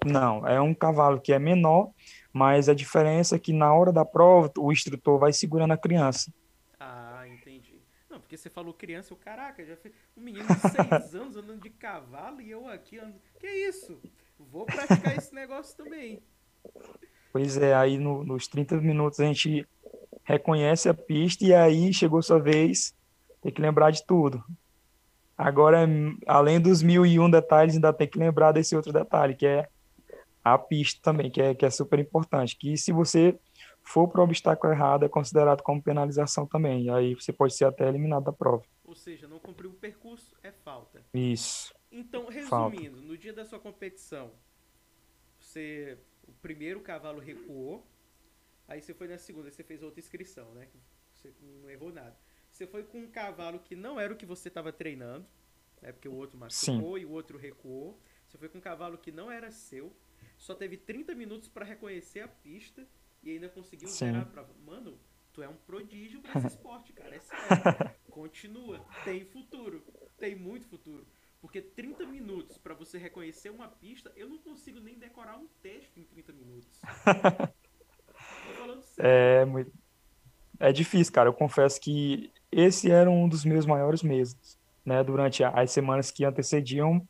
Não, 0.07 0.49
é 0.49 0.59
um 0.59 0.73
cavalo 0.73 1.21
que 1.21 1.35
é 1.35 1.39
menor, 1.39 1.91
mas 2.33 2.67
a 2.67 2.73
diferença 2.73 3.37
é 3.37 3.39
que 3.39 3.53
na 3.53 3.75
hora 3.75 3.93
da 3.93 4.07
prova 4.07 4.51
o 4.57 4.73
instrutor 4.73 5.19
vai 5.19 5.35
segurando 5.35 5.73
a 5.73 5.77
criança. 5.77 6.33
Ah, 6.79 7.25
entendi. 7.29 7.79
Não, 8.09 8.21
porque 8.21 8.39
você 8.39 8.49
falou 8.49 8.73
criança, 8.73 9.13
eu, 9.13 9.19
caraca, 9.19 9.63
já 9.67 9.77
fez 9.77 9.95
um 10.17 10.23
menino 10.23 10.47
de 10.47 10.59
seis 10.59 11.13
anos 11.15 11.37
andando 11.37 11.61
de 11.61 11.69
cavalo 11.69 12.41
e 12.41 12.51
eu 12.51 12.67
aqui 12.67 12.99
andando. 12.99 13.21
Que 13.39 13.49
isso? 13.49 14.01
Vou 14.39 14.65
praticar 14.65 15.15
esse 15.15 15.35
negócio 15.35 15.77
também. 15.77 16.23
Pois 17.31 17.59
é, 17.59 17.75
aí 17.75 17.99
no, 17.99 18.25
nos 18.25 18.49
30 18.49 18.79
minutos 18.79 19.21
a 19.21 19.27
gente 19.27 19.69
reconhece 20.25 20.89
a 20.89 20.95
pista 20.95 21.45
e 21.45 21.53
aí 21.53 21.93
chegou 21.93 22.23
sua 22.23 22.41
vez, 22.41 22.95
tem 23.43 23.53
que 23.53 23.61
lembrar 23.61 23.91
de 23.91 24.07
tudo. 24.07 24.43
Agora, 25.41 25.89
além 26.27 26.61
dos 26.61 26.83
mil 26.83 27.07
e 27.07 27.19
um 27.19 27.31
detalhes, 27.31 27.75
ainda 27.75 27.95
tem 27.95 28.07
que 28.07 28.19
lembrar 28.19 28.53
desse 28.53 28.77
outro 28.77 28.93
detalhe, 28.93 29.35
que 29.35 29.47
é 29.47 29.71
a 30.45 30.59
pista 30.59 31.01
também, 31.03 31.31
que 31.31 31.41
é, 31.41 31.55
que 31.55 31.65
é 31.65 31.71
super 31.71 31.99
importante. 31.99 32.55
Que 32.59 32.77
se 32.77 32.93
você 32.93 33.39
for 33.83 34.07
para 34.07 34.21
o 34.21 34.25
obstáculo 34.25 34.71
errado, 34.71 35.07
é 35.07 35.09
considerado 35.09 35.63
como 35.63 35.83
penalização 35.83 36.47
também. 36.47 36.85
E 36.85 36.91
aí 36.91 37.15
você 37.15 37.33
pode 37.33 37.55
ser 37.55 37.65
até 37.65 37.89
eliminado 37.89 38.25
da 38.25 38.35
prova. 38.35 38.63
Ou 38.85 38.95
seja, 38.95 39.27
não 39.27 39.39
cumpriu 39.39 39.71
o 39.71 39.73
percurso 39.73 40.37
é 40.43 40.53
falta. 40.53 41.03
Isso. 41.15 41.75
Então, 41.91 42.29
resumindo, 42.29 42.97
falta. 42.97 43.07
no 43.07 43.17
dia 43.17 43.33
da 43.33 43.47
sua 43.47 43.59
competição, 43.59 44.31
você. 45.39 45.97
O 46.29 46.33
primeiro 46.33 46.81
cavalo 46.81 47.19
recuou, 47.19 47.83
aí 48.69 48.83
você 48.83 48.93
foi 48.93 49.09
na 49.09 49.17
segunda, 49.17 49.51
você 49.51 49.65
fez 49.65 49.83
outra 49.83 50.01
inscrição, 50.01 50.53
né? 50.53 50.69
Você 51.15 51.33
não 51.63 51.71
errou 51.71 51.91
nada. 51.91 52.15
Você 52.61 52.67
foi 52.67 52.83
com 52.83 52.99
um 52.99 53.11
cavalo 53.11 53.59
que 53.59 53.75
não 53.75 53.99
era 53.99 54.13
o 54.13 54.17
que 54.17 54.27
você 54.27 54.49
estava 54.49 54.71
treinando, 54.71 55.27
né? 55.81 55.93
Porque 55.93 56.07
o 56.07 56.13
outro 56.13 56.37
machucou 56.37 56.99
Sim. 56.99 57.03
e 57.03 57.07
o 57.07 57.11
outro 57.11 57.39
recuou. 57.39 57.99
Você 58.29 58.37
foi 58.37 58.51
com 58.51 58.59
um 58.59 58.61
cavalo 58.61 58.99
que 58.99 59.11
não 59.11 59.33
era 59.33 59.51
seu. 59.51 59.97
Só 60.37 60.55
teve 60.55 60.77
30 60.77 61.15
minutos 61.15 61.49
para 61.49 61.65
reconhecer 61.65 62.21
a 62.21 62.29
pista 62.29 62.87
e 63.23 63.31
ainda 63.31 63.49
conseguiu 63.49 63.89
Sim. 63.89 64.09
zerar 64.09 64.23
a 64.25 64.27
prova. 64.27 64.55
Mano, 64.63 65.01
tu 65.33 65.43
é 65.43 65.49
um 65.49 65.57
prodígio 65.57 66.21
para 66.21 66.39
esse 66.39 66.49
esporte, 66.55 66.93
cara. 66.93 67.17
É 67.17 67.21
sério. 67.21 67.97
Continua. 68.11 68.87
Tem 69.07 69.25
futuro. 69.25 69.83
Tem 70.19 70.37
muito 70.37 70.67
futuro. 70.69 71.07
Porque 71.41 71.63
30 71.63 72.05
minutos 72.05 72.59
para 72.59 72.75
você 72.75 72.99
reconhecer 72.99 73.49
uma 73.49 73.69
pista, 73.69 74.13
eu 74.15 74.29
não 74.29 74.37
consigo 74.37 74.81
nem 74.81 74.99
decorar 74.99 75.39
um 75.39 75.49
texto 75.63 75.97
em 75.97 76.05
30 76.05 76.31
minutos. 76.35 76.79
Tô 78.13 78.53
falando 78.53 78.83
sério. 78.83 79.11
É 79.11 79.45
muito. 79.47 79.73
É 80.59 80.71
difícil, 80.73 81.11
cara. 81.11 81.31
Eu 81.31 81.33
confesso 81.33 81.81
que 81.81 82.31
esse 82.53 82.91
era 82.91 83.11
um 83.11 83.29
dos 83.29 83.45
meus 83.45 83.67
maiores 83.67 84.03
meses, 84.03 84.59
né? 84.85 85.03
Durante 85.05 85.45
as 85.45 85.71
semanas 85.71 86.11
que 86.11 86.25
antecediam 86.25 87.07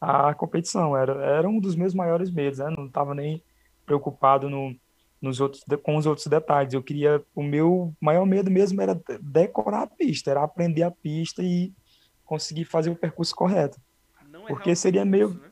a 0.00 0.32
competição, 0.34 0.96
era, 0.96 1.12
era 1.24 1.48
um 1.48 1.58
dos 1.58 1.74
meus 1.74 1.94
maiores 1.94 2.30
medos, 2.30 2.58
né? 2.58 2.70
Não 2.70 2.86
estava 2.86 3.14
nem 3.14 3.42
preocupado 3.84 4.48
no, 4.48 4.74
nos 5.20 5.40
outros, 5.40 5.64
com 5.82 5.96
os 5.96 6.06
outros 6.06 6.26
detalhes. 6.26 6.72
Eu 6.72 6.82
queria, 6.82 7.22
o 7.34 7.42
meu 7.42 7.92
maior 8.00 8.24
medo 8.24 8.50
mesmo 8.50 8.80
era 8.80 9.00
decorar 9.20 9.82
a 9.82 9.86
pista, 9.86 10.30
era 10.30 10.42
aprender 10.42 10.82
a 10.82 10.90
pista 10.90 11.42
e 11.42 11.72
conseguir 12.24 12.64
fazer 12.64 12.90
o 12.90 12.96
percurso 12.96 13.34
correto. 13.34 13.80
Porque 14.46 14.74
seria 14.74 15.04
meio 15.04 15.30
né? 15.30 15.47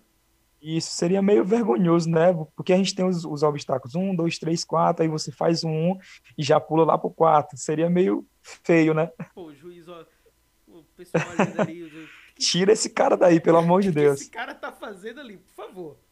Isso 0.67 0.91
seria 0.93 1.23
meio 1.23 1.45
vergonhoso, 1.45 2.09
né? 2.09 2.33
Porque 2.57 2.73
a 2.73 2.77
gente 2.77 2.95
tem 2.95 3.05
os, 3.05 3.25
os 3.25 3.43
obstáculos 3.43 3.95
um, 3.95 4.15
dois, 4.15 4.39
três, 4.39 4.65
quatro, 4.65 5.03
aí 5.03 5.09
você 5.09 5.31
faz 5.31 5.63
um 5.63 5.97
e 6.37 6.43
já 6.43 6.59
pula 6.59 6.85
lá 6.85 6.99
pro 6.99 7.11
quatro. 7.11 7.57
Seria 7.57 7.89
meio 7.89 8.27
feio, 8.43 8.95
né? 8.95 9.11
Pô, 9.35 9.55
juiz, 9.55 9.87
ó, 9.87 10.05
o 10.67 10.83
pessoal 10.97 11.23
ali, 11.59 12.09
Tira 12.39 12.73
esse 12.73 12.91
cara 12.91 13.17
daí, 13.17 13.41
pelo 13.41 13.59
amor 13.59 13.83
de 13.83 13.91
Deus. 13.93 14.15
O 14.15 14.17
que 14.17 14.23
esse 14.23 14.31
cara 14.31 14.55
tá 14.55 14.73
fazendo 14.73 15.21
ali, 15.21 15.37
por 15.37 15.55
favor. 15.55 15.97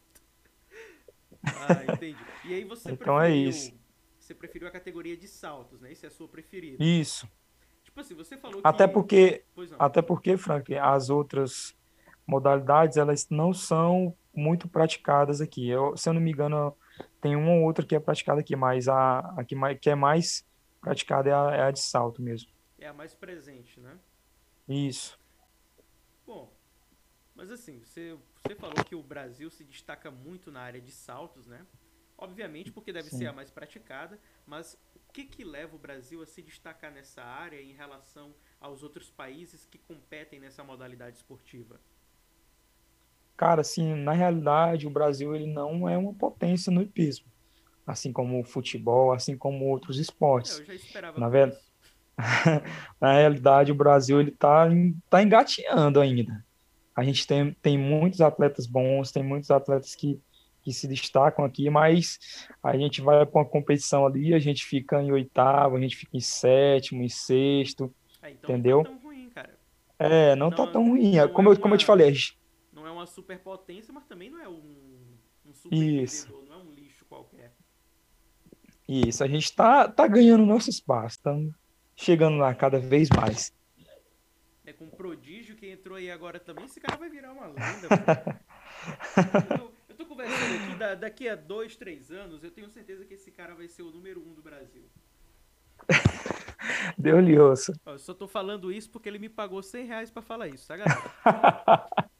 Ah, 1.47 1.93
entendi. 1.93 2.17
E 2.45 2.55
aí 2.55 2.63
você 2.63 2.91
então 2.91 3.21
é 3.21 3.27
preferiu, 3.27 3.45
é 3.45 3.49
isso. 3.49 3.73
Você 4.19 4.33
preferiu 4.33 4.67
a 4.67 4.71
categoria 4.71 5.15
de 5.15 5.27
saltos, 5.27 5.79
né? 5.79 5.91
Isso 5.91 6.03
é 6.03 6.07
a 6.07 6.11
sua 6.11 6.27
preferida. 6.27 6.83
Isso. 6.83 7.29
Tipo 7.83 7.99
assim, 7.99 8.15
você 8.15 8.35
falou 8.35 8.61
até 8.63 8.87
que... 8.87 8.93
Porque, 8.93 9.43
até 9.77 10.01
porque, 10.01 10.37
Frank, 10.37 10.75
as 10.75 11.11
outras 11.11 11.75
modalidades, 12.25 12.97
elas 12.97 13.29
não 13.29 13.53
são 13.53 14.15
muito 14.35 14.67
praticadas 14.67 15.41
aqui. 15.41 15.69
Eu, 15.69 15.95
se 15.97 16.09
eu 16.09 16.13
não 16.13 16.21
me 16.21 16.31
engano, 16.31 16.75
tem 17.21 17.35
uma 17.35 17.51
ou 17.51 17.63
outra 17.63 17.85
que 17.85 17.95
é 17.95 17.99
praticada 17.99 18.41
aqui, 18.41 18.55
mas 18.55 18.87
a, 18.87 19.19
a 19.37 19.43
que, 19.43 19.55
mais, 19.55 19.79
que 19.79 19.89
é 19.89 19.95
mais 19.95 20.45
praticada 20.81 21.29
é 21.29 21.33
a, 21.33 21.55
é 21.55 21.61
a 21.63 21.71
de 21.71 21.79
salto 21.79 22.21
mesmo. 22.21 22.51
É 22.77 22.87
a 22.87 22.93
mais 22.93 23.13
presente, 23.13 23.79
né? 23.79 23.97
Isso. 24.67 25.17
Bom, 26.25 26.51
mas 27.35 27.51
assim, 27.51 27.83
você, 27.83 28.17
você 28.37 28.55
falou 28.55 28.83
que 28.83 28.95
o 28.95 29.03
Brasil 29.03 29.49
se 29.49 29.63
destaca 29.63 30.09
muito 30.09 30.51
na 30.51 30.61
área 30.61 30.81
de 30.81 30.91
saltos, 30.91 31.47
né? 31.47 31.65
Obviamente 32.17 32.71
porque 32.71 32.93
deve 32.93 33.09
Sim. 33.09 33.17
ser 33.17 33.27
a 33.27 33.33
mais 33.33 33.51
praticada, 33.51 34.19
mas 34.45 34.77
o 34.95 34.99
que, 35.11 35.25
que 35.25 35.43
leva 35.43 35.75
o 35.75 35.79
Brasil 35.79 36.21
a 36.21 36.25
se 36.25 36.41
destacar 36.41 36.91
nessa 36.91 37.21
área 37.21 37.61
em 37.61 37.73
relação 37.73 38.33
aos 38.59 38.83
outros 38.83 39.11
países 39.11 39.65
que 39.65 39.77
competem 39.77 40.39
nessa 40.39 40.63
modalidade 40.63 41.17
esportiva? 41.17 41.79
Cara, 43.37 43.61
assim, 43.61 43.95
na 43.95 44.13
realidade, 44.13 44.87
o 44.87 44.89
Brasil 44.89 45.35
ele 45.35 45.47
não 45.47 45.87
é 45.89 45.97
uma 45.97 46.13
potência 46.13 46.71
no 46.71 46.81
hipismo 46.81 47.27
assim 47.85 48.11
como 48.11 48.39
o 48.39 48.43
futebol, 48.43 49.13
assim 49.13 49.37
como 49.37 49.65
outros 49.65 49.99
esportes. 49.99 50.59
É, 50.59 50.61
eu 50.61 50.65
já 50.65 50.73
esperava. 50.73 51.19
Na, 51.19 51.29
ver... 51.29 51.55
na 52.99 53.13
realidade, 53.13 53.71
o 53.71 53.75
Brasil 53.75 54.19
ele 54.19 54.31
está 54.31 54.67
tá 55.09 55.21
engateando 55.21 56.01
ainda. 56.01 56.43
A 56.95 57.03
gente 57.03 57.27
tem, 57.27 57.51
tem 57.61 57.77
muitos 57.77 58.21
atletas 58.21 58.65
bons, 58.65 59.11
tem 59.11 59.21
muitos 59.21 59.51
atletas 59.51 59.93
que, 59.93 60.19
que 60.61 60.71
se 60.71 60.87
destacam 60.87 61.43
aqui, 61.43 61.69
mas 61.69 62.47
a 62.63 62.75
gente 62.77 63.01
vai 63.01 63.25
para 63.25 63.41
uma 63.41 63.45
competição 63.45 64.05
ali, 64.05 64.33
a 64.33 64.39
gente 64.39 64.63
fica 64.63 65.01
em 65.01 65.11
oitavo, 65.11 65.75
a 65.75 65.79
gente 65.79 65.95
fica 65.95 66.15
em 66.15 66.21
sétimo, 66.21 67.03
em 67.03 67.09
sexto, 67.09 67.93
é, 68.21 68.31
então 68.31 68.49
entendeu? 68.49 68.77
Não 68.77 68.83
tá 68.83 68.89
tão 68.89 68.99
ruim, 69.03 69.29
cara. 69.29 69.59
É, 69.99 70.35
não, 70.35 70.49
tá 70.49 70.57
não 70.57 70.65
tá 70.65 70.71
tão 70.71 70.89
ruim. 70.89 71.17
É 71.17 71.27
como, 71.27 71.51
eu, 71.51 71.59
como 71.59 71.73
eu 71.73 71.77
te 71.77 71.85
falei. 71.85 72.13
Gente... 72.13 72.39
Uma 73.05 73.11
superpotência, 73.11 73.93
mas 73.93 74.03
também 74.05 74.31
não 74.31 74.41
é 74.41 74.49
um, 74.49 75.15
um 75.45 75.53
super 75.53 75.75
Isso. 75.75 76.43
não 76.47 76.55
é 76.55 76.57
um 76.57 76.73
lixo 76.73 77.05
qualquer. 77.05 77.53
Isso, 78.89 79.23
a 79.23 79.27
gente 79.27 79.55
tá, 79.55 79.87
tá 79.87 80.07
ganhando 80.07 80.43
nosso 80.43 80.71
espaço, 80.71 81.17
estamos 81.17 81.53
chegando 81.95 82.37
lá 82.37 82.55
cada 82.55 82.79
vez 82.79 83.07
mais. 83.15 83.53
É 84.65 84.73
com 84.73 84.85
o 84.85 84.89
prodígio 84.89 85.55
que 85.55 85.69
entrou 85.69 85.97
aí 85.97 86.09
agora 86.09 86.39
também, 86.39 86.65
esse 86.65 86.79
cara 86.79 86.97
vai 86.97 87.07
virar 87.07 87.31
uma 87.31 87.45
lenda. 87.45 87.87
eu, 89.51 89.57
tô, 89.59 89.71
eu 89.89 89.95
tô 89.95 90.05
conversando 90.07 90.55
aqui, 90.55 90.75
da, 90.79 90.95
daqui 90.95 91.29
a 91.29 91.35
dois, 91.35 91.75
três 91.75 92.09
anos, 92.09 92.43
eu 92.43 92.49
tenho 92.49 92.71
certeza 92.71 93.05
que 93.05 93.13
esse 93.13 93.29
cara 93.29 93.53
vai 93.53 93.67
ser 93.67 93.83
o 93.83 93.91
número 93.91 94.19
um 94.19 94.33
do 94.33 94.41
Brasil. 94.41 94.89
Deu-lhe 96.97 97.37
osso. 97.37 97.71
Eu 97.85 97.99
só 97.99 98.15
tô 98.15 98.27
falando 98.27 98.71
isso 98.71 98.89
porque 98.89 99.07
ele 99.07 99.19
me 99.19 99.29
pagou 99.29 99.61
100 99.61 99.85
reais 99.85 100.09
pra 100.09 100.23
falar 100.23 100.47
isso, 100.47 100.67
tá, 100.67 100.75
galera? 100.75 101.87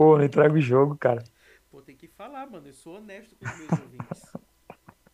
Pô, 0.00 0.16
não 0.16 0.24
entrega 0.24 0.54
o 0.54 0.60
jogo, 0.62 0.96
cara. 0.96 1.22
Pô, 1.70 1.82
tem 1.82 1.94
que 1.94 2.08
falar, 2.08 2.48
mano. 2.48 2.66
Eu 2.66 2.72
sou 2.72 2.96
honesto 2.96 3.36
com 3.36 3.44
os 3.44 3.58
meus 3.58 3.70
ouvintes. 3.82 4.32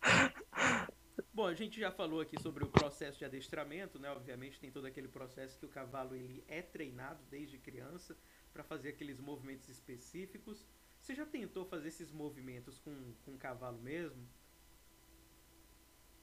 Bom, 1.35 1.45
a 1.45 1.55
gente 1.55 1.81
já 1.81 1.91
falou 1.91 2.21
aqui 2.21 2.41
sobre 2.41 2.63
o 2.63 2.69
processo 2.69 3.19
de 3.19 3.25
adestramento, 3.25 3.99
né? 3.99 4.09
Obviamente 4.13 4.61
tem 4.61 4.71
todo 4.71 4.87
aquele 4.87 5.09
processo 5.09 5.59
que 5.59 5.67
o 5.67 5.69
cavalo 5.69 6.15
ele 6.15 6.45
é 6.47 6.63
treinado 6.63 7.21
desde 7.29 7.59
criança 7.59 8.17
para 8.53 8.63
fazer 8.63 8.91
aqueles 8.91 9.19
movimentos 9.19 9.69
específicos. 9.69 10.65
Você 11.01 11.17
já 11.17 11.27
tentou 11.27 11.65
fazer 11.65 11.89
esses 11.89 12.13
movimentos 12.13 12.79
com, 12.79 13.13
com 13.25 13.35
o 13.35 13.39
cavalo 13.39 13.83
mesmo? 13.83 14.23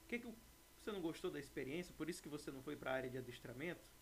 O 0.04 0.06
que, 0.08 0.20
que 0.20 0.34
você 0.80 0.90
não 0.90 1.02
gostou 1.02 1.30
da 1.30 1.38
experiência? 1.38 1.94
Por 1.94 2.08
isso 2.08 2.22
que 2.22 2.30
você 2.30 2.50
não 2.50 2.62
foi 2.62 2.76
para 2.76 2.92
a 2.92 2.94
área 2.94 3.10
de 3.10 3.18
adestramento? 3.18 3.92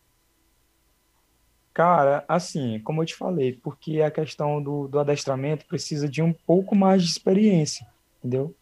Cara, 1.74 2.24
assim, 2.28 2.80
como 2.80 3.02
eu 3.02 3.06
te 3.06 3.14
falei, 3.14 3.54
porque 3.62 4.02
a 4.02 4.10
questão 4.10 4.62
do, 4.62 4.88
do 4.88 4.98
adestramento 4.98 5.66
precisa 5.66 6.08
de 6.08 6.20
um 6.20 6.32
pouco 6.32 6.76
mais 6.76 7.02
de 7.02 7.10
experiência, 7.10 7.86
entendeu? 8.18 8.54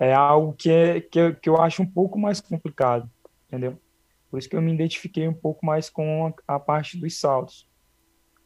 é 0.00 0.14
algo 0.14 0.54
que, 0.54 0.70
é, 0.70 1.00
que, 1.00 1.20
eu, 1.20 1.36
que 1.36 1.48
eu 1.48 1.60
acho 1.60 1.82
um 1.82 1.86
pouco 1.86 2.18
mais 2.18 2.40
complicado, 2.40 3.08
entendeu? 3.46 3.78
Por 4.30 4.38
isso 4.38 4.48
que 4.48 4.56
eu 4.56 4.62
me 4.62 4.72
identifiquei 4.72 5.28
um 5.28 5.34
pouco 5.34 5.64
mais 5.64 5.90
com 5.90 6.32
a, 6.48 6.56
a 6.56 6.58
parte 6.58 6.98
dos 6.98 7.20
saltos. 7.20 7.68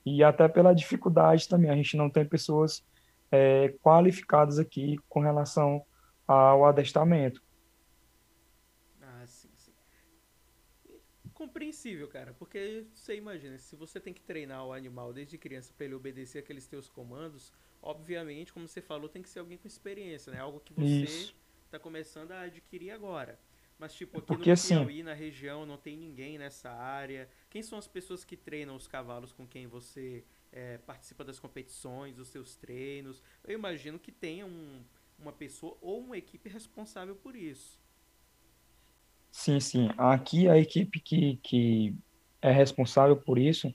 E 0.05 0.25
até 0.25 0.49
pela 0.49 0.75
dificuldade 0.75 1.49
também, 1.49 1.71
a 1.71 1.77
gente 1.77 1.97
não 1.97 2.11
tem 2.11 2.27
pessoas 2.27 2.85
é, 3.31 3.69
qualificadas 3.81 4.59
aqui 4.59 4.99
com 5.09 5.21
relação 5.21 5.85
ao 6.27 6.65
adestramento. 6.65 7.41
Ah, 9.01 9.25
sim, 9.25 9.51
sim. 9.57 9.73
Compreensível, 11.55 12.09
cara, 12.09 12.34
porque 12.34 12.84
você 12.92 13.14
imagina, 13.14 13.57
se 13.59 13.76
você 13.76 14.00
tem 14.00 14.12
que 14.12 14.20
treinar 14.20 14.66
o 14.66 14.72
animal 14.72 15.12
desde 15.12 15.38
criança 15.38 15.72
para 15.72 15.86
ele 15.86 15.94
obedecer 15.94 16.40
aqueles 16.40 16.66
teus 16.66 16.88
comandos, 16.88 17.52
obviamente, 17.80 18.52
como 18.52 18.66
você 18.66 18.82
falou, 18.82 19.09
tem 19.09 19.22
que 19.22 19.28
ser 19.28 19.38
alguém 19.38 19.57
com 19.57 19.68
experiência, 19.68 20.32
né? 20.32 20.40
Algo 20.40 20.59
que 20.59 20.74
você 20.74 21.32
está 21.64 21.78
começando 21.78 22.32
a 22.32 22.40
adquirir 22.40 22.90
agora. 22.90 23.38
Mas, 23.78 23.94
tipo, 23.94 24.18
aqui 24.18 24.26
Porque, 24.26 24.48
no 24.48 24.52
assim, 24.52 24.74
Piauí, 24.74 24.94
assim, 24.94 25.02
na 25.05 25.14
região, 25.14 25.64
não 25.64 25.76
tem 25.76 25.96
ninguém 25.96 26.38
nessa 26.38 26.72
área. 26.72 27.30
Quem 27.48 27.62
são 27.62 27.78
as 27.78 27.86
pessoas 27.86 28.24
que 28.24 28.36
treinam 28.36 28.74
os 28.74 28.88
cavalos 28.88 29.32
com 29.32 29.46
quem 29.46 29.68
você 29.68 30.24
é, 30.50 30.78
participa 30.78 31.22
das 31.22 31.38
competições, 31.38 32.16
dos 32.16 32.26
seus 32.30 32.57
treinos? 32.57 33.22
Eu 33.44 33.55
imagino 33.55 33.96
que 33.96 34.11
tenha 34.11 34.44
um, 34.44 34.84
uma 35.16 35.32
pessoa 35.32 35.78
ou 35.80 36.00
uma 36.00 36.18
equipe 36.18 36.48
responsável 36.48 37.14
por 37.14 37.36
isso. 37.36 37.80
Sim, 39.37 39.59
sim. 39.59 39.91
Aqui 39.99 40.49
a 40.49 40.57
equipe 40.57 41.01
que, 41.01 41.41
que 41.43 41.93
é 42.41 42.53
responsável 42.53 43.16
por 43.16 43.37
isso 43.37 43.74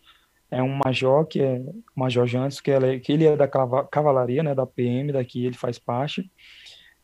é 0.49 0.63
um 0.63 0.69
major, 0.69 1.25
que 1.25 1.41
é 1.41 1.59
o 1.59 1.99
Major 1.99 2.25
Jantes, 2.25 2.61
que, 2.61 2.71
é, 2.71 2.97
que 2.97 3.11
ele 3.11 3.25
é 3.25 3.35
da 3.35 3.45
cavalaria, 3.45 4.41
né, 4.41 4.55
da 4.55 4.65
PM, 4.65 5.11
daqui 5.11 5.45
ele 5.45 5.57
faz 5.57 5.77
parte. 5.77 6.31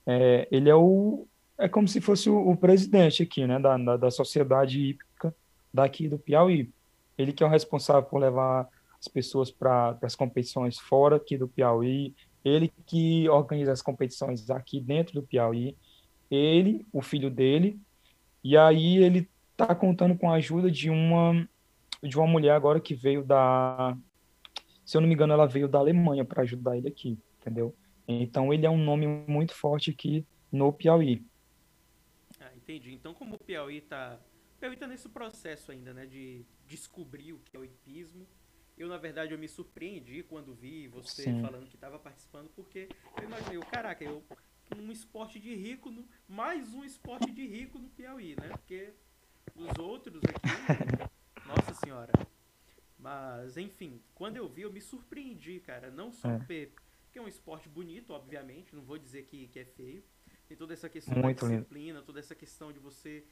É, 0.08 0.48
ele 0.50 0.70
é 0.70 0.76
o 0.76 1.28
é 1.58 1.68
como 1.68 1.86
se 1.86 2.00
fosse 2.00 2.30
o, 2.30 2.50
o 2.50 2.56
presidente 2.56 3.24
aqui, 3.24 3.46
né, 3.46 3.60
da, 3.60 3.78
da, 3.78 3.98
da, 3.98 4.10
sociedade 4.10 4.80
hípica 4.80 5.36
daqui 5.74 6.08
do 6.08 6.18
Piauí. 6.18 6.72
Ele 7.18 7.34
que 7.34 7.44
é 7.44 7.46
o 7.46 7.50
responsável 7.50 8.04
por 8.04 8.20
levar 8.20 8.70
as 8.98 9.08
pessoas 9.10 9.52
para 9.52 9.98
as 10.02 10.16
competições 10.16 10.80
fora 10.80 11.18
aqui 11.18 11.38
do 11.38 11.48
Piauí, 11.48 12.16
ele 12.44 12.72
que 12.86 13.28
organiza 13.28 13.74
as 13.74 13.82
competições 13.82 14.50
aqui 14.50 14.80
dentro 14.80 15.14
do 15.14 15.24
Piauí, 15.24 15.76
ele, 16.32 16.86
o 16.94 17.02
filho 17.02 17.30
dele, 17.30 17.80
e 18.46 18.56
aí 18.56 18.98
ele 18.98 19.28
está 19.54 19.74
contando 19.74 20.16
com 20.16 20.32
a 20.32 20.36
ajuda 20.36 20.70
de 20.70 20.88
uma 20.88 21.50
de 22.04 22.16
uma 22.16 22.28
mulher 22.28 22.52
agora 22.52 22.80
que 22.80 22.94
veio 22.94 23.24
da, 23.24 23.98
se 24.86 24.96
eu 24.96 25.02
não 25.02 25.08
me 25.08 25.16
engano, 25.16 25.34
ela 25.34 25.48
veio 25.48 25.68
da 25.68 25.80
Alemanha 25.80 26.24
para 26.24 26.44
ajudar 26.44 26.78
ele 26.78 26.88
aqui, 26.88 27.18
entendeu? 27.42 27.76
Então 28.08 28.54
ele 28.54 28.64
é 28.64 28.70
um 28.70 28.78
nome 28.78 29.08
muito 29.28 29.56
forte 29.56 29.90
aqui 29.90 30.24
no 30.52 30.72
Piauí. 30.72 31.26
Ah, 32.40 32.52
entendi. 32.56 32.94
Então 32.94 33.16
como 33.16 33.34
o 33.34 33.40
Piauí 33.40 33.78
está 33.78 34.20
o 34.56 34.60
Piauí 34.60 34.78
tá 34.78 34.86
nesse 34.86 35.10
processo 35.10 35.72
ainda, 35.72 35.92
né, 35.92 36.06
de 36.06 36.46
descobrir 36.68 37.34
o 37.34 37.40
que 37.40 37.58
é 37.58 37.60
o 37.60 37.66
hipismo. 37.66 38.28
Eu, 38.78 38.88
na 38.88 38.98
verdade, 38.98 39.34
eu 39.34 39.40
me 39.40 39.48
surpreendi 39.48 40.22
quando 40.22 40.54
vi 40.54 40.88
você 40.88 41.24
Sim. 41.24 41.42
falando 41.42 41.66
que 41.68 41.76
estava 41.76 41.98
participando, 41.98 42.50
porque 42.56 42.90
eu 43.18 43.24
imaginei, 43.24 43.60
caraca, 43.62 44.04
eu 44.04 44.22
um 44.78 44.92
esporte 44.92 45.40
de 45.40 45.54
rico, 45.56 45.92
no, 45.92 46.08
mais 46.28 46.74
um 46.74 46.84
esporte 46.84 47.32
de 47.32 47.46
rico 47.46 47.78
no 47.78 47.90
Piauí, 47.90 48.36
né? 48.40 48.50
Porque 48.50 48.94
os 49.56 49.78
outros 49.78 50.22
aqui, 50.24 50.40
nossa 51.48 51.74
senhora. 51.74 52.12
Mas, 52.98 53.58
enfim, 53.58 54.02
quando 54.16 54.38
eu 54.38 54.48
vi, 54.48 54.64
eu 54.64 54.72
me 54.72 54.82
surpreendi, 54.82 55.60
cara. 55.60 55.92
Não 55.92 56.12
só 56.12 56.30
é 56.32 56.70
que 57.12 57.20
é 57.20 57.22
um 57.22 57.28
esporte 57.28 57.70
bonito, 57.70 58.12
obviamente, 58.12 58.76
não 58.76 58.82
vou 58.82 58.98
dizer 58.98 59.24
que, 59.24 59.48
que 59.48 59.60
é 59.60 59.66
feio. 59.66 60.04
Tem 60.48 60.58
toda 60.58 60.74
essa 60.74 60.90
questão 60.90 61.18
Muito 61.18 61.46
da 61.46 61.52
disciplina, 61.52 62.00
lindo. 62.00 62.06
toda 62.06 62.20
essa 62.20 62.36
questão 62.36 62.74
de 62.74 62.80
você 62.80 63.24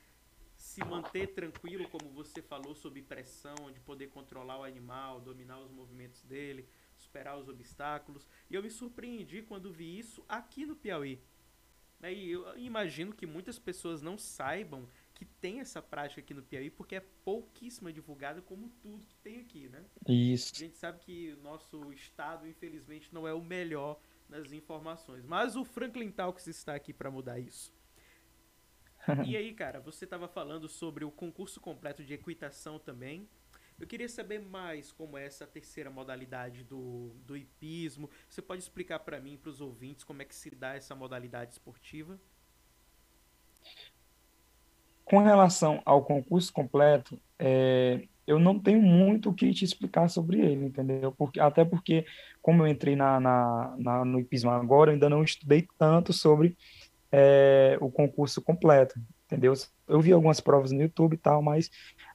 se 0.55 0.83
manter 0.85 1.33
tranquilo, 1.33 1.89
como 1.89 2.09
você 2.09 2.41
falou, 2.41 2.73
sob 2.73 3.01
pressão, 3.01 3.71
de 3.73 3.79
poder 3.81 4.07
controlar 4.07 4.59
o 4.59 4.63
animal, 4.63 5.19
dominar 5.19 5.59
os 5.59 5.69
movimentos 5.69 6.21
dele, 6.23 6.67
superar 7.03 7.37
os 7.37 7.47
obstáculos. 7.47 8.27
E 8.49 8.55
eu 8.55 8.63
me 8.63 8.69
surpreendi 8.69 9.41
quando 9.41 9.71
vi 9.71 9.97
isso 9.97 10.23
aqui 10.27 10.65
no 10.65 10.75
Piauí. 10.75 11.21
E 12.01 12.31
eu 12.31 12.57
imagino 12.57 13.13
que 13.13 13.25
muitas 13.25 13.57
pessoas 13.57 14.01
não 14.01 14.17
saibam 14.17 14.87
que 15.13 15.23
tem 15.23 15.59
essa 15.61 15.81
prática 15.81 16.19
aqui 16.19 16.33
no 16.33 16.43
Piauí, 16.43 16.69
porque 16.69 16.95
é 16.95 16.99
pouquíssima 16.99 17.93
divulgada, 17.93 18.41
como 18.41 18.69
tudo 18.81 19.05
que 19.05 19.15
tem 19.17 19.39
aqui, 19.39 19.69
né? 19.69 19.85
Isso. 20.07 20.53
A 20.55 20.59
gente 20.59 20.77
sabe 20.77 20.99
que 20.99 21.33
o 21.33 21.41
nosso 21.41 21.93
estado, 21.93 22.47
infelizmente, 22.47 23.13
não 23.13 23.27
é 23.27 23.33
o 23.33 23.41
melhor 23.41 23.99
nas 24.27 24.51
informações. 24.51 25.25
Mas 25.25 25.55
o 25.55 25.63
Franklin 25.63 26.11
Talks 26.11 26.47
está 26.47 26.75
aqui 26.75 26.91
para 26.91 27.09
mudar 27.09 27.39
isso. 27.39 27.73
e 29.25 29.37
aí, 29.37 29.53
cara, 29.53 29.79
você 29.79 30.05
estava 30.05 30.27
falando 30.27 30.67
sobre 30.67 31.05
o 31.05 31.11
concurso 31.11 31.59
completo 31.59 32.03
de 32.03 32.13
equitação 32.13 32.79
também. 32.79 33.29
Eu 33.79 33.87
queria 33.87 34.07
saber 34.07 34.39
mais 34.39 34.91
como 34.91 35.17
é 35.17 35.25
essa 35.25 35.45
terceira 35.45 35.89
modalidade 35.89 36.63
do, 36.63 37.11
do 37.25 37.35
hipismo. 37.35 38.09
Você 38.29 38.41
pode 38.41 38.61
explicar 38.61 38.99
para 38.99 39.19
mim, 39.19 39.37
para 39.37 39.49
os 39.49 39.61
ouvintes, 39.61 40.03
como 40.03 40.21
é 40.21 40.25
que 40.25 40.35
se 40.35 40.49
dá 40.51 40.75
essa 40.75 40.95
modalidade 40.95 41.51
esportiva? 41.53 42.19
Com 45.03 45.19
relação 45.19 45.81
ao 45.85 46.03
concurso 46.03 46.51
completo, 46.53 47.19
é, 47.37 48.07
eu 48.25 48.39
não 48.39 48.57
tenho 48.57 48.81
muito 48.81 49.29
o 49.29 49.33
que 49.33 49.53
te 49.53 49.65
explicar 49.65 50.09
sobre 50.09 50.39
ele, 50.39 50.65
entendeu? 50.65 51.11
Porque, 51.11 51.39
até 51.39 51.65
porque, 51.65 52.05
como 52.41 52.63
eu 52.63 52.67
entrei 52.67 52.95
na, 52.95 53.19
na, 53.19 53.75
na 53.77 54.05
no 54.05 54.19
IPISM 54.19 54.47
agora, 54.49 54.91
eu 54.91 54.93
ainda 54.93 55.09
não 55.09 55.23
estudei 55.23 55.67
tanto 55.77 56.13
sobre 56.13 56.57
é, 57.11 57.77
o 57.81 57.91
concurso 57.91 58.41
completo, 58.41 58.99
entendeu? 59.25 59.53
Eu 59.87 59.99
vi 59.99 60.13
algumas 60.13 60.39
provas 60.39 60.71
no 60.71 60.81
YouTube 60.81 61.13
e 61.13 61.17
tal, 61.17 61.41
mas, 61.41 61.69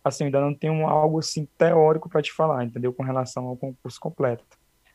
assim, 0.09 0.24
ainda 0.24 0.40
não 0.40 0.54
tenho 0.54 0.86
algo, 0.86 1.18
assim, 1.18 1.46
teórico 1.56 2.09
para 2.09 2.22
te 2.22 2.32
falar, 2.32 2.64
entendeu? 2.64 2.92
Com 2.92 3.02
relação 3.02 3.46
ao 3.46 3.56
concurso 3.56 4.00
completo. 4.00 4.44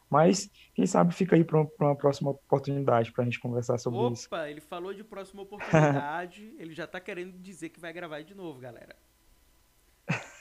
Mas, 0.09 0.49
quem 0.76 0.86
sabe 0.86 1.14
fica 1.14 1.36
aí 1.36 1.43
para 1.43 1.66
uma 1.80 1.95
próxima 1.95 2.32
oportunidade 2.32 3.11
para 3.11 3.24
a 3.24 3.26
gente 3.26 3.39
conversar 3.39 3.78
sobre 3.80 3.99
Opa, 3.99 4.14
isso. 4.14 4.28
Opa, 4.28 4.49
ele 4.49 4.61
falou 4.61 4.93
de 4.93 5.03
próxima 5.03 5.41
oportunidade, 5.41 6.53
ele 6.59 6.74
já 6.74 6.84
está 6.84 6.99
querendo 6.99 7.38
dizer 7.39 7.70
que 7.70 7.80
vai 7.80 7.91
gravar 7.91 8.22
de 8.22 8.36
novo, 8.36 8.59
galera. 8.59 8.95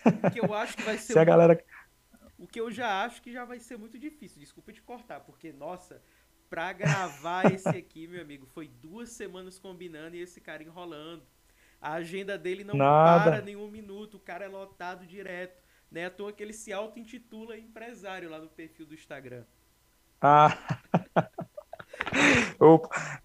O 0.05 0.31
que 0.31 0.41
eu 0.41 0.53
acho 0.53 0.77
que 0.77 0.83
vai 0.83 0.97
ser. 0.99 1.14
Se 1.14 1.18
a 1.18 1.25
galera... 1.25 1.59
O 2.39 2.47
que 2.47 2.61
eu 2.61 2.70
já 2.70 3.05
acho 3.05 3.23
que 3.23 3.33
já 3.33 3.45
vai 3.45 3.61
ser 3.61 3.79
muito 3.79 3.99
difícil, 3.99 4.41
desculpa 4.41 4.73
te 4.73 4.83
cortar, 4.83 5.20
porque, 5.20 5.53
nossa, 5.53 6.03
para 6.51 6.70
gravar 6.75 7.51
esse 7.51 7.68
aqui, 7.70 8.07
meu 8.07 8.20
amigo, 8.20 8.45
foi 8.45 8.68
duas 8.68 9.09
semanas 9.09 9.59
combinando 9.59 10.16
e 10.16 10.20
esse 10.20 10.39
cara 10.39 10.62
enrolando. 10.62 11.23
A 11.83 11.95
agenda 11.95 12.39
dele 12.39 12.62
não 12.62 12.76
Nada. 12.76 13.28
para 13.28 13.43
nenhum 13.43 13.68
minuto, 13.68 14.16
o 14.16 14.20
cara 14.20 14.45
é 14.45 14.49
lotado 14.49 15.05
direto. 15.05 15.61
Né? 15.91 16.07
À 16.07 16.11
toa 16.11 16.33
que 16.33 16.41
ele 16.41 16.53
se 16.53 16.72
auto-intitula 16.72 17.59
empresário 17.59 18.30
lá 18.30 18.39
no 18.39 18.47
perfil 18.47 18.87
do 18.87 18.95
Instagram. 18.95 19.43
Ah. 20.20 20.57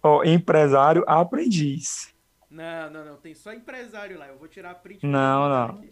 o, 0.03 0.23
empresário 0.23 1.03
aprendiz. 1.07 2.15
Não, 2.49 2.89
não, 2.89 3.05
não. 3.05 3.17
Tem 3.17 3.35
só 3.35 3.53
empresário 3.53 4.17
lá. 4.17 4.27
Eu 4.27 4.39
vou 4.39 4.47
tirar 4.47 4.71
a 4.71 4.75
print. 4.75 5.05
Não, 5.05 5.47
não. 5.47 5.75
Aqui. 5.77 5.89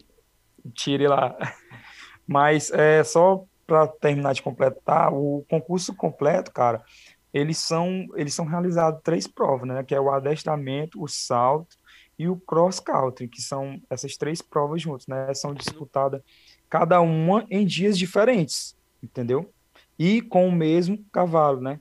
Tire 0.74 1.06
lá. 1.06 1.36
Mas 2.26 2.72
é 2.72 3.04
só 3.04 3.44
para 3.64 3.86
terminar 3.86 4.32
de 4.32 4.42
completar, 4.42 5.12
o 5.12 5.44
concurso 5.48 5.94
completo, 5.94 6.52
cara, 6.52 6.84
eles 7.32 7.58
são 7.58 8.06
eles 8.14 8.32
são 8.34 8.44
realizados 8.44 9.00
três 9.02 9.26
provas, 9.26 9.68
né? 9.68 9.84
Que 9.84 9.94
é 9.94 10.00
o 10.00 10.10
adestramento, 10.10 11.00
o 11.00 11.08
salto 11.08 11.76
e 12.18 12.28
o 12.28 12.36
cross 12.36 12.80
country, 12.80 13.28
que 13.28 13.42
são 13.42 13.80
essas 13.90 14.16
três 14.16 14.40
provas 14.40 14.82
juntas, 14.82 15.06
né? 15.06 15.32
São 15.34 15.52
disputadas 15.52 16.22
cada 16.68 17.00
uma 17.00 17.46
em 17.50 17.64
dias 17.64 17.98
diferentes, 17.98 18.76
entendeu? 19.02 19.52
e 19.98 20.22
com 20.22 20.48
o 20.48 20.52
mesmo 20.52 21.04
cavalo, 21.10 21.60
né? 21.60 21.80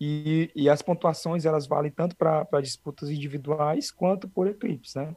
E, 0.00 0.50
e 0.54 0.68
as 0.68 0.80
pontuações 0.80 1.44
elas 1.44 1.66
valem 1.66 1.90
tanto 1.90 2.16
para 2.16 2.60
disputas 2.60 3.10
individuais 3.10 3.90
quanto 3.90 4.28
por 4.28 4.46
eclipse, 4.46 4.96
né? 4.96 5.16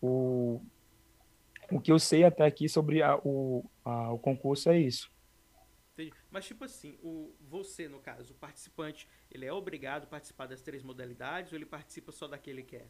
O, 0.00 0.62
o 1.70 1.80
que 1.80 1.92
eu 1.92 1.98
sei 1.98 2.24
até 2.24 2.46
aqui 2.46 2.68
sobre 2.68 3.02
a, 3.02 3.16
o, 3.16 3.68
a, 3.84 4.12
o 4.12 4.18
concurso 4.18 4.70
é 4.70 4.78
isso. 4.78 5.10
Entendi. 5.92 6.14
Mas 6.30 6.46
tipo 6.46 6.64
assim, 6.64 6.96
o, 7.02 7.34
você, 7.40 7.88
no 7.88 7.98
caso, 7.98 8.32
o 8.32 8.36
participante, 8.36 9.08
ele 9.30 9.44
é 9.44 9.52
obrigado 9.52 10.04
a 10.04 10.06
participar 10.06 10.46
das 10.46 10.62
três 10.62 10.82
modalidades 10.82 11.52
ou 11.52 11.58
ele 11.58 11.66
participa 11.66 12.12
só 12.12 12.28
daquele 12.28 12.62
que 12.62 12.78
quer? 12.78 12.88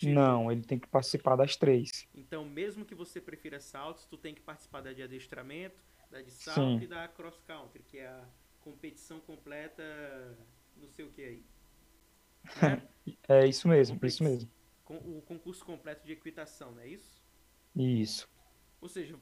Tipo, 0.00 0.12
Não, 0.14 0.50
ele 0.50 0.62
tem 0.62 0.78
que 0.78 0.88
participar 0.88 1.36
das 1.36 1.56
três. 1.56 2.08
então, 2.14 2.42
mesmo 2.44 2.86
que 2.86 2.94
você 2.94 3.20
prefira 3.20 3.60
saltos, 3.60 4.06
tu 4.06 4.16
tem 4.16 4.34
que 4.34 4.40
participar 4.40 4.80
da 4.80 4.94
de 4.94 5.02
adestramento, 5.02 5.84
da 6.10 6.22
de 6.22 6.30
salto 6.30 6.78
Sim. 6.78 6.84
e 6.84 6.86
da 6.86 7.06
cross 7.06 7.38
country, 7.46 7.82
que 7.82 7.98
é 7.98 8.06
a 8.08 8.24
competição 8.62 9.20
completa, 9.20 9.82
não 10.74 10.88
sei 10.88 11.04
o 11.04 11.10
que 11.10 11.22
aí. 11.22 11.44
Né? 12.62 12.88
É 13.28 13.46
isso 13.46 13.66
mesmo, 13.68 13.96
Competi- 13.96 14.14
isso 14.14 14.24
mesmo. 14.24 14.50
O 14.88 15.20
concurso 15.22 15.64
completo 15.64 16.04
de 16.06 16.12
equitação, 16.12 16.72
não 16.72 16.80
é 16.82 16.88
isso? 16.88 17.22
Isso. 17.76 18.28
Ou 18.80 18.88
seja, 18.88 19.18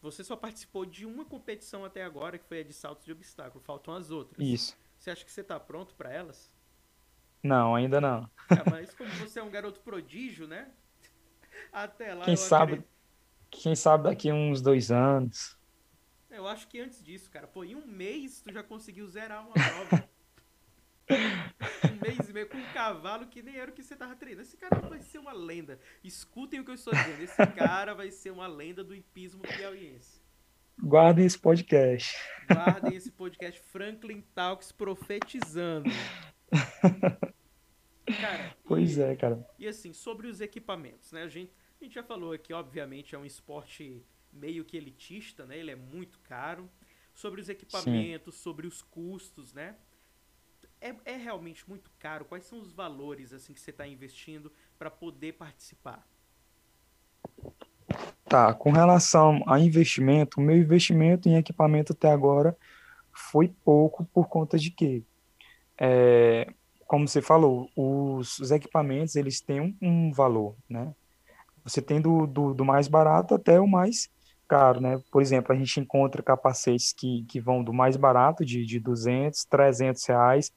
você 0.00 0.22
só 0.22 0.36
participou 0.36 0.86
de 0.86 1.04
uma 1.04 1.24
competição 1.24 1.84
até 1.84 2.02
agora, 2.04 2.38
que 2.38 2.46
foi 2.46 2.60
a 2.60 2.62
de 2.64 2.72
saltos 2.72 3.04
de 3.04 3.12
obstáculo. 3.12 3.62
Faltam 3.62 3.94
as 3.94 4.10
outras. 4.10 4.46
Isso. 4.46 4.76
Você 4.98 5.10
acha 5.10 5.24
que 5.24 5.30
você 5.32 5.42
tá 5.42 5.58
pronto 5.58 5.94
pra 5.94 6.12
elas? 6.12 6.50
Não, 7.42 7.74
ainda 7.74 8.00
não. 8.00 8.28
Ah, 8.50 8.64
mas 8.70 8.94
como 8.94 9.10
você 9.12 9.38
é 9.38 9.42
um 9.42 9.50
garoto 9.50 9.80
prodígio, 9.80 10.46
né? 10.46 10.68
Até 11.72 12.14
lá 12.14 12.24
Quem 12.24 12.36
sabe, 12.36 12.72
acredito- 12.72 12.90
quem 13.50 13.74
sabe 13.76 14.04
daqui 14.04 14.32
uns 14.32 14.60
dois 14.60 14.90
anos. 14.90 15.56
Eu 16.30 16.46
acho 16.46 16.68
que 16.68 16.80
antes 16.80 17.02
disso, 17.02 17.30
cara. 17.30 17.46
Pô, 17.46 17.64
em 17.64 17.74
um 17.74 17.86
mês 17.86 18.40
tu 18.40 18.52
já 18.52 18.62
conseguiu 18.62 19.06
zerar 19.06 19.44
uma 19.44 19.52
prova. 19.54 20.08
um 21.90 22.00
mês 22.06 22.28
e 22.28 22.32
meio 22.32 22.48
com 22.48 22.56
um 22.56 22.72
cavalo 22.72 23.26
que 23.26 23.42
nem 23.42 23.56
era 23.56 23.70
o 23.70 23.74
que 23.74 23.82
você 23.82 23.96
tava 23.96 24.14
treinando. 24.14 24.42
Esse 24.46 24.56
cara 24.56 24.80
vai 24.88 25.00
ser 25.02 25.18
uma 25.18 25.32
lenda. 25.32 25.78
Escutem 26.04 26.60
o 26.60 26.64
que 26.64 26.70
eu 26.70 26.74
estou 26.74 26.92
dizendo. 26.94 27.22
Esse 27.22 27.46
cara 27.48 27.94
vai 27.94 28.10
ser 28.10 28.30
uma 28.30 28.46
lenda 28.46 28.84
do 28.84 28.94
hipismo 28.94 29.42
piauiense. 29.42 30.20
Guardem 30.82 31.26
esse 31.26 31.38
podcast. 31.38 32.16
Guardem 32.48 32.96
esse 32.96 33.10
podcast 33.10 33.60
Franklin 33.70 34.22
Talks 34.34 34.72
profetizando. 34.72 35.90
Cara, 38.20 38.56
Pois 38.64 38.96
e, 38.96 39.02
é, 39.02 39.16
cara. 39.16 39.46
e 39.58 39.66
assim, 39.66 39.92
sobre 39.92 40.26
os 40.26 40.40
equipamentos, 40.40 41.12
né? 41.12 41.22
A 41.22 41.28
gente, 41.28 41.52
a 41.80 41.84
gente 41.84 41.94
já 41.94 42.02
falou 42.02 42.32
aqui, 42.32 42.52
obviamente, 42.52 43.14
é 43.14 43.18
um 43.18 43.24
esporte 43.24 44.04
meio 44.32 44.64
que 44.64 44.76
elitista, 44.76 45.44
né? 45.46 45.58
Ele 45.58 45.70
é 45.70 45.76
muito 45.76 46.18
caro. 46.20 46.70
Sobre 47.14 47.40
os 47.40 47.48
equipamentos, 47.48 48.36
sobre 48.36 48.66
os 48.66 48.80
custos, 48.82 49.52
né? 49.52 49.76
É, 50.80 50.94
é 51.04 51.16
realmente 51.16 51.68
muito 51.68 51.90
caro? 51.98 52.24
Quais 52.24 52.44
são 52.44 52.58
os 52.58 52.72
valores 52.72 53.32
assim 53.32 53.52
que 53.52 53.60
você 53.60 53.70
está 53.70 53.86
investindo 53.86 54.50
para 54.78 54.90
poder 54.90 55.34
participar? 55.34 56.06
Tá, 58.24 58.54
com 58.54 58.70
relação 58.70 59.42
a 59.46 59.58
investimento, 59.58 60.40
o 60.40 60.42
meu 60.42 60.56
investimento 60.56 61.28
em 61.28 61.36
equipamento 61.36 61.92
até 61.92 62.08
agora 62.08 62.56
foi 63.12 63.48
pouco 63.48 64.04
por 64.04 64.28
conta 64.28 64.56
de 64.56 64.70
que, 64.70 65.04
é, 65.80 66.46
como 66.86 67.08
você 67.08 67.22
falou, 67.22 67.70
os, 67.74 68.38
os 68.38 68.50
equipamentos 68.50 69.16
eles 69.16 69.40
têm 69.40 69.60
um, 69.60 69.76
um 69.80 70.12
valor, 70.12 70.54
né? 70.68 70.94
Você 71.64 71.80
tem 71.80 72.00
do, 72.00 72.26
do, 72.26 72.52
do 72.52 72.64
mais 72.64 72.88
barato 72.88 73.34
até 73.34 73.58
o 73.58 73.66
mais 73.66 74.08
caro, 74.46 74.80
né? 74.80 75.00
Por 75.10 75.22
exemplo, 75.22 75.52
a 75.52 75.56
gente 75.56 75.80
encontra 75.80 76.22
capacetes 76.22 76.92
que, 76.92 77.24
que 77.28 77.40
vão 77.40 77.62
do 77.62 77.72
mais 77.72 77.96
barato, 77.96 78.44
de, 78.44 78.66
de 78.66 78.78
200, 78.80 79.44
300 79.44 80.04
reais, 80.04 80.52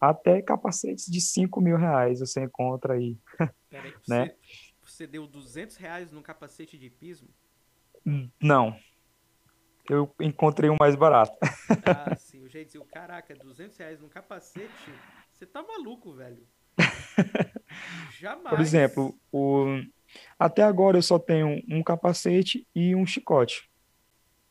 até 0.00 0.42
capacetes 0.42 1.06
de 1.06 1.20
5 1.20 1.60
mil 1.60 1.76
reais 1.76 2.20
você 2.20 2.42
encontra 2.42 2.94
aí. 2.94 3.16
Pera 3.70 3.84
aí, 3.84 3.94
Né? 4.08 4.26
você, 4.26 4.36
você 4.82 5.06
deu 5.06 5.26
200 5.26 5.76
reais 5.76 6.10
num 6.10 6.22
capacete 6.22 6.78
de 6.78 6.86
hipismo? 6.86 7.28
Não, 8.40 8.76
eu 9.88 10.14
encontrei 10.20 10.70
um 10.70 10.76
mais 10.80 10.96
barato. 10.96 11.32
Ah, 11.84 12.14
sim. 12.16 12.33
Ia 12.58 12.64
dizer, 12.64 12.78
o 12.78 12.84
caraca, 12.84 13.34
200 13.34 13.76
reais 13.76 14.00
num 14.00 14.08
capacete? 14.08 14.92
Você 15.32 15.44
tá 15.44 15.62
maluco, 15.62 16.12
velho. 16.12 16.46
Jamais. 18.18 18.48
Por 18.48 18.60
exemplo, 18.60 19.18
o... 19.32 19.82
até 20.38 20.62
agora 20.62 20.96
eu 20.96 21.02
só 21.02 21.18
tenho 21.18 21.60
um 21.68 21.82
capacete 21.82 22.66
e 22.74 22.94
um 22.94 23.04
chicote. 23.04 23.68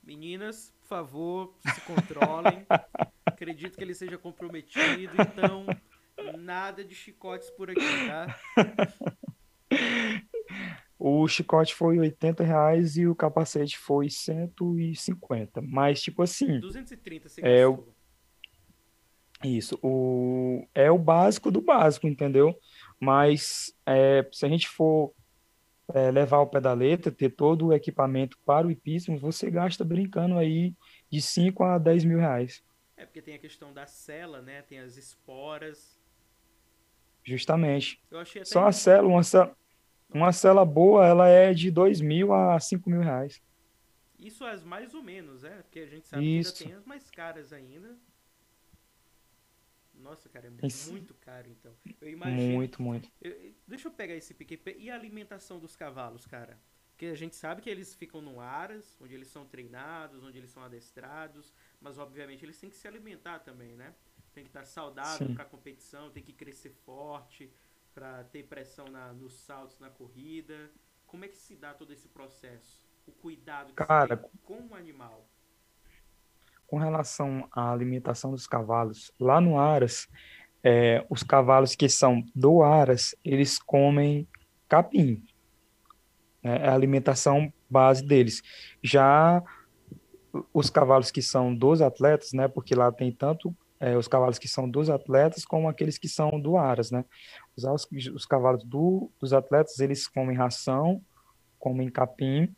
Meninas, 0.01 0.73
por 0.81 0.87
favor, 0.87 1.57
se 1.73 1.81
controlem. 1.81 2.65
Acredito 3.25 3.77
que 3.77 3.83
ele 3.83 3.95
seja 3.95 4.17
comprometido, 4.17 5.13
então 5.21 5.65
nada 6.37 6.83
de 6.83 6.93
chicotes 6.93 7.49
por 7.51 7.69
aqui, 7.69 7.79
tá? 8.07 8.39
O 11.05 11.27
chicote 11.27 11.75
foi 11.75 11.99
80 11.99 12.45
reais 12.45 12.95
e 12.95 13.05
o 13.05 13.13
capacete 13.13 13.77
foi 13.77 14.09
150. 14.09 15.61
Mas, 15.61 16.01
tipo 16.01 16.23
assim, 16.23 16.61
230 16.61 17.27
você 17.27 17.41
É, 17.41 17.67
gastou. 17.67 17.92
Isso, 19.43 19.79
o... 19.81 20.67
é 20.73 20.89
o 20.89 20.97
básico 20.97 21.51
do 21.51 21.61
básico, 21.61 22.07
entendeu? 22.07 22.57
Mas 22.99 23.73
é, 23.85 24.27
se 24.31 24.45
a 24.45 24.49
gente 24.49 24.67
for 24.67 25.13
é, 25.93 26.11
levar 26.11 26.39
o 26.39 26.47
pedaleta, 26.47 27.11
ter 27.11 27.29
todo 27.29 27.67
o 27.67 27.73
equipamento 27.73 28.37
para 28.45 28.65
o 28.67 28.71
hipismo, 28.71 29.17
você 29.17 29.49
gasta 29.51 29.83
brincando 29.83 30.37
aí 30.37 30.73
de 31.09 31.21
5 31.21 31.63
a 31.63 31.77
10 31.77 32.05
mil 32.05 32.19
reais. 32.19 32.63
É 32.95 33.05
porque 33.05 33.21
tem 33.21 33.35
a 33.35 33.39
questão 33.39 33.73
da 33.73 33.85
cela, 33.85 34.41
né? 34.41 34.61
Tem 34.61 34.79
as 34.79 34.95
esporas. 34.97 35.99
Justamente. 37.23 38.01
Só 38.43 38.67
a 38.67 38.71
cela, 38.71 39.07
uma 39.07 39.23
cela, 39.23 39.55
uma 40.09 40.31
cela 40.31 40.63
boa, 40.63 41.05
ela 41.05 41.27
é 41.27 41.53
de 41.53 41.69
2 41.71 42.01
mil 42.01 42.33
a 42.33 42.59
5 42.59 42.89
mil 42.89 43.01
reais. 43.01 43.41
Isso 44.17 44.45
as 44.45 44.63
mais 44.63 44.93
ou 44.93 45.03
menos, 45.03 45.41
né? 45.41 45.61
Porque 45.63 45.79
a 45.79 45.87
gente 45.87 46.07
sabe 46.07 46.39
Isso. 46.39 46.55
que 46.55 46.63
ainda 46.63 46.75
tem 46.75 46.79
as 46.79 46.85
mais 46.85 47.09
caras 47.09 47.51
ainda. 47.51 47.97
Nossa, 50.03 50.29
cara, 50.29 50.47
é 50.47 50.67
Isso. 50.67 50.91
muito 50.91 51.13
caro, 51.15 51.49
então. 51.49 51.73
Eu 52.01 52.09
imagino. 52.09 52.53
Muito, 52.55 52.81
muito. 52.81 53.09
Eu- 53.21 53.55
deixa 53.67 53.87
eu 53.87 53.91
pegar 53.91 54.13
esse 54.15 54.33
PQP. 54.33 54.75
E 54.77 54.91
a 54.91 54.95
alimentação 54.95 55.59
dos 55.59 55.75
cavalos, 55.75 56.25
cara? 56.25 56.59
Porque 56.91 57.05
a 57.07 57.15
gente 57.15 57.35
sabe 57.35 57.61
que 57.61 57.69
eles 57.69 57.95
ficam 57.95 58.21
no 58.21 58.39
aras, 58.39 58.97
onde 59.01 59.13
eles 59.13 59.27
são 59.29 59.45
treinados, 59.45 60.23
onde 60.23 60.37
eles 60.37 60.51
são 60.51 60.61
adestrados, 60.63 61.53
mas 61.81 61.97
obviamente 61.97 62.45
eles 62.45 62.59
têm 62.59 62.69
que 62.69 62.75
se 62.75 62.87
alimentar 62.87 63.39
também, 63.39 63.75
né? 63.75 63.95
Tem 64.33 64.43
que 64.43 64.49
estar 64.49 64.65
saudável 64.65 65.29
para 65.29 65.45
competição, 65.45 66.11
tem 66.11 66.21
que 66.23 66.33
crescer 66.33 66.69
forte 66.71 67.51
para 67.93 68.23
ter 68.25 68.43
pressão 68.43 68.85
na, 68.89 69.13
nos 69.13 69.33
saltos 69.33 69.79
na 69.79 69.89
corrida. 69.89 70.71
Como 71.07 71.25
é 71.25 71.27
que 71.27 71.37
se 71.37 71.55
dá 71.55 71.73
todo 71.73 71.93
esse 71.93 72.07
processo? 72.09 72.85
O 73.05 73.11
cuidado 73.11 73.73
que 73.73 73.85
Cara, 73.85 74.15
se 74.17 74.21
tem 74.21 74.31
com 74.43 74.67
o 74.67 74.75
animal. 74.75 75.27
Com 76.73 76.79
relação 76.79 77.47
à 77.51 77.71
alimentação 77.71 78.31
dos 78.31 78.47
cavalos, 78.47 79.11
lá 79.19 79.39
no 79.39 79.59
Aras, 79.59 80.07
é, 80.63 81.05
os 81.07 81.21
cavalos 81.21 81.75
que 81.75 81.87
são 81.87 82.25
do 82.33 82.63
Aras, 82.63 83.15
eles 83.23 83.59
comem 83.59 84.27
capim. 84.67 85.23
né? 86.43 86.63
É 86.63 86.69
a 86.69 86.73
alimentação 86.73 87.53
base 87.69 88.03
deles. 88.03 88.41
Já 88.81 89.43
os 90.51 90.71
cavalos 90.71 91.11
que 91.11 91.21
são 91.21 91.53
dos 91.53 91.79
atletas, 91.79 92.33
né? 92.33 92.47
Porque 92.47 92.73
lá 92.73 92.91
tem 92.91 93.11
tanto 93.11 93.55
é, 93.79 93.95
os 93.95 94.07
cavalos 94.07 94.39
que 94.39 94.47
são 94.47 94.67
dos 94.67 94.89
atletas 94.89 95.45
como 95.45 95.69
aqueles 95.69 95.99
que 95.99 96.09
são 96.09 96.41
do 96.41 96.57
Aras, 96.57 96.89
né? 96.89 97.05
Os, 97.55 97.65
os, 97.65 98.07
os 98.15 98.25
cavalos 98.25 98.63
do, 98.63 99.11
dos 99.19 99.31
atletas, 99.31 99.77
eles 99.77 100.07
comem 100.07 100.35
ração, 100.35 101.03
comem 101.59 101.87
capim, 101.87 102.51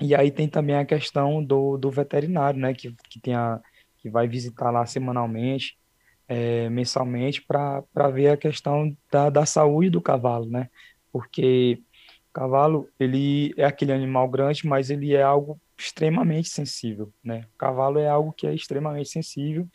e 0.00 0.14
aí 0.14 0.30
tem 0.30 0.48
também 0.48 0.76
a 0.76 0.84
questão 0.84 1.44
do, 1.44 1.76
do 1.76 1.90
veterinário, 1.90 2.58
né, 2.58 2.72
que, 2.72 2.94
que, 3.08 3.20
tem 3.20 3.34
a, 3.34 3.60
que 3.98 4.08
vai 4.08 4.26
visitar 4.26 4.70
lá 4.70 4.86
semanalmente, 4.86 5.78
é, 6.26 6.70
mensalmente, 6.70 7.42
para 7.42 8.08
ver 8.12 8.28
a 8.28 8.36
questão 8.36 8.96
da, 9.10 9.28
da 9.28 9.44
saúde 9.44 9.90
do 9.90 10.00
cavalo, 10.00 10.46
né? 10.46 10.70
Porque 11.12 11.82
o 12.30 12.32
cavalo, 12.32 12.88
ele 12.98 13.52
é 13.56 13.64
aquele 13.64 13.92
animal 13.92 14.28
grande, 14.28 14.66
mas 14.66 14.90
ele 14.90 15.14
é 15.14 15.22
algo 15.22 15.60
extremamente 15.76 16.48
sensível, 16.48 17.12
né? 17.22 17.46
O 17.54 17.58
cavalo 17.58 17.98
é 17.98 18.08
algo 18.08 18.32
que 18.32 18.46
é 18.46 18.54
extremamente 18.54 19.08
sensível 19.08 19.68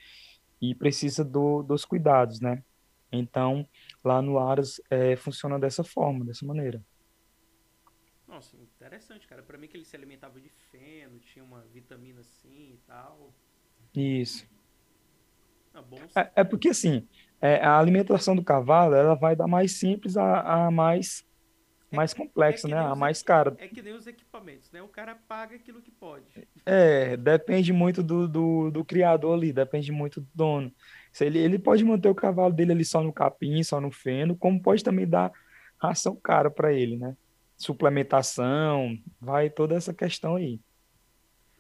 e 0.62 0.74
precisa 0.74 1.24
do, 1.24 1.62
dos 1.62 1.84
cuidados, 1.84 2.40
né? 2.40 2.64
Então, 3.12 3.68
lá 4.04 4.22
no 4.22 4.40
Aras, 4.40 4.82
é, 4.90 5.16
funciona 5.16 5.60
dessa 5.60 5.84
forma, 5.84 6.26
dessa 6.26 6.46
maneira. 6.46 6.82
Nossa, 8.36 8.58
interessante, 8.58 9.26
cara. 9.28 9.42
Pra 9.42 9.58
mim 9.58 9.66
que 9.66 9.78
ele 9.78 9.86
se 9.86 9.96
alimentava 9.96 10.42
de 10.42 10.50
feno, 10.50 11.20
tinha 11.20 11.44
uma 11.44 11.62
vitamina 11.72 12.20
assim 12.20 12.74
e 12.74 12.80
tal. 12.86 13.34
Isso. 13.96 14.46
Ah, 15.74 15.82
bom 15.82 15.98
É, 16.14 16.42
é 16.42 16.44
porque 16.44 16.68
assim, 16.68 17.08
é, 17.40 17.64
a 17.64 17.80
alimentação 17.80 18.36
do 18.36 18.44
cavalo 18.44 18.94
ela 18.94 19.16
vai 19.16 19.38
da 19.38 19.48
mais 19.48 19.80
simples 19.80 20.18
a, 20.18 20.66
a 20.66 20.72
mais 20.72 21.26
mais 21.90 22.14
complexa, 22.14 22.68
é 22.68 22.72
né? 22.72 22.78
A 22.78 22.94
mais 22.94 23.24
cara. 23.24 23.56
É 23.58 23.70
que 23.70 23.82
nem 23.82 23.94
os 23.94 24.06
equipamentos, 24.06 24.70
né? 24.70 24.82
O 24.82 24.90
cara 24.90 25.16
paga 25.16 25.56
aquilo 25.56 25.82
que 25.82 25.92
pode. 25.92 26.46
É, 26.66 27.16
depende 27.16 27.72
muito 27.72 28.04
do, 28.04 28.28
do, 28.28 28.70
do 28.70 28.84
criador 28.84 29.38
ali, 29.38 29.54
depende 29.54 29.94
muito 29.94 30.20
do 30.20 30.28
dono. 30.36 30.74
Se 31.14 31.26
ele, 31.26 31.40
ele 31.40 31.58
pode 31.58 31.86
manter 31.86 32.10
o 32.10 32.16
cavalo 32.16 32.54
dele 32.54 32.74
ali 32.74 32.84
só 32.84 33.02
no 33.02 33.14
capim, 33.14 33.64
só 33.64 33.80
no 33.80 33.92
feno, 33.92 34.36
como 34.36 34.62
pode 34.62 34.84
também 34.84 35.08
dar 35.08 35.32
ração 35.82 36.20
cara 36.22 36.52
para 36.52 36.74
ele, 36.74 36.98
né? 36.98 37.16
Suplementação, 37.58 38.98
vai 39.20 39.50
toda 39.50 39.76
essa 39.76 39.94
questão 39.94 40.36
aí. 40.36 40.60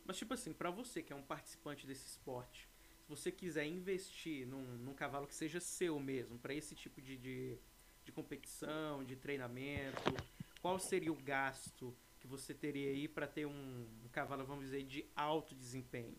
Mas, 0.05 0.17
tipo 0.17 0.33
assim, 0.33 0.53
pra 0.53 0.69
você 0.69 1.01
que 1.01 1.11
é 1.11 1.15
um 1.15 1.21
participante 1.21 1.87
desse 1.87 2.05
esporte, 2.05 2.67
se 3.05 3.09
você 3.09 3.31
quiser 3.31 3.65
investir 3.65 4.47
num, 4.47 4.63
num 4.77 4.93
cavalo 4.93 5.27
que 5.27 5.35
seja 5.35 5.59
seu 5.59 5.99
mesmo, 5.99 6.37
pra 6.37 6.53
esse 6.53 6.75
tipo 6.75 7.01
de, 7.01 7.17
de, 7.17 7.57
de 8.03 8.11
competição, 8.11 9.03
de 9.03 9.15
treinamento? 9.15 10.15
Qual 10.61 10.79
seria 10.79 11.11
o 11.11 11.15
gasto 11.15 11.95
que 12.19 12.27
você 12.27 12.53
teria 12.53 12.89
aí 12.89 13.07
para 13.07 13.27
ter 13.27 13.45
um, 13.45 13.85
um, 14.03 14.09
cavalo, 14.11 14.43
vamos 14.45 14.65
dizer, 14.65 14.83
de 14.83 15.05
alto 15.15 15.53
desempenho? 15.53 16.15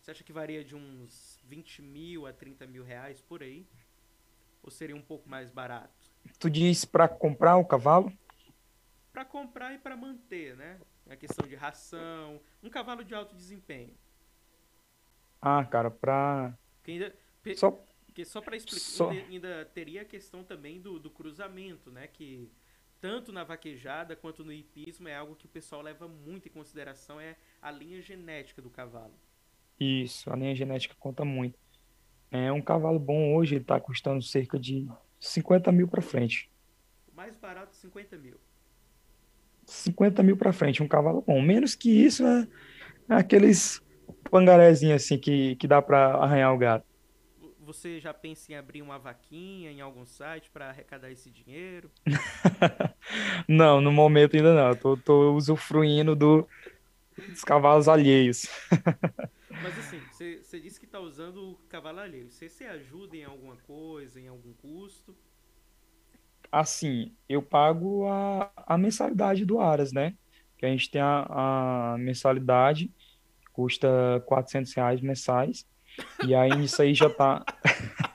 Você 0.00 0.10
acha 0.10 0.24
que 0.24 0.32
varia 0.32 0.64
de 0.64 0.74
uns 0.74 1.38
20 1.44 1.82
mil 1.82 2.26
a 2.26 2.32
30 2.32 2.66
mil 2.66 2.84
reais 2.84 3.20
por 3.20 3.42
aí? 3.42 3.66
Ou 4.62 4.70
seria 4.70 4.96
um 4.96 5.02
pouco 5.02 5.28
mais 5.28 5.50
barato? 5.50 5.94
Tu 6.38 6.50
diz 6.50 6.84
para 6.84 7.08
comprar 7.08 7.56
o 7.56 7.64
cavalo? 7.64 8.12
Para 9.14 9.24
comprar 9.24 9.72
e 9.72 9.78
para 9.78 9.96
manter, 9.96 10.56
né? 10.56 10.78
A 11.08 11.14
questão 11.14 11.46
de 11.46 11.54
ração, 11.54 12.40
um 12.60 12.68
cavalo 12.68 13.04
de 13.04 13.14
alto 13.14 13.36
desempenho. 13.36 13.94
Ah, 15.40 15.64
cara, 15.64 15.88
pra. 15.88 16.58
ainda, 16.86 17.14
só 17.54 17.70
porque 18.04 18.24
só 18.24 18.40
para 18.40 18.56
explicar, 18.56 18.80
só... 18.80 19.10
ainda, 19.10 19.26
ainda, 19.28 19.64
teria 19.66 20.02
a 20.02 20.04
questão 20.04 20.42
também 20.42 20.80
do, 20.80 20.98
do 20.98 21.10
cruzamento, 21.10 21.92
né? 21.92 22.08
Que 22.08 22.50
tanto 23.00 23.30
na 23.30 23.44
vaquejada 23.44 24.16
quanto 24.16 24.44
no 24.44 24.52
hipismo 24.52 25.06
é 25.06 25.14
algo 25.14 25.36
que 25.36 25.46
o 25.46 25.48
pessoal 25.48 25.82
leva 25.82 26.08
muito 26.08 26.48
em 26.48 26.50
consideração, 26.50 27.20
é 27.20 27.36
a 27.62 27.70
linha 27.70 28.00
genética 28.02 28.60
do 28.60 28.70
cavalo. 28.70 29.14
Isso, 29.78 30.28
a 30.32 30.34
linha 30.34 30.54
genética 30.56 30.96
conta 30.98 31.24
muito. 31.24 31.56
É 32.32 32.50
um 32.50 32.62
cavalo 32.62 32.98
bom 32.98 33.34
hoje, 33.34 33.54
ele 33.54 33.64
tá 33.64 33.78
custando 33.78 34.22
cerca 34.22 34.58
de 34.58 34.88
50 35.20 35.70
mil 35.70 35.86
para 35.86 36.02
frente. 36.02 36.50
O 37.06 37.14
mais 37.14 37.36
barato, 37.36 37.76
50 37.76 38.16
mil. 38.16 38.40
50 39.66 40.22
mil 40.22 40.36
para 40.36 40.52
frente, 40.52 40.82
um 40.82 40.88
cavalo 40.88 41.22
bom. 41.22 41.40
Menos 41.40 41.74
que 41.74 41.90
isso 41.90 42.24
é, 42.26 42.48
é 43.08 43.14
aqueles 43.14 43.82
pangarézinhos 44.30 45.02
assim 45.02 45.18
que, 45.18 45.56
que 45.56 45.66
dá 45.66 45.80
para 45.80 46.14
arranhar 46.14 46.52
o 46.52 46.58
gato. 46.58 46.86
Você 47.60 47.98
já 47.98 48.12
pensa 48.12 48.52
em 48.52 48.56
abrir 48.56 48.82
uma 48.82 48.98
vaquinha 48.98 49.70
em 49.70 49.80
algum 49.80 50.04
site 50.04 50.50
para 50.50 50.68
arrecadar 50.68 51.10
esse 51.10 51.30
dinheiro? 51.30 51.90
não, 53.48 53.80
no 53.80 53.90
momento 53.90 54.36
ainda 54.36 54.54
não. 54.54 54.74
Tô, 54.76 54.96
tô 54.98 55.32
usufruindo 55.32 56.14
do, 56.14 56.46
dos 57.16 57.42
cavalos 57.42 57.88
alheios. 57.88 58.46
Mas 59.62 59.78
assim, 59.78 60.00
você 60.42 60.60
disse 60.60 60.78
que 60.78 60.84
está 60.84 61.00
usando 61.00 61.52
o 61.52 61.54
cavalo 61.68 62.00
alheio. 62.00 62.30
Você 62.30 62.50
se 62.50 62.64
ajuda 62.64 63.16
em 63.16 63.24
alguma 63.24 63.56
coisa, 63.56 64.20
em 64.20 64.28
algum 64.28 64.52
custo? 64.52 65.16
Assim, 66.60 67.12
eu 67.28 67.42
pago 67.42 68.06
a, 68.06 68.48
a 68.56 68.78
mensalidade 68.78 69.44
do 69.44 69.58
Aras, 69.58 69.92
né? 69.92 70.14
Que 70.56 70.64
a 70.64 70.68
gente 70.68 70.88
tem 70.88 71.00
a, 71.00 71.26
a 71.94 71.98
mensalidade, 71.98 72.92
custa 73.52 74.22
400 74.24 74.72
reais 74.72 75.00
mensais. 75.00 75.66
E 76.24 76.32
aí 76.32 76.64
isso 76.64 76.80
aí 76.80 76.94
já 76.94 77.10
tá. 77.10 77.44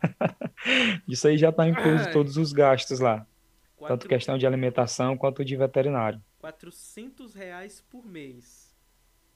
isso 1.05 1.27
aí 1.27 1.37
já 1.37 1.51
tá 1.51 1.67
incluso 1.67 2.11
todos 2.13 2.37
os 2.37 2.53
gastos 2.53 3.01
lá. 3.01 3.27
Quatro... 3.75 3.97
Tanto 3.97 4.07
questão 4.07 4.37
de 4.37 4.47
alimentação 4.47 5.17
quanto 5.17 5.43
de 5.43 5.57
veterinário. 5.57 6.21
400 6.39 7.33
reais 7.33 7.81
por 7.89 8.05
mês. 8.05 8.73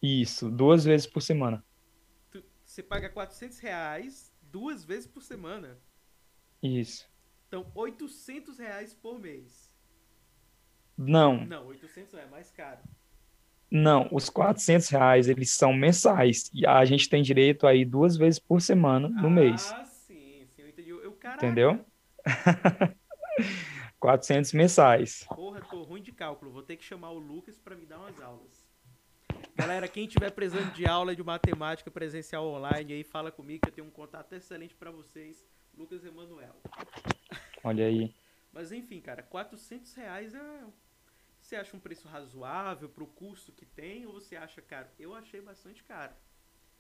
Isso, 0.02 0.50
duas 0.50 0.86
vezes 0.86 1.08
por 1.08 1.22
semana. 1.22 1.62
Tu, 2.32 2.42
você 2.64 2.82
paga 2.82 3.10
400 3.10 3.60
reais 3.60 4.34
duas 4.42 4.86
vezes 4.86 5.08
por 5.08 5.22
semana? 5.22 5.78
Isso. 6.62 7.12
Então, 7.54 7.72
800 7.76 8.58
reais 8.58 8.96
por 8.96 9.20
mês. 9.20 9.72
Não. 10.98 11.46
Não, 11.46 11.68
800 11.68 12.16
é 12.16 12.26
mais 12.26 12.50
caro. 12.50 12.80
Não, 13.70 14.10
os 14.12 14.28
400 14.28 14.90
reais, 14.90 15.30
eles 15.30 15.52
são 15.52 15.72
mensais. 15.72 16.50
E 16.52 16.66
a 16.66 16.84
gente 16.84 17.08
tem 17.08 17.22
direito 17.22 17.68
aí 17.68 17.86
duas 17.86 18.18
vezes 18.18 18.40
por 18.40 18.60
semana 18.60 19.08
no 19.08 19.28
ah, 19.28 19.30
mês. 19.30 19.72
Ah, 19.72 19.86
sim, 19.86 20.48
sim, 20.56 20.62
eu 20.64 20.68
entendi. 20.68 20.90
Eu, 20.90 21.16
Entendeu? 21.36 21.86
400 24.02 24.52
mensais. 24.54 25.24
Porra, 25.28 25.62
tô 25.62 25.84
ruim 25.84 26.02
de 26.02 26.12
cálculo. 26.12 26.50
Vou 26.50 26.64
ter 26.64 26.76
que 26.76 26.84
chamar 26.84 27.12
o 27.12 27.20
Lucas 27.20 27.60
para 27.60 27.76
me 27.76 27.86
dar 27.86 28.00
umas 28.00 28.20
aulas. 28.20 28.68
Galera, 29.56 29.88
quem 29.88 30.08
tiver 30.08 30.32
precisando 30.32 30.74
de 30.74 30.88
aula 30.88 31.16
de 31.16 31.22
matemática 31.22 31.92
presencial 31.92 32.48
online 32.48 32.94
aí, 32.94 33.04
fala 33.04 33.32
comigo 33.32 33.62
que 33.62 33.70
eu 33.70 33.74
tenho 33.74 33.86
um 33.86 33.92
contato 33.92 34.34
excelente 34.34 34.74
para 34.74 34.90
vocês. 34.90 35.46
Lucas 35.78 36.04
Emanuel. 36.04 36.56
Olha 37.64 37.86
aí. 37.86 38.14
Mas 38.52 38.72
enfim, 38.72 39.00
cara, 39.02 39.24
400 39.24 39.94
reais 39.96 40.34
é 40.36 40.64
você 41.42 41.58
acha 41.58 41.76
um 41.76 41.80
preço 41.80 42.08
razoável 42.08 42.88
para 42.88 43.04
o 43.04 43.08
custo 43.08 43.52
que 43.52 43.66
tem 43.66 44.06
ou 44.06 44.14
você 44.14 44.36
acha 44.36 44.62
caro? 44.62 44.88
Eu 44.98 45.14
achei 45.14 45.42
bastante 45.42 45.84
caro. 45.84 46.14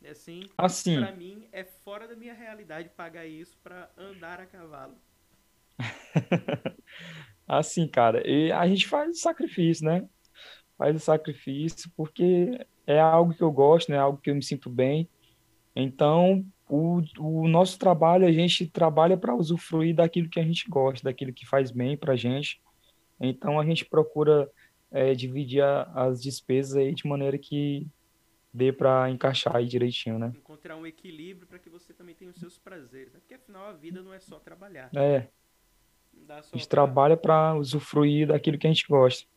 É 0.02 0.12
assim, 0.12 0.50
assim. 0.58 1.00
para 1.00 1.12
mim 1.12 1.48
é 1.52 1.64
fora 1.64 2.08
da 2.08 2.16
minha 2.16 2.34
realidade 2.34 2.90
pagar 2.90 3.26
isso 3.26 3.58
para 3.62 3.90
andar 3.98 4.40
a 4.40 4.46
cavalo. 4.46 4.96
assim, 7.48 7.88
cara, 7.88 8.26
e 8.26 8.52
a 8.52 8.66
gente 8.68 8.88
faz 8.88 9.18
o 9.18 9.22
sacrifício, 9.22 9.86
né? 9.86 10.08
Faz 10.78 10.96
o 10.96 11.00
sacrifício 11.00 11.92
porque 11.96 12.66
é 12.88 13.00
algo 13.00 13.34
que 13.34 13.44
eu 13.44 13.52
gosto, 13.52 13.92
né? 13.92 13.98
Algo 13.98 14.20
que 14.20 14.30
eu 14.30 14.36
me 14.36 14.44
sinto 14.44 14.70
bem. 14.70 15.10
Então, 15.76 16.46
o, 16.74 17.04
o 17.20 17.48
nosso 17.48 17.78
trabalho, 17.78 18.26
a 18.26 18.32
gente 18.32 18.68
trabalha 18.68 19.16
para 19.16 19.36
usufruir 19.36 19.96
daquilo 19.96 20.28
que 20.28 20.40
a 20.40 20.44
gente 20.44 20.68
gosta, 20.68 21.04
daquilo 21.04 21.32
que 21.32 21.46
faz 21.46 21.70
bem 21.70 21.96
para 21.96 22.14
a 22.14 22.16
gente. 22.16 22.60
Então 23.20 23.60
a 23.60 23.66
gente 23.66 23.86
procura 23.86 24.50
é, 24.90 25.14
dividir 25.14 25.62
a, 25.62 25.84
as 25.94 26.20
despesas 26.20 26.76
aí 26.76 26.92
de 26.96 27.08
maneira 27.08 27.38
que 27.38 27.88
dê 28.52 28.74
para 28.74 29.08
encaixar 29.12 29.56
aí 29.56 29.68
direitinho, 29.68 30.18
né? 30.18 30.34
Encontrar 30.36 30.76
um 30.76 30.88
equilíbrio 30.88 31.46
para 31.46 31.60
que 31.60 31.70
você 31.70 31.94
também 31.94 32.16
tenha 32.16 32.32
os 32.32 32.38
seus 32.38 32.58
prazeres, 32.58 33.14
né? 33.14 33.20
porque 33.20 33.36
afinal 33.36 33.68
a 33.68 33.74
vida 33.74 34.02
não 34.02 34.12
é 34.12 34.20
só 34.20 34.40
trabalhar. 34.40 34.90
É. 34.96 35.28
a 36.28 36.42
gente 36.42 36.68
pra... 36.68 36.68
trabalha 36.68 37.16
para 37.16 37.54
usufruir 37.54 38.30
daquilo 38.30 38.58
que 38.58 38.66
a 38.66 38.74
gente 38.74 38.88
gosta. 38.88 39.28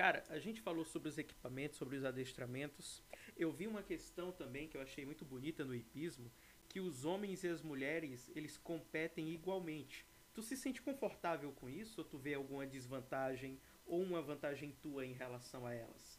Cara, 0.00 0.24
a 0.30 0.38
gente 0.38 0.62
falou 0.62 0.82
sobre 0.82 1.10
os 1.10 1.18
equipamentos, 1.18 1.76
sobre 1.76 1.94
os 1.94 2.06
adestramentos. 2.06 3.02
Eu 3.36 3.52
vi 3.52 3.66
uma 3.66 3.82
questão 3.82 4.32
também 4.32 4.66
que 4.66 4.74
eu 4.74 4.80
achei 4.80 5.04
muito 5.04 5.26
bonita 5.26 5.62
no 5.62 5.74
hipismo, 5.74 6.30
que 6.70 6.80
os 6.80 7.04
homens 7.04 7.44
e 7.44 7.48
as 7.48 7.60
mulheres, 7.60 8.30
eles 8.34 8.56
competem 8.56 9.28
igualmente. 9.28 10.06
Tu 10.32 10.40
se 10.40 10.56
sente 10.56 10.80
confortável 10.80 11.52
com 11.52 11.68
isso 11.68 12.00
ou 12.00 12.04
tu 12.06 12.16
vê 12.16 12.32
alguma 12.32 12.66
desvantagem 12.66 13.58
ou 13.86 14.00
uma 14.00 14.22
vantagem 14.22 14.72
tua 14.80 15.04
em 15.04 15.12
relação 15.12 15.66
a 15.66 15.74
elas? 15.74 16.18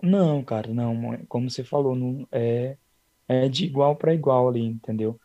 Não, 0.00 0.40
cara, 0.44 0.72
não. 0.72 1.26
Como 1.26 1.50
você 1.50 1.64
falou, 1.64 1.96
não 1.96 2.24
é, 2.30 2.78
é 3.26 3.48
de 3.48 3.64
igual 3.64 3.96
para 3.96 4.14
igual 4.14 4.48
ali, 4.48 4.62
entendeu? 4.62 5.20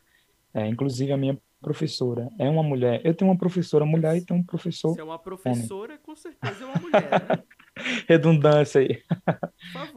É, 0.51 0.65
inclusive 0.67 1.11
a 1.11 1.17
minha 1.17 1.39
professora 1.61 2.29
é 2.37 2.49
uma 2.49 2.63
mulher. 2.63 3.01
Eu 3.03 3.13
tenho 3.13 3.31
uma 3.31 3.37
professora 3.37 3.85
mulher 3.85 4.15
e 4.17 4.25
tenho 4.25 4.39
um 4.39 4.43
professor. 4.43 4.93
Se 4.93 4.99
é 4.99 5.03
uma 5.03 5.19
professora, 5.19 5.93
homem. 5.93 6.03
com 6.03 6.15
certeza 6.15 6.63
é 6.63 6.65
uma 6.65 6.79
mulher, 6.79 7.09
né? 7.11 7.43
Redundância 8.07 8.81
aí. 8.81 9.01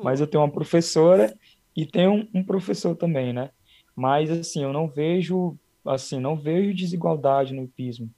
Mas 0.03 0.21
eu 0.21 0.27
tenho 0.27 0.43
uma 0.43 0.51
professora 0.51 1.37
e 1.77 1.87
tenho 1.87 2.29
um, 2.35 2.43
professor 2.43 2.97
também, 2.97 3.33
né? 3.33 3.51
Mas 3.95 4.31
assim, 4.31 4.63
eu 4.63 4.73
não 4.73 4.89
vejo 4.89 5.57
assim, 5.87 6.21
não 6.21 6.37
vejo 6.37 6.75
desigualdade 6.75 7.55
no 7.55 7.63
hipismo. 7.63 8.11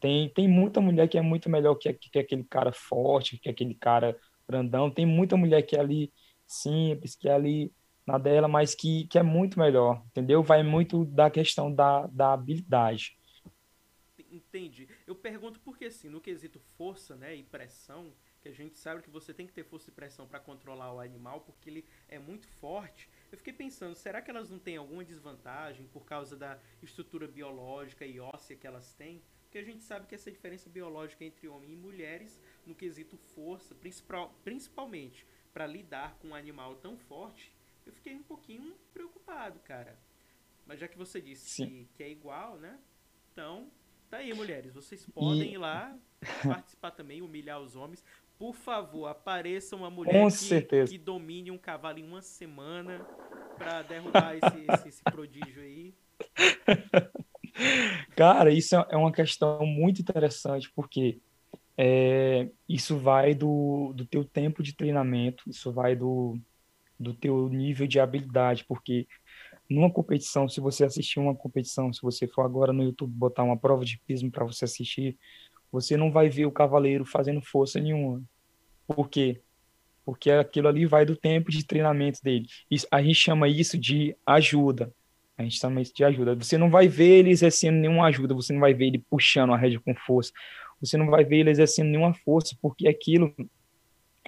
Tem, 0.00 0.28
tem 0.28 0.46
muita 0.46 0.80
mulher 0.80 1.08
que 1.08 1.18
é 1.18 1.22
muito 1.22 1.50
melhor 1.50 1.74
que, 1.74 1.92
que 1.92 2.18
aquele 2.18 2.44
cara 2.44 2.72
forte, 2.72 3.38
que 3.38 3.48
aquele 3.48 3.74
cara 3.74 4.16
grandão. 4.48 4.90
Tem 4.90 5.06
muita 5.06 5.36
mulher 5.36 5.62
que 5.62 5.76
é 5.76 5.80
ali 5.80 6.12
simples, 6.46 7.16
que 7.16 7.28
é 7.28 7.32
ali 7.32 7.72
na 8.06 8.18
dela, 8.18 8.48
mas 8.48 8.74
que, 8.74 9.06
que 9.06 9.18
é 9.18 9.22
muito 9.22 9.58
melhor, 9.58 10.02
entendeu? 10.06 10.42
Vai 10.42 10.62
muito 10.62 11.04
da 11.04 11.30
questão 11.30 11.72
da, 11.72 12.06
da 12.08 12.32
habilidade. 12.32 13.16
Entendi. 14.30 14.88
Eu 15.06 15.14
pergunto 15.14 15.60
porque, 15.60 15.86
assim, 15.86 16.08
no 16.08 16.20
quesito 16.20 16.58
força 16.76 17.14
né, 17.14 17.36
e 17.36 17.42
pressão, 17.42 18.12
que 18.40 18.48
a 18.48 18.52
gente 18.52 18.76
sabe 18.76 19.00
que 19.00 19.08
você 19.08 19.32
tem 19.32 19.46
que 19.46 19.52
ter 19.52 19.64
força 19.64 19.90
e 19.90 19.92
pressão 19.92 20.26
para 20.26 20.38
controlar 20.38 20.92
o 20.92 21.00
animal, 21.00 21.40
porque 21.40 21.70
ele 21.70 21.84
é 22.08 22.18
muito 22.18 22.46
forte. 22.46 23.08
Eu 23.32 23.38
fiquei 23.38 23.52
pensando, 23.52 23.94
será 23.94 24.20
que 24.20 24.30
elas 24.30 24.50
não 24.50 24.58
têm 24.58 24.76
alguma 24.76 25.04
desvantagem 25.04 25.86
por 25.86 26.04
causa 26.04 26.36
da 26.36 26.58
estrutura 26.82 27.26
biológica 27.26 28.04
e 28.04 28.20
óssea 28.20 28.56
que 28.56 28.66
elas 28.66 28.92
têm? 28.92 29.22
Porque 29.44 29.58
a 29.58 29.62
gente 29.62 29.84
sabe 29.84 30.06
que 30.06 30.14
essa 30.14 30.32
diferença 30.32 30.68
biológica 30.68 31.24
entre 31.24 31.48
homens 31.48 31.72
e 31.72 31.76
mulheres, 31.76 32.40
no 32.66 32.74
quesito 32.74 33.16
força, 33.16 33.74
principal, 33.74 34.34
principalmente 34.42 35.24
para 35.52 35.64
lidar 35.64 36.18
com 36.18 36.28
um 36.28 36.34
animal 36.34 36.74
tão 36.74 36.98
forte, 36.98 37.53
eu 37.86 37.92
fiquei 37.92 38.14
um 38.14 38.22
pouquinho 38.22 38.74
preocupado, 38.92 39.58
cara. 39.60 39.98
Mas 40.66 40.80
já 40.80 40.88
que 40.88 40.96
você 40.96 41.20
disse 41.20 41.66
que, 41.66 41.88
que, 41.94 42.02
é 42.02 42.10
igual, 42.10 42.56
né? 42.56 42.78
Então, 43.32 43.68
tá 44.08 44.18
aí, 44.18 44.32
mulheres. 44.32 44.72
Vocês 44.72 45.06
podem 45.06 45.50
e... 45.50 45.54
ir 45.54 45.58
lá 45.58 45.96
participar 46.42 46.90
também, 46.92 47.20
humilhar 47.20 47.60
os 47.60 47.76
homens. 47.76 48.02
Por 48.38 48.54
favor, 48.54 49.06
apareça 49.06 49.76
uma 49.76 49.90
mulher 49.90 50.26
que, 50.30 50.86
que, 50.86 50.98
domine 50.98 51.50
um 51.50 51.58
cavalo 51.58 51.98
em 51.98 52.04
uma 52.04 52.22
semana 52.22 53.06
para 53.56 53.82
derrubar 53.82 54.36
esse, 54.36 54.66
esse, 54.72 54.88
esse, 54.88 55.02
prodígio 55.04 55.62
aí. 55.62 55.94
Cara, 58.16 58.50
isso 58.50 58.74
é 58.74 58.96
uma 58.96 59.12
questão 59.12 59.64
muito 59.64 60.00
interessante, 60.00 60.70
porque 60.74 61.20
é, 61.76 62.48
isso 62.68 62.98
vai 62.98 63.34
do, 63.34 63.92
do 63.94 64.04
teu 64.04 64.24
tempo 64.24 64.62
de 64.62 64.74
treinamento, 64.74 65.48
isso 65.48 65.72
vai 65.72 65.94
do, 65.94 66.36
do 66.98 67.12
teu 67.14 67.48
nível 67.48 67.86
de 67.86 67.98
habilidade, 67.98 68.64
porque 68.66 69.06
numa 69.68 69.90
competição, 69.90 70.48
se 70.48 70.60
você 70.60 70.84
assistir 70.84 71.18
uma 71.18 71.34
competição, 71.34 71.92
se 71.92 72.02
você 72.02 72.26
for 72.26 72.42
agora 72.42 72.72
no 72.72 72.82
YouTube 72.82 73.12
botar 73.12 73.42
uma 73.42 73.56
prova 73.56 73.84
de 73.84 73.98
pismo 74.06 74.30
para 74.30 74.44
você 74.44 74.64
assistir, 74.64 75.16
você 75.72 75.96
não 75.96 76.12
vai 76.12 76.28
ver 76.28 76.46
o 76.46 76.52
cavaleiro 76.52 77.04
fazendo 77.04 77.40
força 77.40 77.80
nenhuma. 77.80 78.22
Por 78.86 79.08
quê? 79.08 79.40
Porque 80.04 80.30
aquilo 80.30 80.68
ali 80.68 80.86
vai 80.86 81.04
do 81.04 81.16
tempo 81.16 81.50
de 81.50 81.64
treinamento 81.64 82.22
dele. 82.22 82.46
Isso, 82.70 82.86
a 82.90 83.02
gente 83.02 83.14
chama 83.14 83.48
isso 83.48 83.78
de 83.78 84.14
ajuda. 84.26 84.92
A 85.36 85.42
gente 85.42 85.58
chama 85.58 85.80
isso 85.80 85.92
de 85.94 86.04
ajuda. 86.04 86.34
Você 86.36 86.56
não 86.56 86.70
vai 86.70 86.86
ver 86.86 87.20
ele 87.20 87.30
exercendo 87.30 87.76
nenhuma 87.76 88.06
ajuda, 88.06 88.34
você 88.34 88.52
não 88.52 88.60
vai 88.60 88.72
ver 88.72 88.86
ele 88.86 89.04
puxando 89.10 89.52
a 89.52 89.56
rédea 89.56 89.80
com 89.80 89.94
força, 89.94 90.32
você 90.80 90.96
não 90.96 91.06
vai 91.06 91.24
ver 91.24 91.38
ele 91.38 91.50
exercendo 91.50 91.88
nenhuma 91.88 92.14
força, 92.14 92.56
porque 92.60 92.86
aquilo 92.86 93.34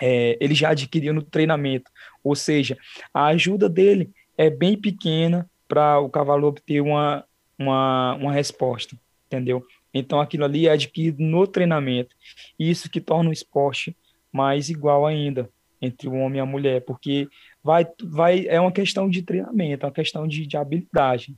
é, 0.00 0.36
ele 0.40 0.54
já 0.54 0.70
adquiriu 0.70 1.14
no 1.14 1.22
treinamento. 1.22 1.90
Ou 2.22 2.34
seja, 2.34 2.76
a 3.12 3.26
ajuda 3.26 3.68
dele 3.68 4.10
é 4.36 4.50
bem 4.50 4.78
pequena 4.78 5.48
para 5.68 5.98
o 5.98 6.08
cavalo 6.08 6.46
obter 6.46 6.80
uma, 6.80 7.24
uma, 7.58 8.14
uma 8.14 8.32
resposta, 8.32 8.96
entendeu? 9.26 9.64
Então 9.92 10.20
aquilo 10.20 10.44
ali 10.44 10.66
é 10.68 10.72
adquirido 10.72 11.22
no 11.22 11.46
treinamento. 11.46 12.14
Isso 12.58 12.90
que 12.90 13.00
torna 13.00 13.30
o 13.30 13.32
esporte 13.32 13.96
mais 14.32 14.68
igual 14.68 15.06
ainda 15.06 15.48
entre 15.80 16.08
o 16.08 16.14
homem 16.14 16.38
e 16.38 16.40
a 16.40 16.46
mulher, 16.46 16.82
porque 16.84 17.28
vai, 17.62 17.86
vai 18.02 18.46
é 18.46 18.60
uma 18.60 18.72
questão 18.72 19.08
de 19.08 19.22
treinamento, 19.22 19.84
é 19.84 19.88
uma 19.88 19.94
questão 19.94 20.26
de, 20.26 20.46
de 20.46 20.56
habilidade. 20.56 21.34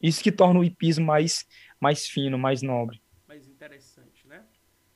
Isso 0.00 0.22
que 0.22 0.30
torna 0.30 0.60
o 0.60 0.64
hipismo 0.64 1.04
mais, 1.04 1.46
mais 1.80 2.06
fino, 2.06 2.38
mais 2.38 2.62
nobre. 2.62 3.00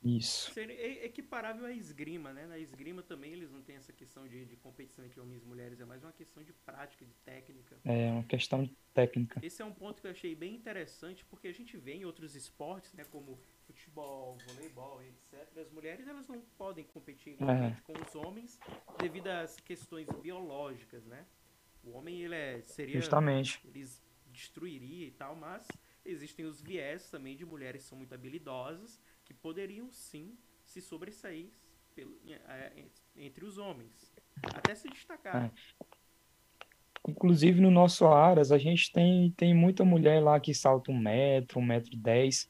Isso. 0.05 0.53
Seria 0.53 1.05
equiparável 1.05 1.64
à 1.64 1.72
esgrima, 1.72 2.32
né? 2.32 2.46
Na 2.46 2.59
esgrima 2.59 3.03
também 3.03 3.32
eles 3.32 3.50
não 3.50 3.62
têm 3.62 3.76
essa 3.76 3.92
questão 3.92 4.26
de, 4.26 4.44
de 4.44 4.57
competição 4.57 5.05
entre 5.05 5.20
homens 5.20 5.42
e 5.42 5.46
mulheres, 5.46 5.80
é 5.80 5.84
mais 5.84 6.03
uma 6.03 6.12
questão 6.12 6.42
de 6.42 6.53
prática, 6.53 7.05
de 7.05 7.14
técnica. 7.24 7.76
É, 7.84 8.11
uma 8.11 8.24
questão 8.24 8.64
de 8.64 8.74
técnica. 8.92 9.40
Esse 9.44 9.62
é 9.62 9.64
um 9.64 9.72
ponto 9.72 10.00
que 10.00 10.09
eu 10.09 10.11
achei 10.11 10.34
bem 10.34 10.55
interessante, 10.55 11.24
porque 11.24 11.46
a 11.46 11.53
gente 11.55 11.76
vê 11.76 11.94
em 11.94 12.05
outros 12.05 12.34
esportes, 12.34 12.92
né, 12.94 13.05
como 13.05 13.38
futebol, 13.64 14.36
voleibol, 14.46 15.00
etc., 15.03 15.59
as 15.59 15.70
mulheres 15.70 16.07
elas 16.09 16.26
não 16.26 16.40
podem 16.59 16.84
competir 16.84 17.36
é. 17.40 17.80
com 17.82 17.92
os 17.92 18.14
homens 18.16 18.59
devido 18.98 19.28
às 19.28 19.57
questões 19.61 20.09
biológicas, 20.20 21.05
né? 21.07 21.24
O 21.84 21.92
homem 21.92 22.22
ele 22.22 22.34
é, 22.34 22.61
seria 22.62 22.94
justamente 22.94 23.61
eles 23.64 24.03
destruiria 24.32 25.07
e 25.07 25.11
tal, 25.11 25.36
mas 25.36 25.66
existem 26.05 26.46
os 26.46 26.61
viés 26.61 27.11
também 27.11 27.36
de 27.36 27.44
mulheres 27.44 27.82
que 27.82 27.88
são 27.88 27.98
muito 27.98 28.14
habilidosas 28.14 28.98
que 29.33 29.39
poderiam 29.41 29.91
sim 29.91 30.37
se 30.64 30.80
sobressair 30.80 31.49
pelo, 31.95 32.16
é, 32.26 32.72
entre 33.16 33.45
os 33.45 33.59
homens, 33.59 34.12
até 34.55 34.74
se 34.74 34.89
destacar. 34.89 35.47
É. 35.47 35.51
Inclusive 37.09 37.61
no 37.61 37.70
nosso 37.70 38.07
Aras, 38.07 38.53
a 38.53 38.59
gente 38.59 38.93
tem, 38.93 39.33
tem 39.37 39.53
muita 39.55 39.85
mulher 39.85 40.22
lá 40.22 40.39
que 40.39 40.55
salta 40.55 40.91
um 40.93 40.99
metro, 40.99 41.59
um 41.59 41.64
metro 41.64 41.93
e 41.93 41.97
dez, 41.97 42.49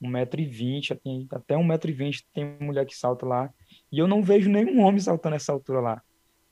um 0.00 0.08
metro 0.08 0.40
e 0.40 0.46
vinte, 0.46 0.98
até 1.30 1.56
um 1.56 1.64
metro 1.64 1.90
e 1.90 1.94
vinte 1.94 2.26
tem 2.32 2.56
mulher 2.58 2.86
que 2.86 2.96
salta 2.96 3.26
lá. 3.26 3.52
E 3.90 3.98
eu 3.98 4.08
não 4.08 4.22
vejo 4.22 4.50
nenhum 4.50 4.80
homem 4.80 4.98
saltando 4.98 5.36
essa 5.36 5.52
altura 5.52 5.80
lá, 5.80 6.02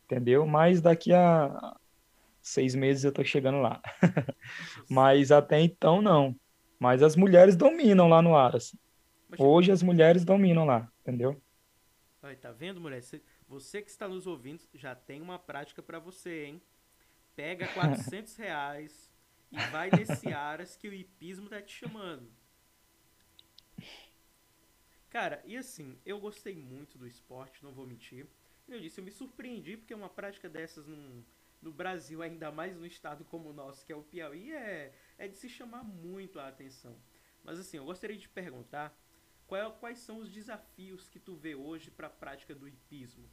entendeu? 0.04 0.46
Mas 0.46 0.82
daqui 0.82 1.12
a 1.14 1.76
seis 2.42 2.74
meses 2.74 3.04
eu 3.04 3.12
tô 3.12 3.24
chegando 3.24 3.58
lá. 3.58 3.80
Mas 4.88 5.32
até 5.32 5.60
então 5.60 6.02
não. 6.02 6.36
Mas 6.78 7.02
as 7.02 7.16
mulheres 7.16 7.56
dominam 7.56 8.08
lá 8.08 8.20
no 8.20 8.36
Aras. 8.36 8.74
Hoje 9.38 9.72
as 9.72 9.82
mulheres 9.82 10.24
dominam 10.24 10.64
lá, 10.64 10.90
entendeu? 11.00 11.40
Aí, 12.22 12.36
tá 12.36 12.52
vendo, 12.52 12.80
mulher? 12.80 13.02
Você 13.48 13.82
que 13.82 13.90
está 13.90 14.06
nos 14.06 14.26
ouvindo 14.26 14.62
já 14.74 14.94
tem 14.94 15.20
uma 15.20 15.38
prática 15.38 15.82
para 15.82 15.98
você, 15.98 16.44
hein? 16.44 16.62
Pega 17.34 17.66
400 17.74 18.36
reais 18.36 19.10
e 19.50 19.56
vai 19.70 19.90
nesse 19.90 20.32
Aras 20.32 20.76
que 20.76 20.88
o 20.88 20.94
hipismo 20.94 21.48
tá 21.48 21.60
te 21.60 21.72
chamando. 21.72 22.30
Cara, 25.08 25.42
e 25.44 25.56
assim, 25.56 25.98
eu 26.06 26.20
gostei 26.20 26.54
muito 26.54 26.96
do 26.96 27.06
esporte, 27.06 27.64
não 27.64 27.72
vou 27.72 27.86
mentir. 27.86 28.26
Eu 28.68 28.78
disse, 28.80 29.00
eu 29.00 29.04
me 29.04 29.10
surpreendi 29.10 29.76
porque 29.76 29.92
uma 29.92 30.08
prática 30.08 30.48
dessas 30.48 30.86
num, 30.86 31.24
no 31.60 31.72
Brasil, 31.72 32.22
ainda 32.22 32.52
mais 32.52 32.76
no 32.76 32.86
estado 32.86 33.24
como 33.24 33.50
o 33.50 33.52
nosso, 33.52 33.84
que 33.84 33.92
é 33.92 33.96
o 33.96 34.02
Piauí, 34.02 34.52
é, 34.52 34.92
é 35.18 35.26
de 35.26 35.36
se 35.36 35.48
chamar 35.48 35.82
muito 35.82 36.38
a 36.38 36.46
atenção. 36.46 36.94
Mas 37.42 37.58
assim, 37.58 37.78
eu 37.78 37.84
gostaria 37.84 38.16
de 38.16 38.28
perguntar 38.28 38.96
quais 39.80 39.98
são 39.98 40.18
os 40.18 40.30
desafios 40.30 41.08
que 41.08 41.18
tu 41.18 41.34
vê 41.34 41.54
hoje 41.54 41.90
para 41.90 42.06
a 42.06 42.10
prática 42.10 42.54
do 42.54 42.68
hipismo? 42.68 43.28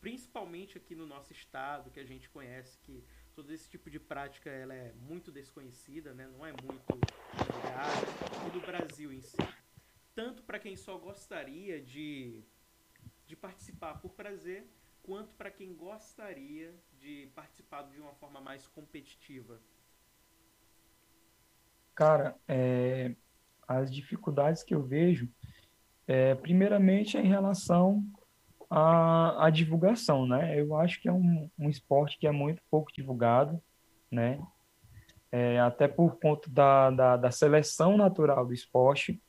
Principalmente 0.00 0.76
aqui 0.78 0.94
no 0.94 1.06
nosso 1.06 1.32
estado, 1.32 1.90
que 1.90 2.00
a 2.00 2.04
gente 2.04 2.28
conhece 2.28 2.78
que 2.78 3.04
todo 3.34 3.52
esse 3.52 3.68
tipo 3.68 3.88
de 3.88 4.00
prática 4.00 4.50
ela 4.50 4.74
é 4.74 4.92
muito 4.92 5.30
desconhecida, 5.30 6.12
né? 6.12 6.26
não 6.26 6.44
é 6.44 6.52
muito 6.52 6.98
divulgada, 7.32 8.06
e 8.46 8.50
do 8.50 8.60
Brasil 8.60 9.12
em 9.12 9.20
si 9.20 9.36
tanto 10.14 10.42
para 10.42 10.58
quem 10.58 10.76
só 10.76 10.98
gostaria 10.98 11.80
de, 11.80 12.42
de 13.26 13.36
participar 13.36 13.94
por 14.00 14.12
prazer, 14.12 14.66
quanto 15.02 15.34
para 15.34 15.50
quem 15.50 15.74
gostaria 15.74 16.74
de 16.98 17.30
participar 17.34 17.82
de 17.82 18.00
uma 18.00 18.14
forma 18.14 18.40
mais 18.40 18.66
competitiva? 18.66 19.60
Cara, 21.94 22.38
é, 22.48 23.14
as 23.66 23.92
dificuldades 23.92 24.62
que 24.62 24.74
eu 24.74 24.82
vejo, 24.82 25.28
é, 26.06 26.34
primeiramente, 26.34 27.16
em 27.16 27.26
relação 27.26 28.04
à, 28.68 29.46
à, 29.46 29.50
divulgação, 29.50 30.26
né? 30.26 30.58
Eu 30.60 30.76
acho 30.76 31.00
que 31.00 31.08
é 31.08 31.12
um, 31.12 31.48
um 31.58 31.70
esporte 31.70 32.18
que 32.18 32.26
é 32.26 32.32
muito 32.32 32.62
pouco 32.70 32.92
divulgado, 32.92 33.60
né? 34.10 34.40
É, 35.30 35.58
até 35.60 35.88
por 35.88 36.18
conta 36.18 36.50
da, 36.50 36.90
da, 36.90 37.16
da 37.16 37.30
seleção 37.30 37.96
natural 37.96 38.44
do 38.46 38.52
esporte, 38.52 39.22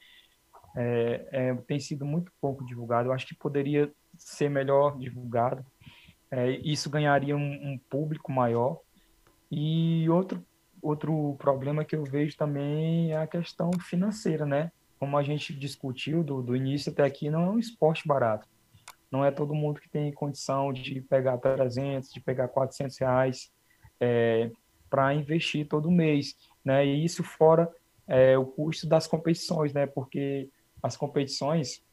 é, 0.76 1.28
é, 1.32 1.56
tem 1.56 1.80
sido 1.80 2.06
muito 2.06 2.32
pouco 2.42 2.66
divulgado. 2.66 3.10
Eu 3.10 3.14
acho 3.14 3.28
que 3.28 3.36
poderia 3.36 3.92
ser 4.18 4.50
melhor 4.50 4.98
divulgado. 4.98 5.66
É, 6.32 6.50
isso 6.50 6.90
ganharia 6.90 7.36
um, 7.36 7.74
um, 7.74 7.80
público 7.90 8.32
maior. 8.32 8.80
E 9.52 10.10
outro, 10.10 10.44
outro 10.84 11.36
problema 11.40 11.86
que 11.86 11.96
eu 11.96 12.04
vejo 12.04 12.36
também 12.38 13.12
é 13.12 13.18
a 13.18 13.26
questão 13.26 13.72
financeira, 13.80 14.46
né? 14.46 14.72
Como 15.00 15.18
a 15.18 15.24
gente 15.24 15.54
discutiu 15.54 16.24
do, 16.24 16.42
do 16.42 16.56
início 16.56 16.92
até 16.92 17.04
aqui, 17.04 17.30
não 17.30 17.44
é 17.44 17.50
um 17.50 17.60
esporte 17.60 18.08
barato. 18.08 18.48
Não 19.10 19.24
é 19.24 19.32
todo 19.32 19.56
mundo 19.56 19.80
que 19.80 19.90
tem 19.90 20.12
condição 20.12 20.74
de 20.74 21.02
pegar 21.02 21.38
300, 21.38 22.12
de 22.12 22.20
pegar 22.20 22.48
400 22.48 22.98
reais 22.98 23.52
é, 24.00 24.52
para 24.90 25.14
investir 25.14 25.68
todo 25.68 25.90
mês, 25.90 26.36
né? 26.64 26.86
E 26.86 27.06
isso 27.06 27.24
fora 27.24 27.72
é, 28.08 28.38
o 28.38 28.46
custo 28.46 28.88
das 28.88 29.08
competições, 29.08 29.74
né? 29.74 29.86
Porque 29.86 30.50
as 30.82 30.98
competições 30.98 31.84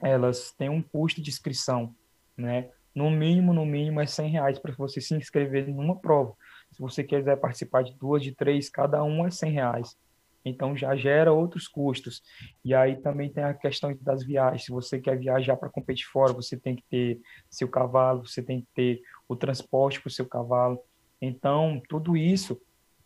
elas 0.00 0.50
têm 0.52 0.68
um 0.68 0.82
custo 0.82 1.22
de 1.22 1.30
inscrição, 1.30 1.94
né? 2.36 2.70
No 2.94 3.10
mínimo, 3.10 3.52
no 3.52 3.66
mínimo 3.66 4.00
é 4.00 4.06
100 4.06 4.30
reais 4.30 4.58
para 4.58 4.74
você 4.74 5.00
se 5.00 5.14
inscrever 5.14 5.68
numa 5.68 5.96
prova. 5.96 6.34
Se 6.76 6.82
você 6.82 7.02
quiser 7.02 7.36
participar 7.36 7.82
de 7.82 7.94
duas, 7.94 8.22
de 8.22 8.32
três, 8.32 8.68
cada 8.68 9.02
um 9.02 9.26
é 9.26 9.30
100 9.30 9.50
reais. 9.50 9.96
Então 10.44 10.76
já 10.76 10.94
gera 10.94 11.32
outros 11.32 11.66
custos. 11.66 12.22
E 12.62 12.74
aí 12.74 12.96
também 12.96 13.32
tem 13.32 13.42
a 13.42 13.54
questão 13.54 13.96
das 14.02 14.22
viagens. 14.22 14.66
Se 14.66 14.70
você 14.70 15.00
quer 15.00 15.18
viajar 15.18 15.56
para 15.56 15.70
competir 15.70 16.06
fora, 16.06 16.34
você 16.34 16.54
tem 16.54 16.76
que 16.76 16.84
ter 16.90 17.18
seu 17.48 17.66
cavalo, 17.66 18.26
você 18.26 18.42
tem 18.42 18.60
que 18.60 18.66
ter 18.74 19.00
o 19.26 19.34
transporte 19.34 20.02
para 20.02 20.08
o 20.08 20.12
seu 20.12 20.26
cavalo. 20.26 20.78
Então 21.18 21.80
tudo 21.88 22.14
isso 22.14 22.60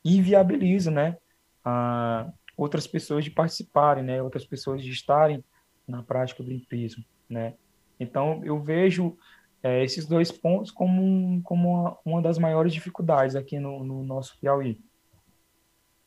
inviabiliza, 0.05 0.91
né? 0.91 1.17
Ah, 1.65 2.29
outras 2.57 2.89
pessoas 2.89 3.25
de 3.25 3.31
participarem, 3.31 4.03
né? 4.03 4.21
Outras 4.21 4.45
pessoas 4.45 4.83
de 4.83 4.91
estarem 4.91 5.45
na 5.87 6.03
prática 6.03 6.43
do 6.43 6.53
empirismo, 6.53 7.05
né? 7.29 7.55
Então, 8.01 8.43
eu 8.43 8.59
vejo 8.61 9.17
é, 9.63 9.85
esses 9.85 10.07
dois 10.07 10.31
pontos 10.33 10.71
como, 10.71 11.03
um, 11.03 11.43
como 11.43 11.69
uma, 11.69 11.99
uma, 12.05 12.23
das 12.23 12.39
maiores 12.39 12.73
dificuldades 12.73 13.37
aqui 13.37 13.59
no, 13.59 13.85
no 13.85 14.03
nosso 14.03 14.39
Piauí. 14.39 14.83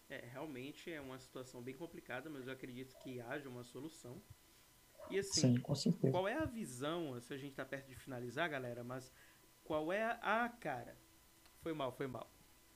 É, 0.09 0.25
realmente 0.31 0.91
é 0.91 0.99
uma 0.99 1.17
situação 1.19 1.61
bem 1.61 1.75
complicada, 1.75 2.29
mas 2.29 2.47
eu 2.47 2.53
acredito 2.53 2.95
que 3.03 3.19
haja 3.21 3.49
uma 3.49 3.63
solução. 3.63 4.21
E 5.09 5.19
assim, 5.19 5.55
Sim, 5.55 5.57
com 5.57 5.75
certeza. 5.75 6.11
qual 6.11 6.27
é 6.27 6.35
a 6.35 6.45
visão, 6.45 7.19
se 7.19 7.33
a 7.33 7.37
gente 7.37 7.51
está 7.51 7.65
perto 7.65 7.87
de 7.87 7.95
finalizar, 7.95 8.49
galera, 8.49 8.83
mas 8.83 9.11
qual 9.63 9.91
é 9.91 10.03
a... 10.03 10.19
Ah, 10.21 10.49
cara, 10.49 10.97
foi 11.61 11.73
mal, 11.73 11.91
foi 11.91 12.07
mal. 12.07 12.31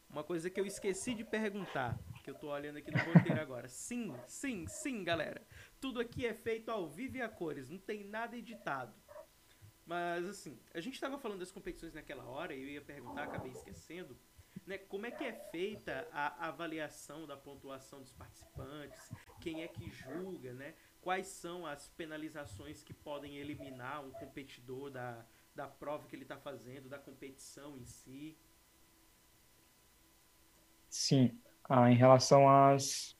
Uma 0.09 0.23
coisa 0.23 0.49
que 0.49 0.59
eu 0.59 0.65
esqueci 0.65 1.13
de 1.13 1.23
perguntar, 1.23 1.99
que 2.23 2.29
eu 2.29 2.35
tô 2.35 2.49
olhando 2.49 2.77
aqui 2.77 2.91
no 2.91 2.97
roteiro 2.97 3.41
agora. 3.41 3.67
Sim, 3.69 4.13
sim, 4.25 4.65
sim, 4.67 5.03
galera. 5.03 5.45
Tudo 5.79 5.99
aqui 5.99 6.25
é 6.25 6.33
feito 6.33 6.69
ao 6.69 6.89
vivo 6.89 7.17
e 7.17 7.21
a 7.21 7.29
cores, 7.29 7.69
não 7.69 7.77
tem 7.77 8.03
nada 8.05 8.37
editado. 8.37 8.93
Mas 9.87 10.27
assim, 10.27 10.59
a 10.73 10.81
gente 10.81 10.95
estava 10.95 11.17
falando 11.17 11.39
das 11.39 11.51
competições 11.51 11.93
naquela 11.93 12.25
hora 12.25 12.53
e 12.53 12.61
eu 12.61 12.67
ia 12.67 12.81
perguntar, 12.81 13.23
acabei 13.23 13.51
esquecendo. 13.51 14.17
Né, 14.65 14.77
como 14.77 15.05
é 15.05 15.11
que 15.11 15.23
é 15.23 15.31
feita 15.49 16.05
a 16.11 16.49
avaliação 16.49 17.25
da 17.25 17.37
pontuação 17.37 18.01
dos 18.01 18.11
participantes? 18.11 19.13
Quem 19.39 19.63
é 19.63 19.67
que 19.67 19.89
julga, 19.89 20.53
né? 20.53 20.73
Quais 20.99 21.27
são 21.27 21.65
as 21.65 21.87
penalizações 21.87 22.83
que 22.83 22.93
podem 22.93 23.37
eliminar 23.37 24.03
um 24.03 24.11
competidor 24.11 24.89
da, 24.89 25.25
da 25.55 25.67
prova 25.67 26.05
que 26.05 26.13
ele 26.13 26.23
está 26.23 26.35
fazendo, 26.35 26.89
da 26.89 26.99
competição 26.99 27.77
em 27.77 27.85
si? 27.85 28.37
Sim, 30.89 31.39
ah, 31.63 31.89
em 31.89 31.95
relação 31.95 32.49
às, 32.49 33.17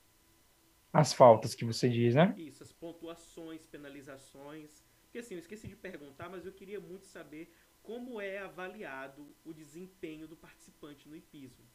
às 0.92 1.14
faltas 1.14 1.56
que 1.56 1.64
você 1.64 1.88
diz, 1.88 2.14
né? 2.14 2.36
Isso, 2.38 2.62
as 2.62 2.74
pontuações, 2.74 3.66
penalizações. 3.66 4.84
Porque 5.18 5.26
assim, 5.26 5.34
eu 5.34 5.40
esqueci 5.40 5.68
de 5.68 5.76
perguntar, 5.76 6.30
mas 6.30 6.46
eu 6.46 6.52
queria 6.52 6.80
muito 6.80 7.08
saber 7.08 7.52
como 7.82 8.22
é 8.22 8.38
avaliado 8.38 9.36
o 9.44 9.52
desempenho 9.52 10.28
do 10.28 10.36
participante 10.36 11.10
no 11.10 11.16
hipismo. 11.16 11.66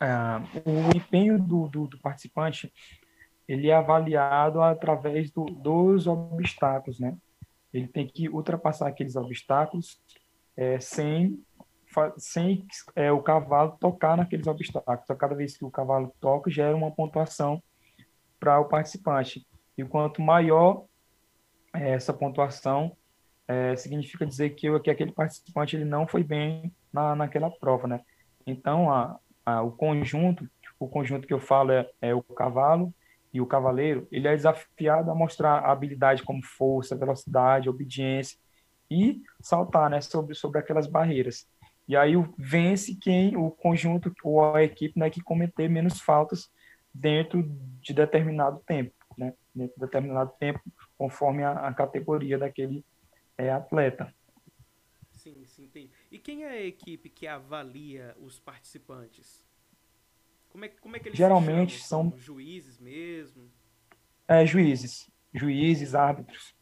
Ah, 0.00 0.40
o 0.64 0.96
empenho 0.96 1.38
do, 1.38 1.68
do, 1.68 1.88
do, 1.88 1.98
participante 1.98 2.72
ele 3.46 3.68
é 3.68 3.74
avaliado 3.74 4.62
através 4.62 5.30
do, 5.30 5.44
dos 5.44 6.06
obstáculos, 6.06 6.98
né? 6.98 7.14
Ele 7.70 7.86
tem 7.86 8.06
que 8.06 8.30
ultrapassar 8.30 8.88
aqueles 8.88 9.14
obstáculos 9.14 10.00
é, 10.56 10.80
sem 10.80 11.44
sem 12.16 12.66
é, 12.94 13.12
o 13.12 13.22
cavalo 13.22 13.76
tocar 13.78 14.16
naqueles 14.16 14.46
obstáculos. 14.46 15.02
Então, 15.04 15.16
cada 15.16 15.34
vez 15.34 15.54
que 15.54 15.66
o 15.66 15.70
cavalo 15.70 16.14
toca, 16.18 16.50
gera 16.50 16.74
uma 16.74 16.90
pontuação 16.90 17.62
para 18.40 18.58
o 18.58 18.64
participante. 18.64 19.46
E 19.76 19.84
quanto 19.84 20.22
maior 20.22 20.86
é, 20.86 20.95
essa 21.80 22.12
pontuação, 22.12 22.96
é, 23.48 23.76
significa 23.76 24.26
dizer 24.26 24.50
que, 24.50 24.80
que 24.80 24.90
aquele 24.90 25.12
participante 25.12 25.76
ele 25.76 25.84
não 25.84 26.06
foi 26.06 26.22
bem 26.22 26.72
na, 26.92 27.14
naquela 27.14 27.50
prova, 27.50 27.86
né? 27.86 28.00
Então, 28.46 28.90
a, 28.90 29.18
a, 29.44 29.62
o 29.62 29.72
conjunto, 29.72 30.48
o 30.78 30.88
conjunto 30.88 31.26
que 31.26 31.32
eu 31.34 31.40
falo 31.40 31.72
é, 31.72 31.88
é 32.00 32.14
o 32.14 32.22
cavalo 32.22 32.92
e 33.32 33.40
o 33.40 33.46
cavaleiro, 33.46 34.08
ele 34.10 34.26
é 34.28 34.34
desafiado 34.34 35.10
a 35.10 35.14
mostrar 35.14 35.58
habilidade 35.58 36.22
como 36.22 36.42
força, 36.44 36.96
velocidade, 36.96 37.68
obediência 37.68 38.38
e 38.90 39.22
saltar, 39.40 39.90
né, 39.90 40.00
sobre 40.00 40.34
sobre 40.34 40.58
aquelas 40.58 40.86
barreiras. 40.86 41.46
E 41.88 41.96
aí 41.96 42.14
vence 42.38 42.96
quem 42.96 43.36
o 43.36 43.50
conjunto 43.50 44.12
ou 44.24 44.54
a 44.54 44.62
equipe 44.62 44.98
né, 44.98 45.08
que 45.10 45.20
cometer 45.20 45.68
menos 45.68 46.00
faltas 46.00 46.50
dentro 46.92 47.42
de 47.80 47.92
determinado 47.92 48.60
tempo, 48.66 48.92
né? 49.16 49.34
Dentro 49.54 49.74
de 49.74 49.80
determinado 49.80 50.32
tempo, 50.38 50.60
conforme 50.96 51.42
a, 51.42 51.52
a 51.52 51.74
categoria 51.74 52.38
daquele 52.38 52.84
é, 53.36 53.50
atleta. 53.50 54.14
Sim, 55.10 55.44
sim, 55.46 55.64
entendi. 55.64 55.90
E 56.10 56.18
quem 56.18 56.44
é 56.44 56.50
a 56.50 56.64
equipe 56.64 57.08
que 57.08 57.26
avalia 57.26 58.14
os 58.20 58.38
participantes? 58.38 59.44
Como 60.48 60.64
é, 60.64 60.68
como 60.68 60.96
é 60.96 60.98
que 60.98 61.08
eles 61.08 61.18
Geralmente 61.18 61.80
são... 61.80 62.10
são 62.10 62.18
juízes 62.18 62.78
mesmo? 62.78 63.50
É, 64.28 64.46
juízes. 64.46 65.10
Juízes, 65.34 65.94
árbitros. 65.94 66.54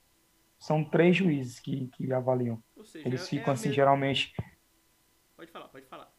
São 0.59 0.83
três 0.83 1.17
juízes 1.17 1.61
que, 1.61 1.89
que 1.89 2.13
avaliam. 2.13 2.63
Seja, 2.85 3.07
eles 3.07 3.23
é 3.23 3.27
ficam 3.27 3.53
é 3.53 3.55
assim, 3.55 3.69
mesma... 3.69 3.75
geralmente 3.75 4.35
Pode 5.37 5.51
falar, 5.51 5.69
pode 5.69 5.87
falar. 5.87 6.11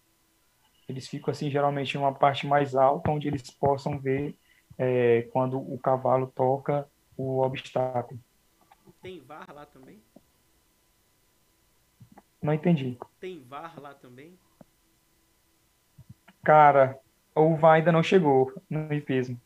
Eles 0.88 1.08
ficam 1.08 1.32
assim 1.32 1.50
geralmente 1.50 1.96
em 1.96 1.98
uma 1.98 2.14
parte 2.14 2.46
mais 2.46 2.76
alta, 2.76 3.10
onde 3.10 3.28
eles 3.28 3.50
possam 3.50 4.00
ver 4.00 4.38
é, 4.78 5.24
quando 5.34 5.58
o 5.58 5.80
cavalo 5.80 6.28
toca 6.28 6.88
o 7.18 7.42
obstáculo. 7.42 8.20
Tem 9.02 9.22
VAR 9.22 9.54
lá 9.54 9.66
também? 9.66 10.02
Não 12.42 12.54
entendi. 12.54 12.98
Tem 13.20 13.44
VAR 13.44 13.80
lá 13.80 13.94
também? 13.94 14.38
Cara, 16.44 17.00
o 17.34 17.56
VAR 17.56 17.74
ainda 17.74 17.92
não 17.92 18.04
chegou 18.04 18.54
no 18.70 18.94
hipismo. 18.94 19.40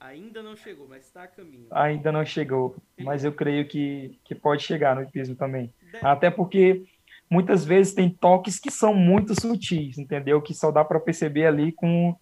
Ainda 0.00 0.42
não 0.42 0.56
chegou, 0.56 0.88
mas 0.88 1.06
está 1.06 1.22
a 1.22 1.28
caminho. 1.28 1.68
Ainda 1.70 2.10
não 2.10 2.24
chegou, 2.24 2.76
mas 2.98 3.24
eu 3.24 3.32
creio 3.32 3.68
que, 3.68 4.18
que 4.24 4.34
pode 4.34 4.62
chegar 4.62 4.96
no 4.96 5.02
hipismo 5.02 5.36
também. 5.36 5.72
Deve... 5.92 6.04
Até 6.04 6.28
porque 6.30 6.84
muitas 7.30 7.64
vezes 7.64 7.94
tem 7.94 8.10
toques 8.10 8.58
que 8.58 8.70
são 8.70 8.92
muito 8.92 9.40
sutis, 9.40 9.98
entendeu? 9.98 10.42
Que 10.42 10.52
só 10.52 10.72
dá 10.72 10.84
para 10.84 10.98
perceber 10.98 11.46
ali 11.46 11.70
com 11.70 12.16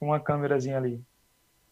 uma 0.00 0.18
câmerazinha 0.18 0.78
ali. 0.78 1.04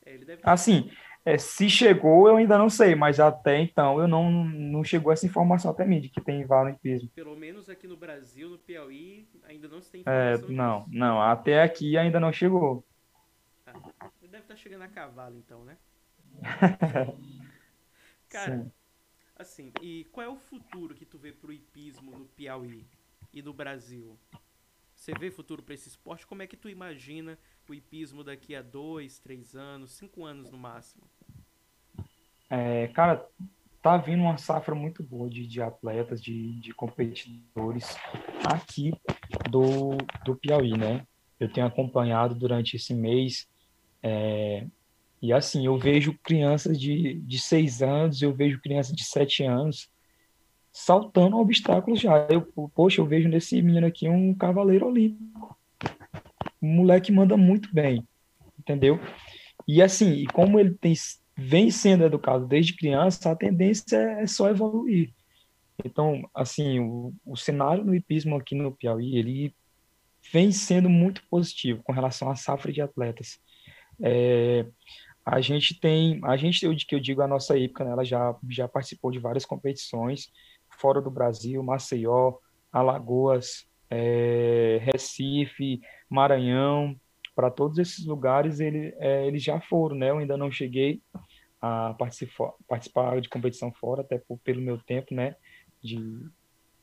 É. 0.05 0.19
Assim, 0.43 0.91
é, 1.25 1.37
se 1.37 1.69
chegou, 1.69 2.29
eu 2.29 2.37
ainda 2.37 2.57
não 2.57 2.71
sei, 2.71 2.95
mas 2.95 3.21
até 3.21 3.61
então 3.61 4.01
eu 4.01 4.09
não, 4.09 4.31
não 4.31 4.83
chegou 4.83 5.13
essa 5.13 5.27
informação 5.27 5.71
até 5.71 5.85
mim 5.85 6.01
de 6.01 6.09
que 6.09 6.21
tem 6.21 6.41
hipismo. 6.43 7.09
Pelo 7.11 7.37
menos 7.37 7.69
aqui 7.69 7.87
no 7.87 7.97
Brasil, 7.97 8.49
no 8.49 8.59
Piauí, 8.59 9.29
ainda 9.45 9.69
não 9.69 9.81
se 9.81 9.91
tem 9.91 10.03
é, 10.07 10.35
informação. 10.35 10.57
Não, 10.57 10.85
disso. 10.85 10.99
não, 10.99 11.21
até 11.21 11.63
aqui 11.63 11.99
ainda 11.99 12.19
não 12.19 12.33
chegou. 12.33 12.85
Ah, 13.67 13.73
deve 14.23 14.39
estar 14.39 14.55
tá 14.55 14.57
chegando 14.57 14.83
a 14.83 14.89
cavalo 14.89 15.37
então, 15.37 15.65
né? 15.65 15.77
Cara, 18.29 18.59
Sim. 18.59 18.73
Assim, 19.39 19.73
e 19.81 20.05
qual 20.11 20.27
é 20.27 20.29
o 20.29 20.37
futuro 20.37 20.97
que 20.97 21.07
tu 21.07 21.17
vê 21.17 21.33
pro 21.33 21.53
hipismo 21.53 22.11
no 22.11 22.27
Piauí 22.27 22.85
e 23.33 23.41
no 23.41 23.53
Brasil? 23.53 24.19
Você 24.97 25.13
vê 25.13 25.31
futuro 25.31 25.63
para 25.63 25.75
esse 25.75 25.89
esporte? 25.89 26.27
Como 26.27 26.43
é 26.43 26.47
que 26.47 26.57
tu 26.57 26.69
imagina 26.69 27.39
o 27.73 27.75
hipismo 27.75 28.25
daqui 28.25 28.55
a 28.55 28.63
dois, 28.63 29.19
três 29.19 29.55
anos, 29.55 29.93
cinco 29.93 30.25
anos 30.25 30.51
no 30.51 30.59
máximo? 30.59 31.05
É, 32.51 32.89
cara, 32.89 33.27
tá 33.83 33.97
vindo 33.97 34.23
uma 34.23 34.39
safra 34.39 34.75
muito 34.75 35.03
boa 35.03 35.29
de, 35.29 35.47
de 35.47 35.61
atletas, 35.61 36.23
de, 36.23 36.59
de 36.61 36.73
competidores 36.73 37.97
aqui 38.45 38.93
do, 39.51 39.97
do 40.25 40.35
Piauí, 40.37 40.77
né? 40.77 41.07
Eu 41.39 41.53
tenho 41.53 41.67
acompanhado 41.67 42.35
durante 42.35 42.77
esse 42.77 42.95
mês 42.95 43.49
é, 44.03 44.67
e 45.21 45.33
assim, 45.33 45.67
eu 45.67 45.77
vejo 45.77 46.17
crianças 46.23 46.79
de, 46.79 47.15
de 47.15 47.39
seis 47.39 47.83
anos, 47.83 48.23
eu 48.23 48.33
vejo 48.33 48.61
crianças 48.61 48.95
de 48.95 49.05
sete 49.05 49.43
anos 49.43 49.91
saltando 50.73 51.39
obstáculos 51.39 52.01
já. 52.01 52.27
Eu, 52.31 52.43
poxa, 52.75 53.01
eu 53.01 53.07
vejo 53.07 53.29
nesse 53.29 53.61
menino 53.61 53.87
aqui 53.87 54.09
um 54.09 54.33
cavaleiro 54.33 54.87
olímpico. 54.87 55.58
O 56.61 56.67
moleque 56.67 57.13
manda 57.13 57.37
muito 57.37 57.73
bem, 57.73 58.07
entendeu? 58.59 59.01
E 59.67 59.83
assim, 59.83 60.13
e 60.13 60.27
como 60.27 60.59
ele 60.59 60.75
tem, 60.75 60.95
vem 61.37 61.71
sendo 61.71 62.05
educado 62.05 62.47
desde 62.47 62.77
criança, 62.77 63.31
a 63.31 63.37
tendência 63.37 63.97
é 63.97 64.27
só 64.27 64.49
evoluir. 64.49 65.13
Então, 65.85 66.29
assim, 66.35 66.81
o, 66.81 67.15
o 67.25 67.37
cenário 67.37 67.85
no 67.85 67.95
hipismo 67.95 68.37
aqui 68.37 68.55
no 68.55 68.73
Piauí, 68.73 69.17
ele 69.17 69.55
vem 70.33 70.51
sendo 70.51 70.89
muito 70.89 71.23
positivo 71.31 71.83
com 71.83 71.93
relação 71.93 72.31
à 72.31 72.35
safra 72.35 72.73
de 72.73 72.81
atletas. 72.81 73.39
É, 74.03 74.67
a 75.25 75.41
gente 75.41 75.79
tem, 75.79 76.21
a 76.25 76.37
gente, 76.37 76.65
eu, 76.65 76.75
que 76.75 76.95
eu 76.95 77.01
digo 77.01 77.23
a 77.23 77.29
nossa 77.29 77.59
época, 77.59 77.85
né, 77.85 77.93
ela 77.93 78.05
já, 78.05 78.35
já 78.49 78.67
participou 78.67 79.11
de 79.11 79.19
várias 79.19 79.45
competições 79.45 80.31
fora 80.79 81.01
do 81.01 81.11
Brasil, 81.11 81.63
Maceió, 81.63 82.35
Alagoas, 82.73 83.67
é, 83.91 84.81
Recife, 84.83 85.81
Maranhão, 86.09 86.99
para 87.35 87.51
todos 87.51 87.79
esses 87.79 88.05
lugares 88.05 88.61
ele, 88.61 88.95
é, 88.99 89.27
eles 89.27 89.43
já 89.43 89.61
foram, 89.61 89.97
né? 89.97 90.11
Eu 90.11 90.19
ainda 90.19 90.37
não 90.37 90.51
cheguei 90.51 91.01
a 91.61 91.95
participar, 91.95 93.21
de 93.21 93.29
competição 93.29 93.73
fora, 93.73 94.03
até 94.03 94.19
por, 94.19 94.39
pelo 94.39 94.61
meu 94.61 94.79
tempo, 94.79 95.15
né? 95.15 95.37
De, 95.83 95.97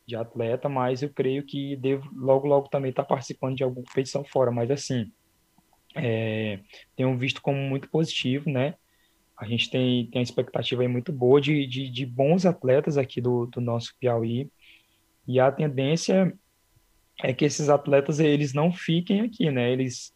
de 0.06 0.16
atleta, 0.16 0.70
mas 0.70 1.02
eu 1.02 1.10
creio 1.10 1.44
que 1.44 1.76
devo 1.76 2.10
logo, 2.16 2.48
logo 2.48 2.70
também 2.70 2.90
estar 2.90 3.04
tá 3.04 3.10
participando 3.10 3.56
de 3.56 3.64
alguma 3.64 3.86
competição 3.86 4.24
fora. 4.24 4.52
Mas 4.52 4.72
assim, 4.72 5.12
é, 5.96 6.60
tenho 6.96 7.18
visto 7.18 7.42
como 7.42 7.58
muito 7.58 7.90
positivo, 7.90 8.50
né? 8.50 8.76
A 9.38 9.46
gente 9.46 9.70
tem, 9.70 10.08
tem 10.08 10.20
uma 10.20 10.24
expectativa 10.24 10.82
aí 10.82 10.88
muito 10.88 11.12
boa 11.12 11.42
de, 11.42 11.68
de, 11.68 11.90
de 11.90 12.06
bons 12.06 12.46
atletas 12.46 12.98
aqui 12.98 13.20
do, 13.20 13.46
do 13.48 13.60
nosso 13.60 13.94
Piauí, 14.00 14.50
e 15.28 15.40
a 15.40 15.52
tendência 15.52 16.34
é 17.24 17.34
que 17.34 17.46
esses 17.46 17.70
atletas 17.70 18.20
eles 18.20 18.54
não 18.54 18.72
fiquem 18.72 19.22
aqui, 19.22 19.50
né? 19.50 19.72
Eles 19.72 20.14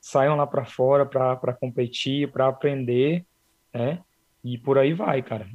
saiam 0.00 0.36
lá 0.36 0.46
para 0.46 0.64
fora 0.64 1.04
para 1.04 1.52
competir, 1.54 2.30
para 2.30 2.48
aprender, 2.48 3.26
né? 3.72 4.02
E 4.44 4.56
por 4.56 4.78
aí 4.78 4.92
vai, 4.92 5.22
cara. 5.22 5.48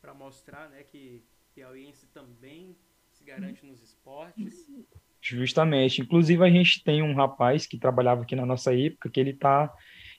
Para 0.00 0.14
mostrar, 0.14 0.70
né, 0.70 0.82
que 0.82 1.22
piauiense 1.54 2.06
também 2.06 2.74
se 3.10 3.22
garante 3.24 3.66
nos 3.66 3.82
esportes. 3.82 4.66
Justamente. 5.20 6.00
Inclusive 6.00 6.42
a 6.42 6.50
gente 6.50 6.82
tem 6.82 7.02
um 7.02 7.14
rapaz 7.14 7.66
que 7.66 7.78
trabalhava 7.78 8.22
aqui 8.22 8.34
na 8.34 8.46
nossa 8.46 8.74
época 8.74 9.10
que 9.10 9.20
ele 9.20 9.34
tá 9.34 9.74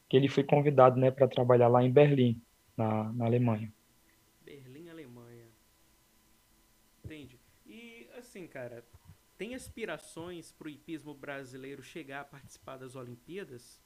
que 0.10 0.18
ele 0.18 0.28
foi 0.28 0.44
convidado, 0.44 1.00
né, 1.00 1.12
para 1.12 1.28
trabalhar 1.28 1.68
lá 1.68 1.84
em 1.84 1.92
Berlim, 1.92 2.42
na, 2.76 3.14
na 3.14 3.26
Alemanha. 3.26 3.72
Berlim, 4.44 4.90
Alemanha. 4.90 5.46
Entende? 7.06 7.40
E 7.68 8.08
assim, 8.18 8.48
cara, 8.48 8.84
tem 9.40 9.56
aspirações 9.56 10.52
para 10.52 10.68
o 10.68 10.70
hipismo 10.70 11.16
brasileiro 11.16 11.82
chegar 11.82 12.22
a 12.22 12.26
participar 12.26 12.78
das 12.78 12.96
Olimpíadas? 12.96 13.82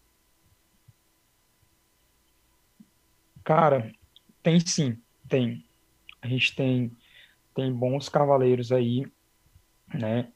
Cara, 3.44 3.94
tem 4.42 4.60
sim, 4.60 5.02
tem. 5.30 5.64
A 6.22 6.28
gente 6.28 6.56
tem 6.56 6.92
tem 7.56 7.72
bons 7.72 8.10
cavaleiros 8.10 8.72
aí, 8.72 9.06
né? 9.94 10.34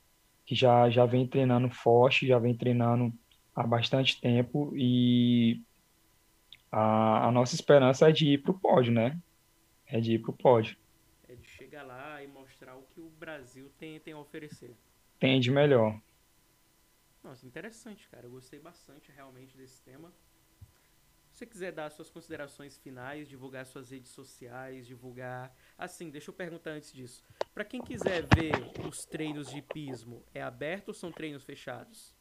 que 0.48 0.56
já, 0.56 0.90
já 0.90 1.06
vem 1.06 1.28
treinando 1.28 1.70
forte, 1.70 2.26
já 2.26 2.40
vem 2.40 2.56
treinando 2.56 3.14
há 3.54 3.68
bastante 3.68 4.20
tempo 4.22 4.72
e 4.78 5.62
a, 6.72 7.28
a 7.28 7.32
nossa 7.34 7.54
esperança 7.54 8.10
é 8.10 8.14
de 8.14 8.34
ir 8.34 8.38
para 8.42 8.52
o 8.52 8.60
pódio, 8.60 8.94
né? 8.94 9.20
É 9.86 10.00
de 10.00 10.14
ir 10.14 10.20
para 10.20 10.32
o 10.32 10.34
pódio. 10.34 10.78
É 11.28 11.36
de 11.36 11.46
chegar 11.50 11.84
lá 11.84 12.24
e 12.24 12.28
mostrar 12.28 12.78
o 12.78 12.84
que 12.94 13.02
o 13.02 13.10
Brasil 13.10 13.70
tem, 13.78 14.00
tem 14.00 14.14
a 14.14 14.20
oferecer. 14.20 14.74
Tem 15.20 15.40
de 15.40 15.52
melhor. 15.52 16.00
Nossa, 17.24 17.46
interessante, 17.46 18.08
cara. 18.10 18.26
Eu 18.26 18.32
gostei 18.32 18.60
bastante 18.60 19.12
realmente 19.12 19.58
desse 19.58 19.82
tema. 19.82 20.12
Se 21.32 21.40
você 21.40 21.46
quiser 21.46 21.72
dar 21.72 21.92
suas 21.92 22.10
considerações 22.10 22.78
finais, 22.78 23.28
divulgar 23.28 23.66
suas 23.66 23.92
redes 23.92 24.10
sociais, 24.10 24.88
divulgar. 24.88 25.54
Assim, 25.78 26.10
deixa 26.10 26.32
eu 26.32 26.34
perguntar 26.34 26.72
antes 26.72 26.92
disso. 26.92 27.24
Para 27.54 27.64
quem 27.64 27.82
quiser 27.82 28.26
ver 28.34 28.54
os 28.88 29.06
treinos 29.06 29.52
de 29.52 29.62
pismo, 29.62 30.24
é 30.34 30.42
aberto 30.42 30.88
ou 30.88 30.94
são 30.94 31.12
treinos 31.12 31.44
fechados? 31.44 32.16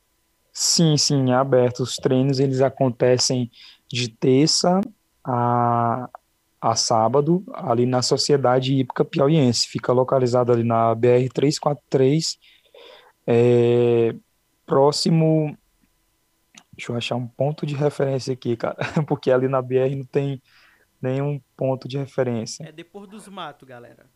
Sim, 0.53 0.97
sim, 0.97 1.31
é 1.31 1.35
aberto. 1.35 1.83
Os 1.83 1.97
treinos 1.97 2.41
eles 2.41 2.61
acontecem 2.61 3.51
de 3.89 4.09
terça 4.09 4.81
a, 5.25 6.11
a 6.61 6.77
sábado, 6.77 7.45
ali 7.55 7.87
na 7.87 8.03
Sociedade 8.03 8.75
Hípica 8.75 9.05
Piauiense. 9.05 9.69
Fica 9.69 9.93
localizado 9.93 10.53
ali 10.53 10.63
na 10.63 10.95
BR 10.95 11.29
343, 11.33 12.39
é, 13.27 14.15
próximo. 14.65 15.57
Deixa 16.73 16.93
eu 16.93 16.97
achar 16.97 17.17
um 17.17 17.27
ponto 17.27 17.65
de 17.65 17.75
referência 17.75 18.33
aqui, 18.33 18.57
cara, 18.57 18.77
porque 19.09 19.31
ali 19.31 19.49
na 19.49 19.63
BR 19.63 19.97
não 19.97 20.05
tem 20.05 20.43
nenhum 21.01 21.41
ponto 21.57 21.89
de 21.89 21.97
referência. 21.97 22.65
É 22.65 22.73
depois 22.73 23.09
dos 23.09 23.27
matos, 23.29 23.67
galera. 23.67 24.07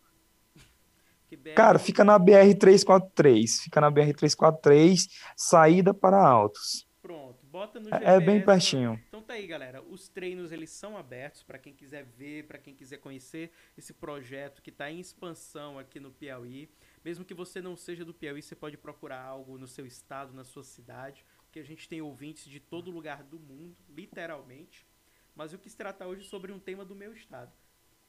BR... 1.37 1.55
Cara, 1.55 1.79
fica 1.79 2.05
na 2.05 2.19
BR 2.19 2.55
343, 2.59 3.61
fica 3.61 3.81
na 3.81 3.91
BR 3.91 4.13
343, 4.13 5.09
saída 5.37 5.95
para 5.95 6.21
Altos. 6.21 6.89
Pronto, 7.01 7.45
bota 7.47 7.79
no 7.79 7.87
GPS. 7.87 8.05
É, 8.05 8.17
é 8.17 8.21
bem 8.21 8.45
pertinho. 8.45 9.01
Então 9.09 9.23
tá 9.23 9.35
aí, 9.35 9.47
galera. 9.47 9.83
Os 9.83 10.09
treinos 10.09 10.53
eles 10.53 10.71
são 10.71 10.97
abertos 10.97 11.43
para 11.43 11.59
quem 11.59 11.73
quiser 11.73 12.05
ver, 12.05 12.47
para 12.47 12.59
quem 12.59 12.75
quiser 12.75 12.99
conhecer 12.99 13.51
esse 13.77 13.93
projeto 13.93 14.61
que 14.61 14.71
está 14.71 14.91
em 14.91 15.01
expansão 15.01 15.79
aqui 15.79 15.99
no 15.99 16.11
Piauí. 16.11 16.69
Mesmo 17.05 17.25
que 17.25 17.35
você 17.35 17.61
não 17.63 17.77
seja 17.77 18.05
do 18.05 18.13
Piauí, 18.13 18.43
você 18.43 18.55
pode 18.55 18.77
procurar 18.77 19.23
algo 19.23 19.57
no 19.57 19.67
seu 19.67 19.87
estado, 19.87 20.35
na 20.35 20.45
sua 20.45 20.63
cidade, 20.63 21.25
porque 21.43 21.59
a 21.59 21.65
gente 21.65 21.89
tem 21.89 22.03
ouvintes 22.03 22.45
de 22.45 22.61
todo 22.61 22.91
lugar 22.91 23.23
do 23.23 23.39
mundo, 23.39 23.77
literalmente. 23.89 24.87
Mas 25.35 25.53
eu 25.53 25.59
quis 25.59 25.75
tratar 25.75 26.07
hoje 26.07 26.25
sobre 26.29 26.53
um 26.53 26.59
tema 26.59 26.85
do 26.85 26.95
meu 26.95 27.13
estado. 27.13 27.53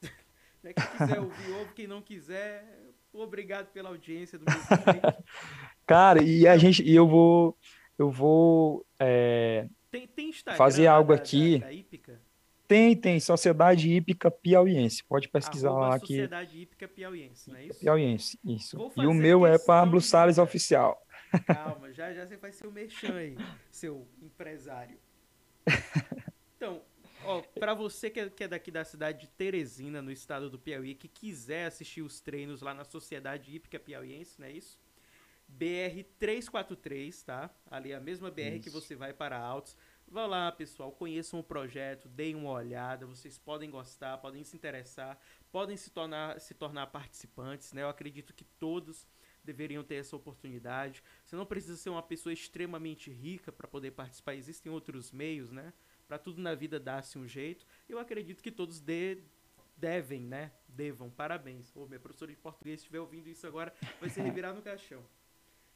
Né, 0.62 0.72
quem 0.72 0.86
quiser 0.96 1.20
ouvir, 1.20 1.50
ouve. 1.58 1.72
Quem 1.72 1.88
não 1.88 2.00
quiser, 2.00 2.64
obrigado 3.12 3.72
pela 3.72 3.88
audiência 3.88 4.38
do 4.38 4.44
meu 4.44 4.54
Cara, 5.84 6.22
e 6.22 6.46
a 6.46 6.56
gente, 6.56 6.84
e 6.84 6.94
eu 6.94 7.08
vou, 7.08 7.58
eu 7.98 8.12
vou 8.12 8.86
é, 8.96 9.68
tem, 9.92 10.06
tem 10.06 10.32
fazer 10.56 10.86
algo 10.86 11.14
da, 11.14 11.20
aqui. 11.20 11.58
Da, 11.58 11.66
da 11.66 11.72
tem, 12.72 12.96
tem. 12.96 13.20
Sociedade 13.20 13.92
Hípica 13.92 14.30
Piauiense. 14.30 15.04
Pode 15.04 15.28
pesquisar 15.28 15.68
Arroba 15.68 15.88
lá 15.88 15.94
aqui. 15.96 16.06
Sociedade 16.06 16.58
Hípica 16.58 16.88
Piauiense, 16.88 17.50
não 17.50 17.58
é 17.58 17.66
isso? 17.66 17.80
Piauiense, 17.80 18.38
isso. 18.42 18.92
E 18.96 19.06
o 19.06 19.12
meu 19.12 19.46
é 19.46 19.58
Pablo 19.58 20.00
Salles 20.00 20.38
Oficial. 20.38 20.98
Calma, 21.46 21.92
já 21.92 22.12
já 22.14 22.26
você 22.26 22.36
vai 22.36 22.52
ser 22.52 22.66
o 22.66 22.72
merchan 22.72 23.14
aí, 23.14 23.36
seu 23.70 24.06
empresário. 24.20 24.98
Então, 26.62 26.80
ó, 27.24 27.42
pra 27.58 27.74
você 27.74 28.08
que 28.08 28.20
é, 28.20 28.30
que 28.30 28.44
é 28.44 28.46
daqui 28.46 28.70
da 28.70 28.84
cidade 28.84 29.22
de 29.22 29.26
Teresina, 29.26 30.00
no 30.00 30.12
estado 30.12 30.48
do 30.48 30.56
Piauí, 30.56 30.94
que 30.94 31.08
quiser 31.08 31.66
assistir 31.66 32.02
os 32.02 32.20
treinos 32.20 32.62
lá 32.62 32.72
na 32.72 32.84
Sociedade 32.84 33.52
Hípica 33.52 33.80
Piauiense, 33.80 34.40
não 34.40 34.46
é 34.46 34.52
isso? 34.52 34.78
BR 35.48 36.04
343, 36.20 37.22
tá? 37.24 37.50
Ali 37.68 37.90
é 37.90 37.96
a 37.96 38.00
mesma 38.00 38.30
BR 38.30 38.54
isso. 38.54 38.60
que 38.60 38.70
você 38.70 38.94
vai 38.94 39.12
para 39.12 39.36
Altos. 39.36 39.76
Vá 40.12 40.26
lá, 40.26 40.52
pessoal, 40.52 40.92
conheçam 40.92 41.40
o 41.40 41.42
projeto, 41.42 42.06
deem 42.06 42.34
uma 42.34 42.50
olhada, 42.50 43.06
vocês 43.06 43.38
podem 43.38 43.70
gostar, 43.70 44.18
podem 44.18 44.44
se 44.44 44.54
interessar, 44.54 45.18
podem 45.50 45.74
se 45.74 45.88
tornar, 45.90 46.38
se 46.38 46.52
tornar 46.52 46.88
participantes, 46.88 47.72
né? 47.72 47.80
Eu 47.80 47.88
acredito 47.88 48.34
que 48.34 48.44
todos 48.44 49.08
deveriam 49.42 49.82
ter 49.82 49.94
essa 49.94 50.14
oportunidade. 50.14 51.02
Você 51.24 51.34
não 51.34 51.46
precisa 51.46 51.78
ser 51.78 51.88
uma 51.88 52.02
pessoa 52.02 52.30
extremamente 52.30 53.10
rica 53.10 53.50
para 53.50 53.66
poder 53.66 53.92
participar, 53.92 54.34
existem 54.34 54.70
outros 54.70 55.10
meios, 55.12 55.50
né? 55.50 55.72
Para 56.06 56.18
tudo 56.18 56.42
na 56.42 56.54
vida 56.54 56.78
dar-se 56.78 57.16
um 57.16 57.26
jeito. 57.26 57.64
Eu 57.88 57.98
acredito 57.98 58.42
que 58.42 58.52
todos 58.52 58.80
de, 58.82 59.16
devem, 59.78 60.20
né? 60.20 60.52
Devam. 60.68 61.08
Parabéns. 61.08 61.74
Ô, 61.74 61.86
minha 61.86 61.98
professora 61.98 62.30
de 62.30 62.36
português 62.36 62.80
estiver 62.80 63.00
ouvindo 63.00 63.30
isso 63.30 63.46
agora, 63.46 63.72
vai 63.98 64.10
se 64.10 64.20
revirar 64.20 64.54
no 64.54 64.60
caixão. 64.60 65.02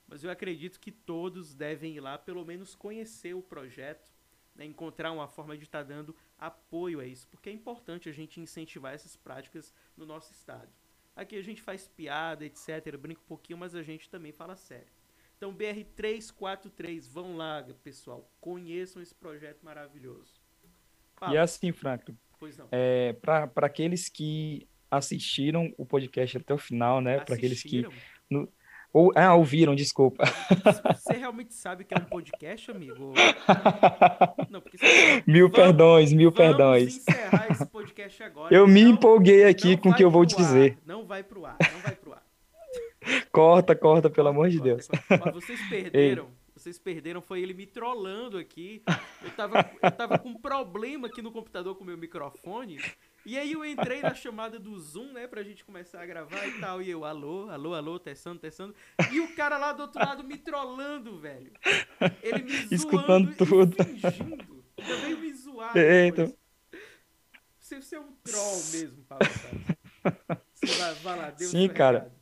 Mas 0.06 0.22
eu 0.22 0.30
acredito 0.30 0.78
que 0.78 0.92
todos 0.92 1.54
devem 1.54 1.96
ir 1.96 2.00
lá, 2.00 2.18
pelo 2.18 2.44
menos 2.44 2.74
conhecer 2.74 3.34
o 3.34 3.40
projeto, 3.40 4.14
né, 4.56 4.64
encontrar 4.64 5.12
uma 5.12 5.28
forma 5.28 5.56
de 5.56 5.64
estar 5.64 5.84
tá 5.84 5.84
dando 5.84 6.16
apoio 6.38 7.00
a 7.00 7.06
isso, 7.06 7.28
porque 7.28 7.50
é 7.50 7.52
importante 7.52 8.08
a 8.08 8.12
gente 8.12 8.40
incentivar 8.40 8.94
essas 8.94 9.16
práticas 9.16 9.72
no 9.96 10.06
nosso 10.06 10.32
estado. 10.32 10.68
Aqui 11.14 11.36
a 11.36 11.42
gente 11.42 11.62
faz 11.62 11.88
piada, 11.88 12.44
etc, 12.44 12.96
brinca 12.98 13.20
um 13.20 13.28
pouquinho, 13.28 13.58
mas 13.58 13.74
a 13.74 13.82
gente 13.82 14.08
também 14.10 14.32
fala 14.32 14.56
sério. 14.56 14.88
Então, 15.36 15.54
BR343, 15.54 17.08
vão 17.10 17.36
lá, 17.36 17.66
pessoal, 17.82 18.30
conheçam 18.40 19.02
esse 19.02 19.14
projeto 19.14 19.62
maravilhoso. 19.62 20.40
Fala. 21.14 21.34
E 21.34 21.38
assim, 21.38 21.72
Franklin, 21.72 22.16
pois 22.38 22.56
não. 22.56 22.68
É, 22.70 23.12
para 23.14 23.50
aqueles 23.56 24.08
que 24.08 24.66
assistiram 24.90 25.72
o 25.76 25.84
podcast 25.84 26.38
até 26.38 26.54
o 26.54 26.58
final, 26.58 27.00
né? 27.00 27.20
Para 27.20 27.34
aqueles 27.34 27.62
que 27.62 27.86
no, 28.30 28.50
ou, 28.96 29.12
ah, 29.14 29.34
ouviram, 29.34 29.74
desculpa. 29.74 30.24
Você 30.94 31.12
realmente 31.12 31.52
sabe 31.52 31.84
que 31.84 31.92
é 31.92 31.98
um 31.98 32.04
podcast, 32.04 32.70
amigo? 32.70 33.12
Não, 34.48 34.58
porque 34.58 34.78
você... 34.78 35.22
Mil 35.26 35.50
vamos, 35.50 35.66
perdões, 35.66 36.12
mil 36.14 36.30
vamos 36.30 36.56
perdões. 36.56 36.96
encerrar 36.96 37.46
esse 37.50 37.66
podcast 37.66 38.22
agora. 38.22 38.54
Eu 38.54 38.66
me 38.66 38.80
empolguei 38.80 39.44
aqui 39.44 39.76
com 39.76 39.90
o 39.90 39.94
que 39.94 40.02
eu 40.02 40.10
vou 40.10 40.24
te 40.24 40.34
dizer. 40.34 40.78
Não 40.86 41.04
vai 41.04 41.22
pro 41.22 41.44
ar, 41.44 41.58
não 41.60 41.80
vai 41.80 41.94
pro 41.94 42.14
ar. 42.14 42.22
Corta, 43.30 43.76
corta, 43.76 44.08
pelo 44.08 44.28
amor 44.28 44.48
de 44.48 44.58
Deus. 44.58 44.88
Corta. 44.88 45.30
Vocês 45.30 45.60
perderam. 45.68 46.24
Ei. 46.32 46.46
Vocês 46.56 46.78
perderam, 46.78 47.20
foi 47.20 47.42
ele 47.42 47.52
me 47.52 47.66
trollando 47.66 48.38
aqui. 48.38 48.82
Eu 49.22 49.30
tava, 49.32 49.70
eu 49.82 49.92
tava 49.92 50.18
com 50.18 50.30
um 50.30 50.34
problema 50.34 51.06
aqui 51.06 51.20
no 51.20 51.30
computador 51.30 51.76
com 51.76 51.84
o 51.84 51.86
meu 51.86 51.98
microfone. 51.98 52.78
E 53.26 53.36
aí 53.36 53.52
eu 53.52 53.64
entrei 53.64 54.00
na 54.00 54.14
chamada 54.14 54.56
do 54.56 54.78
Zoom, 54.78 55.12
né, 55.12 55.26
pra 55.26 55.42
gente 55.42 55.64
começar 55.64 56.00
a 56.00 56.06
gravar 56.06 56.46
e 56.46 56.60
tal. 56.60 56.80
E 56.80 56.88
eu, 56.88 57.04
alô, 57.04 57.50
alô, 57.50 57.74
alô, 57.74 57.98
testando, 57.98 58.38
testando. 58.38 58.72
E 59.10 59.18
o 59.18 59.34
cara 59.34 59.58
lá 59.58 59.72
do 59.72 59.82
outro 59.82 59.98
lado 59.98 60.22
me 60.22 60.38
trollando, 60.38 61.18
velho. 61.18 61.50
Ele 62.22 62.44
me 62.44 62.52
zoando 62.52 62.74
Escutando 62.74 63.36
tudo. 63.36 63.76
fingindo. 63.82 64.64
Veio 64.78 65.18
me 65.18 65.34
zoar. 65.34 65.76
É, 65.76 66.06
então. 66.06 66.32
Você, 67.58 67.82
você 67.82 67.96
é 67.96 68.00
um 68.00 68.12
troll 68.22 68.62
mesmo, 68.70 69.02
Paulo. 69.08 69.24
Você 70.54 70.78
vai, 70.78 70.94
vai 70.94 71.18
lá, 71.18 71.30
Deus 71.30 71.50
Sim, 71.50 71.68
cara. 71.68 72.14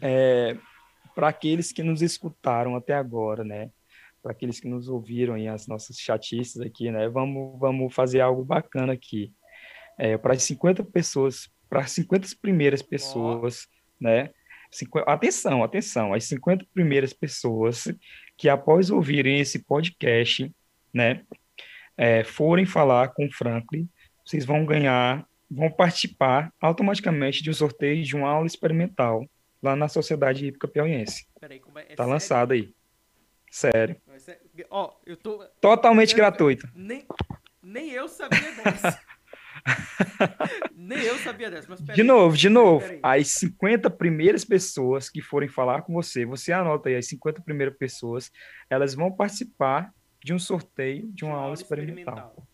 É, 0.00 0.56
para 1.14 1.28
aqueles 1.28 1.70
que 1.70 1.82
nos 1.82 2.00
escutaram 2.00 2.76
até 2.76 2.94
agora, 2.94 3.44
né? 3.44 3.70
Para 4.22 4.32
aqueles 4.32 4.58
que 4.58 4.68
nos 4.68 4.88
ouviram 4.88 5.36
e 5.36 5.46
as 5.46 5.66
nossas 5.66 5.98
chatices 5.98 6.62
aqui, 6.62 6.90
né? 6.90 7.10
Vamos, 7.10 7.60
vamos 7.60 7.94
fazer 7.94 8.22
algo 8.22 8.42
bacana 8.42 8.94
aqui 8.94 9.34
é, 9.98 10.16
para 10.16 10.34
as 10.34 10.42
50 10.44 10.84
pessoas, 10.84 11.50
para 11.68 11.80
as 11.80 11.90
50 11.92 12.28
primeiras 12.40 12.80
pessoas, 12.80 13.66
oh. 14.00 14.04
né? 14.04 14.30
atenção, 15.06 15.64
atenção, 15.64 16.14
as 16.14 16.24
50 16.24 16.66
primeiras 16.72 17.12
pessoas 17.12 17.88
que 18.36 18.48
após 18.48 18.90
ouvirem 18.90 19.40
esse 19.40 19.58
podcast, 19.60 20.54
né, 20.92 21.24
é, 21.96 22.22
forem 22.22 22.64
falar 22.64 23.08
com 23.08 23.26
o 23.26 23.32
Franklin, 23.32 23.88
vocês 24.24 24.44
vão 24.44 24.64
ganhar, 24.64 25.26
vão 25.50 25.70
participar 25.70 26.52
automaticamente 26.60 27.42
de 27.42 27.50
um 27.50 27.54
sorteio 27.54 28.04
de 28.04 28.14
uma 28.14 28.28
aula 28.28 28.46
experimental 28.46 29.26
lá 29.62 29.74
na 29.74 29.88
Sociedade 29.88 30.46
Hípica 30.46 30.68
Piauiense. 30.68 31.26
Peraí, 31.40 31.58
como 31.58 31.78
é? 31.78 31.82
é 31.82 31.84
tá 31.86 31.96
sério? 31.96 32.12
lançado 32.12 32.52
aí. 32.52 32.74
Sério. 33.50 33.96
Ó, 34.70 34.92
eu 35.06 35.16
tô... 35.16 35.44
Totalmente 35.60 36.12
eu, 36.12 36.16
gratuito. 36.16 36.68
Nem, 36.74 37.06
nem 37.62 37.90
eu 37.90 38.06
sabia 38.06 38.52
dessa. 38.52 39.00
Nem 40.76 40.98
eu 40.98 41.18
sabia 41.18 41.50
dessa, 41.50 41.68
mas 41.68 41.80
De 41.80 42.02
novo, 42.02 42.36
de 42.36 42.48
novo, 42.48 42.86
as 43.02 43.28
50 43.28 43.90
primeiras 43.90 44.44
pessoas 44.44 45.10
que 45.10 45.20
forem 45.20 45.48
falar 45.48 45.82
com 45.82 45.92
você, 45.92 46.24
você 46.24 46.52
anota 46.52 46.88
aí, 46.88 46.96
as 46.96 47.06
50 47.06 47.42
primeiras 47.42 47.76
pessoas, 47.76 48.30
elas 48.70 48.94
vão 48.94 49.12
participar 49.12 49.92
de 50.22 50.32
um 50.32 50.38
sorteio 50.38 51.10
de 51.12 51.24
uma, 51.24 51.34
aula, 51.34 51.44
aula 51.44 51.54
experimental. 51.54 52.14
experimental. 52.14 52.48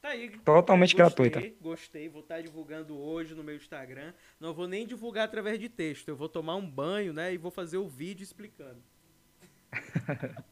Tá 0.00 0.10
aí. 0.10 0.30
Totalmente 0.44 0.94
gostei, 0.94 1.30
gratuita. 1.30 1.56
Gostei, 1.62 2.08
vou 2.08 2.20
estar 2.20 2.36
tá 2.36 2.40
divulgando 2.42 2.94
hoje 2.94 3.34
no 3.34 3.42
meu 3.42 3.56
Instagram. 3.56 4.12
Não 4.38 4.52
vou 4.52 4.68
nem 4.68 4.86
divulgar 4.86 5.24
através 5.24 5.58
de 5.58 5.68
texto, 5.68 6.08
eu 6.08 6.16
vou 6.16 6.28
tomar 6.28 6.56
um 6.56 6.70
banho, 6.70 7.12
né, 7.12 7.32
e 7.32 7.38
vou 7.38 7.50
fazer 7.50 7.78
o 7.78 7.88
vídeo 7.88 8.22
explicando. 8.22 8.82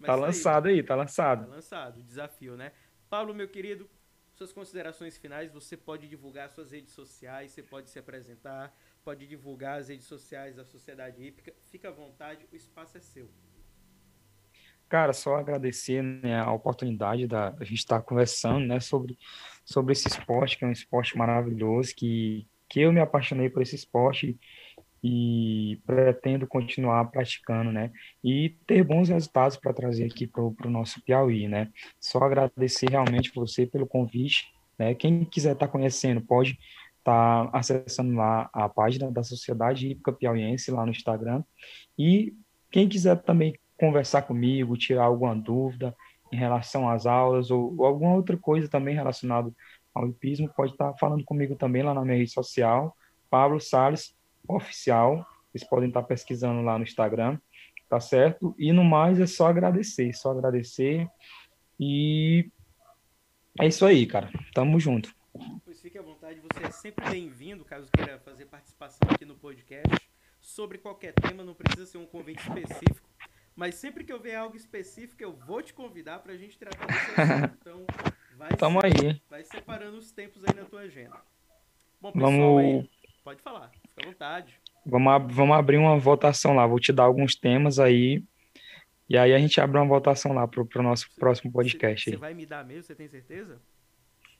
tá 0.00 0.14
lançado 0.14 0.68
aí, 0.68 0.76
aí, 0.76 0.82
tá 0.82 0.94
lançado. 0.94 1.46
Tá 1.46 1.56
lançado, 1.56 2.02
desafio, 2.02 2.56
né? 2.56 2.70
Paulo, 3.10 3.34
meu 3.34 3.48
querido, 3.48 3.90
suas 4.34 4.52
considerações 4.52 5.16
finais, 5.16 5.50
você 5.50 5.76
pode 5.76 6.08
divulgar 6.08 6.50
suas 6.50 6.72
redes 6.72 6.92
sociais, 6.92 7.52
você 7.52 7.62
pode 7.62 7.88
se 7.88 7.98
apresentar, 7.98 8.76
pode 9.04 9.26
divulgar 9.26 9.78
as 9.78 9.88
redes 9.88 10.06
sociais 10.06 10.56
da 10.56 10.64
Sociedade 10.64 11.22
Hípica. 11.22 11.54
Fica 11.70 11.88
à 11.88 11.92
vontade, 11.92 12.46
o 12.52 12.56
espaço 12.56 12.96
é 12.96 13.00
seu. 13.00 13.28
Cara, 14.88 15.12
só 15.12 15.36
agradecer 15.36 16.02
né, 16.02 16.38
a 16.40 16.52
oportunidade 16.52 17.26
da 17.26 17.48
a 17.58 17.64
gente 17.64 17.78
estar 17.78 18.00
tá 18.00 18.04
conversando 18.04 18.66
né, 18.66 18.80
sobre, 18.80 19.18
sobre 19.64 19.92
esse 19.92 20.08
esporte, 20.08 20.58
que 20.58 20.64
é 20.64 20.68
um 20.68 20.72
esporte 20.72 21.16
maravilhoso, 21.16 21.94
que, 21.94 22.46
que 22.68 22.80
eu 22.80 22.92
me 22.92 23.00
apaixonei 23.00 23.48
por 23.48 23.62
esse 23.62 23.74
esporte 23.74 24.30
e 24.30 24.38
pretendo 25.86 26.46
continuar 26.46 27.04
praticando, 27.10 27.70
né? 27.70 27.90
E 28.22 28.56
ter 28.66 28.82
bons 28.82 29.10
resultados 29.10 29.56
para 29.56 29.74
trazer 29.74 30.06
aqui 30.06 30.26
para 30.26 30.42
o 30.42 30.70
nosso 30.70 31.02
Piauí, 31.02 31.46
né? 31.46 31.70
Só 32.00 32.18
agradecer 32.20 32.88
realmente 32.88 33.30
você 33.34 33.66
pelo 33.66 33.86
convite, 33.86 34.50
né? 34.78 34.94
Quem 34.94 35.24
quiser 35.24 35.52
estar 35.52 35.66
tá 35.66 35.72
conhecendo, 35.72 36.22
pode 36.22 36.58
estar 36.98 37.50
tá 37.50 37.58
acessando 37.58 38.14
lá 38.14 38.48
a 38.50 38.66
página 38.66 39.10
da 39.10 39.22
Sociedade 39.22 39.88
Hípica 39.88 40.10
Piauiense 40.10 40.70
lá 40.70 40.86
no 40.86 40.92
Instagram. 40.92 41.44
E 41.98 42.32
quem 42.70 42.88
quiser 42.88 43.20
também 43.22 43.58
conversar 43.78 44.22
comigo, 44.22 44.74
tirar 44.74 45.04
alguma 45.04 45.36
dúvida 45.36 45.94
em 46.32 46.36
relação 46.36 46.88
às 46.88 47.04
aulas 47.04 47.50
ou, 47.50 47.74
ou 47.76 47.84
alguma 47.84 48.14
outra 48.14 48.38
coisa 48.38 48.68
também 48.68 48.94
relacionada 48.94 49.52
ao 49.94 50.08
hipismo, 50.08 50.50
pode 50.56 50.72
estar 50.72 50.92
tá 50.92 50.98
falando 50.98 51.22
comigo 51.24 51.54
também 51.56 51.82
lá 51.82 51.92
na 51.92 52.02
minha 52.02 52.16
rede 52.16 52.30
social, 52.30 52.96
Pablo 53.28 53.60
Salles 53.60 54.14
oficial. 54.48 55.26
Vocês 55.50 55.64
podem 55.64 55.88
estar 55.88 56.02
pesquisando 56.02 56.62
lá 56.62 56.76
no 56.78 56.84
Instagram, 56.84 57.38
tá 57.88 58.00
certo? 58.00 58.54
E 58.58 58.72
no 58.72 58.84
mais 58.84 59.20
é 59.20 59.26
só 59.26 59.46
agradecer, 59.46 60.12
só 60.14 60.30
agradecer. 60.30 61.08
E 61.78 62.50
é 63.60 63.66
isso 63.66 63.86
aí, 63.86 64.06
cara. 64.06 64.30
Tamo 64.52 64.80
junto. 64.80 65.14
Pois 65.64 65.80
fique 65.80 65.98
à 65.98 66.02
vontade, 66.02 66.40
você 66.40 66.66
é 66.66 66.70
sempre 66.70 67.08
bem-vindo, 67.10 67.64
caso 67.64 67.90
queira 67.90 68.18
fazer 68.20 68.46
participação 68.46 69.08
aqui 69.10 69.24
no 69.24 69.34
podcast 69.34 69.96
sobre 70.40 70.78
qualquer 70.78 71.12
tema, 71.14 71.42
não 71.42 71.54
precisa 71.54 71.86
ser 71.86 71.98
um 71.98 72.06
convite 72.06 72.40
específico. 72.40 73.08
Mas 73.56 73.76
sempre 73.76 74.04
que 74.04 74.12
eu 74.12 74.20
ver 74.20 74.34
algo 74.34 74.56
específico, 74.56 75.22
eu 75.22 75.32
vou 75.32 75.62
te 75.62 75.72
convidar 75.72 76.18
para 76.18 76.32
a 76.32 76.36
gente 76.36 76.58
tratar 76.58 76.86
desse 76.86 77.20
assunto. 77.20 77.58
Então, 77.60 77.86
vai, 78.36 78.50
Tamo 78.56 78.80
aí. 78.84 79.20
vai 79.30 79.44
separando 79.44 79.96
os 79.96 80.10
tempos 80.10 80.44
aí 80.44 80.54
na 80.54 80.64
tua 80.64 80.80
agenda. 80.80 81.16
Bom, 82.00 82.12
pessoal, 82.12 82.32
Vamos... 82.32 82.60
aí, 82.62 82.90
Pode 83.22 83.40
falar, 83.40 83.72
fica 83.94 84.02
à 84.02 84.06
vontade. 84.06 84.60
Vamos, 84.84 85.34
vamos 85.34 85.56
abrir 85.56 85.78
uma 85.78 85.98
votação 85.98 86.54
lá. 86.54 86.66
Vou 86.66 86.78
te 86.78 86.92
dar 86.92 87.04
alguns 87.04 87.34
temas 87.34 87.78
aí. 87.78 88.22
E 89.08 89.16
aí 89.16 89.32
a 89.32 89.38
gente 89.38 89.60
abre 89.60 89.78
uma 89.78 89.86
votação 89.86 90.32
lá 90.32 90.46
pro, 90.48 90.66
pro 90.66 90.82
nosso 90.82 91.08
próximo 91.16 91.52
podcast. 91.52 92.10
Você, 92.10 92.16
vai 92.16 92.34
me 92.34 92.44
dar 92.44 92.64
mesmo? 92.64 92.84
Você 92.84 92.94
tem 92.94 93.08
certeza? 93.08 93.60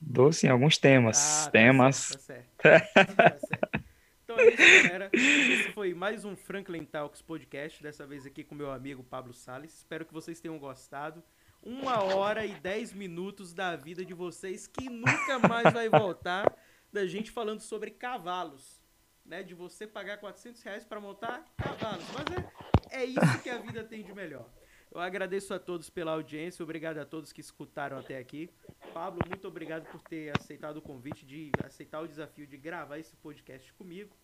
Dou 0.01 0.31
sim, 0.31 0.47
alguns 0.47 0.77
temas. 0.77 1.17
Ah, 1.17 1.45
tá 1.45 1.51
temas. 1.51 1.95
Certo, 1.95 2.45
tá 2.57 2.79
certo. 2.79 3.15
tá 3.15 3.37
certo. 3.39 3.85
Então 4.23 4.39
é 4.39 4.49
isso, 4.49 4.83
galera. 4.83 5.09
Esse 5.13 5.71
foi 5.71 5.93
mais 5.93 6.25
um 6.25 6.35
Franklin 6.35 6.83
Talks 6.83 7.21
podcast. 7.21 7.81
Dessa 7.81 8.05
vez 8.05 8.25
aqui 8.25 8.43
com 8.43 8.55
meu 8.55 8.71
amigo 8.71 9.03
Pablo 9.03 9.33
Sales. 9.33 9.77
Espero 9.77 10.03
que 10.03 10.13
vocês 10.13 10.39
tenham 10.39 10.57
gostado. 10.57 11.23
Uma 11.61 12.03
hora 12.03 12.45
e 12.45 12.53
dez 12.55 12.91
minutos 12.91 13.53
da 13.53 13.75
vida 13.75 14.03
de 14.03 14.13
vocês 14.13 14.67
que 14.67 14.89
nunca 14.89 15.39
mais 15.47 15.71
vai 15.71 15.89
voltar 15.89 16.51
da 16.91 17.05
gente 17.05 17.29
falando 17.29 17.59
sobre 17.59 17.91
cavalos, 17.91 18.81
né? 19.25 19.43
De 19.43 19.53
você 19.53 19.87
pagar 19.87 20.17
400 20.17 20.61
reais 20.61 20.85
para 20.85 20.99
montar 20.99 21.43
cavalos. 21.57 22.05
Mas 22.13 22.91
é, 22.91 23.01
é 23.01 23.05
isso 23.05 23.43
que 23.43 23.49
a 23.49 23.57
vida 23.57 23.83
tem 23.83 24.03
de 24.03 24.13
melhor. 24.13 24.49
Eu 24.91 25.01
agradeço 25.01 25.53
a 25.53 25.59
todos 25.59 25.89
pela 25.89 26.11
audiência, 26.11 26.63
obrigado 26.63 26.97
a 26.99 27.05
todos 27.05 27.33
que 27.33 27.41
escutaram 27.41 27.97
até 27.97 28.17
aqui. 28.17 28.49
Pablo, 28.93 29.19
muito 29.27 29.45
obrigado 29.47 29.85
por 29.91 30.01
ter 30.01 30.31
aceitado 30.39 30.77
o 30.77 30.81
convite, 30.81 31.25
de 31.25 31.51
aceitar 31.65 31.99
o 31.99 32.07
desafio 32.07 32.47
de 32.47 32.55
gravar 32.55 32.97
esse 32.97 33.15
podcast 33.17 33.73
comigo. 33.73 34.15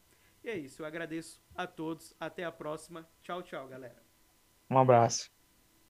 E 0.43 0.49
é 0.49 0.57
isso, 0.57 0.81
eu 0.81 0.85
agradeço 0.85 1.41
a 1.55 1.67
todos. 1.67 2.15
Até 2.19 2.45
a 2.45 2.51
próxima. 2.51 3.07
Tchau, 3.21 3.43
tchau, 3.43 3.67
galera. 3.67 4.01
Um 4.69 4.77
abraço. 4.77 5.40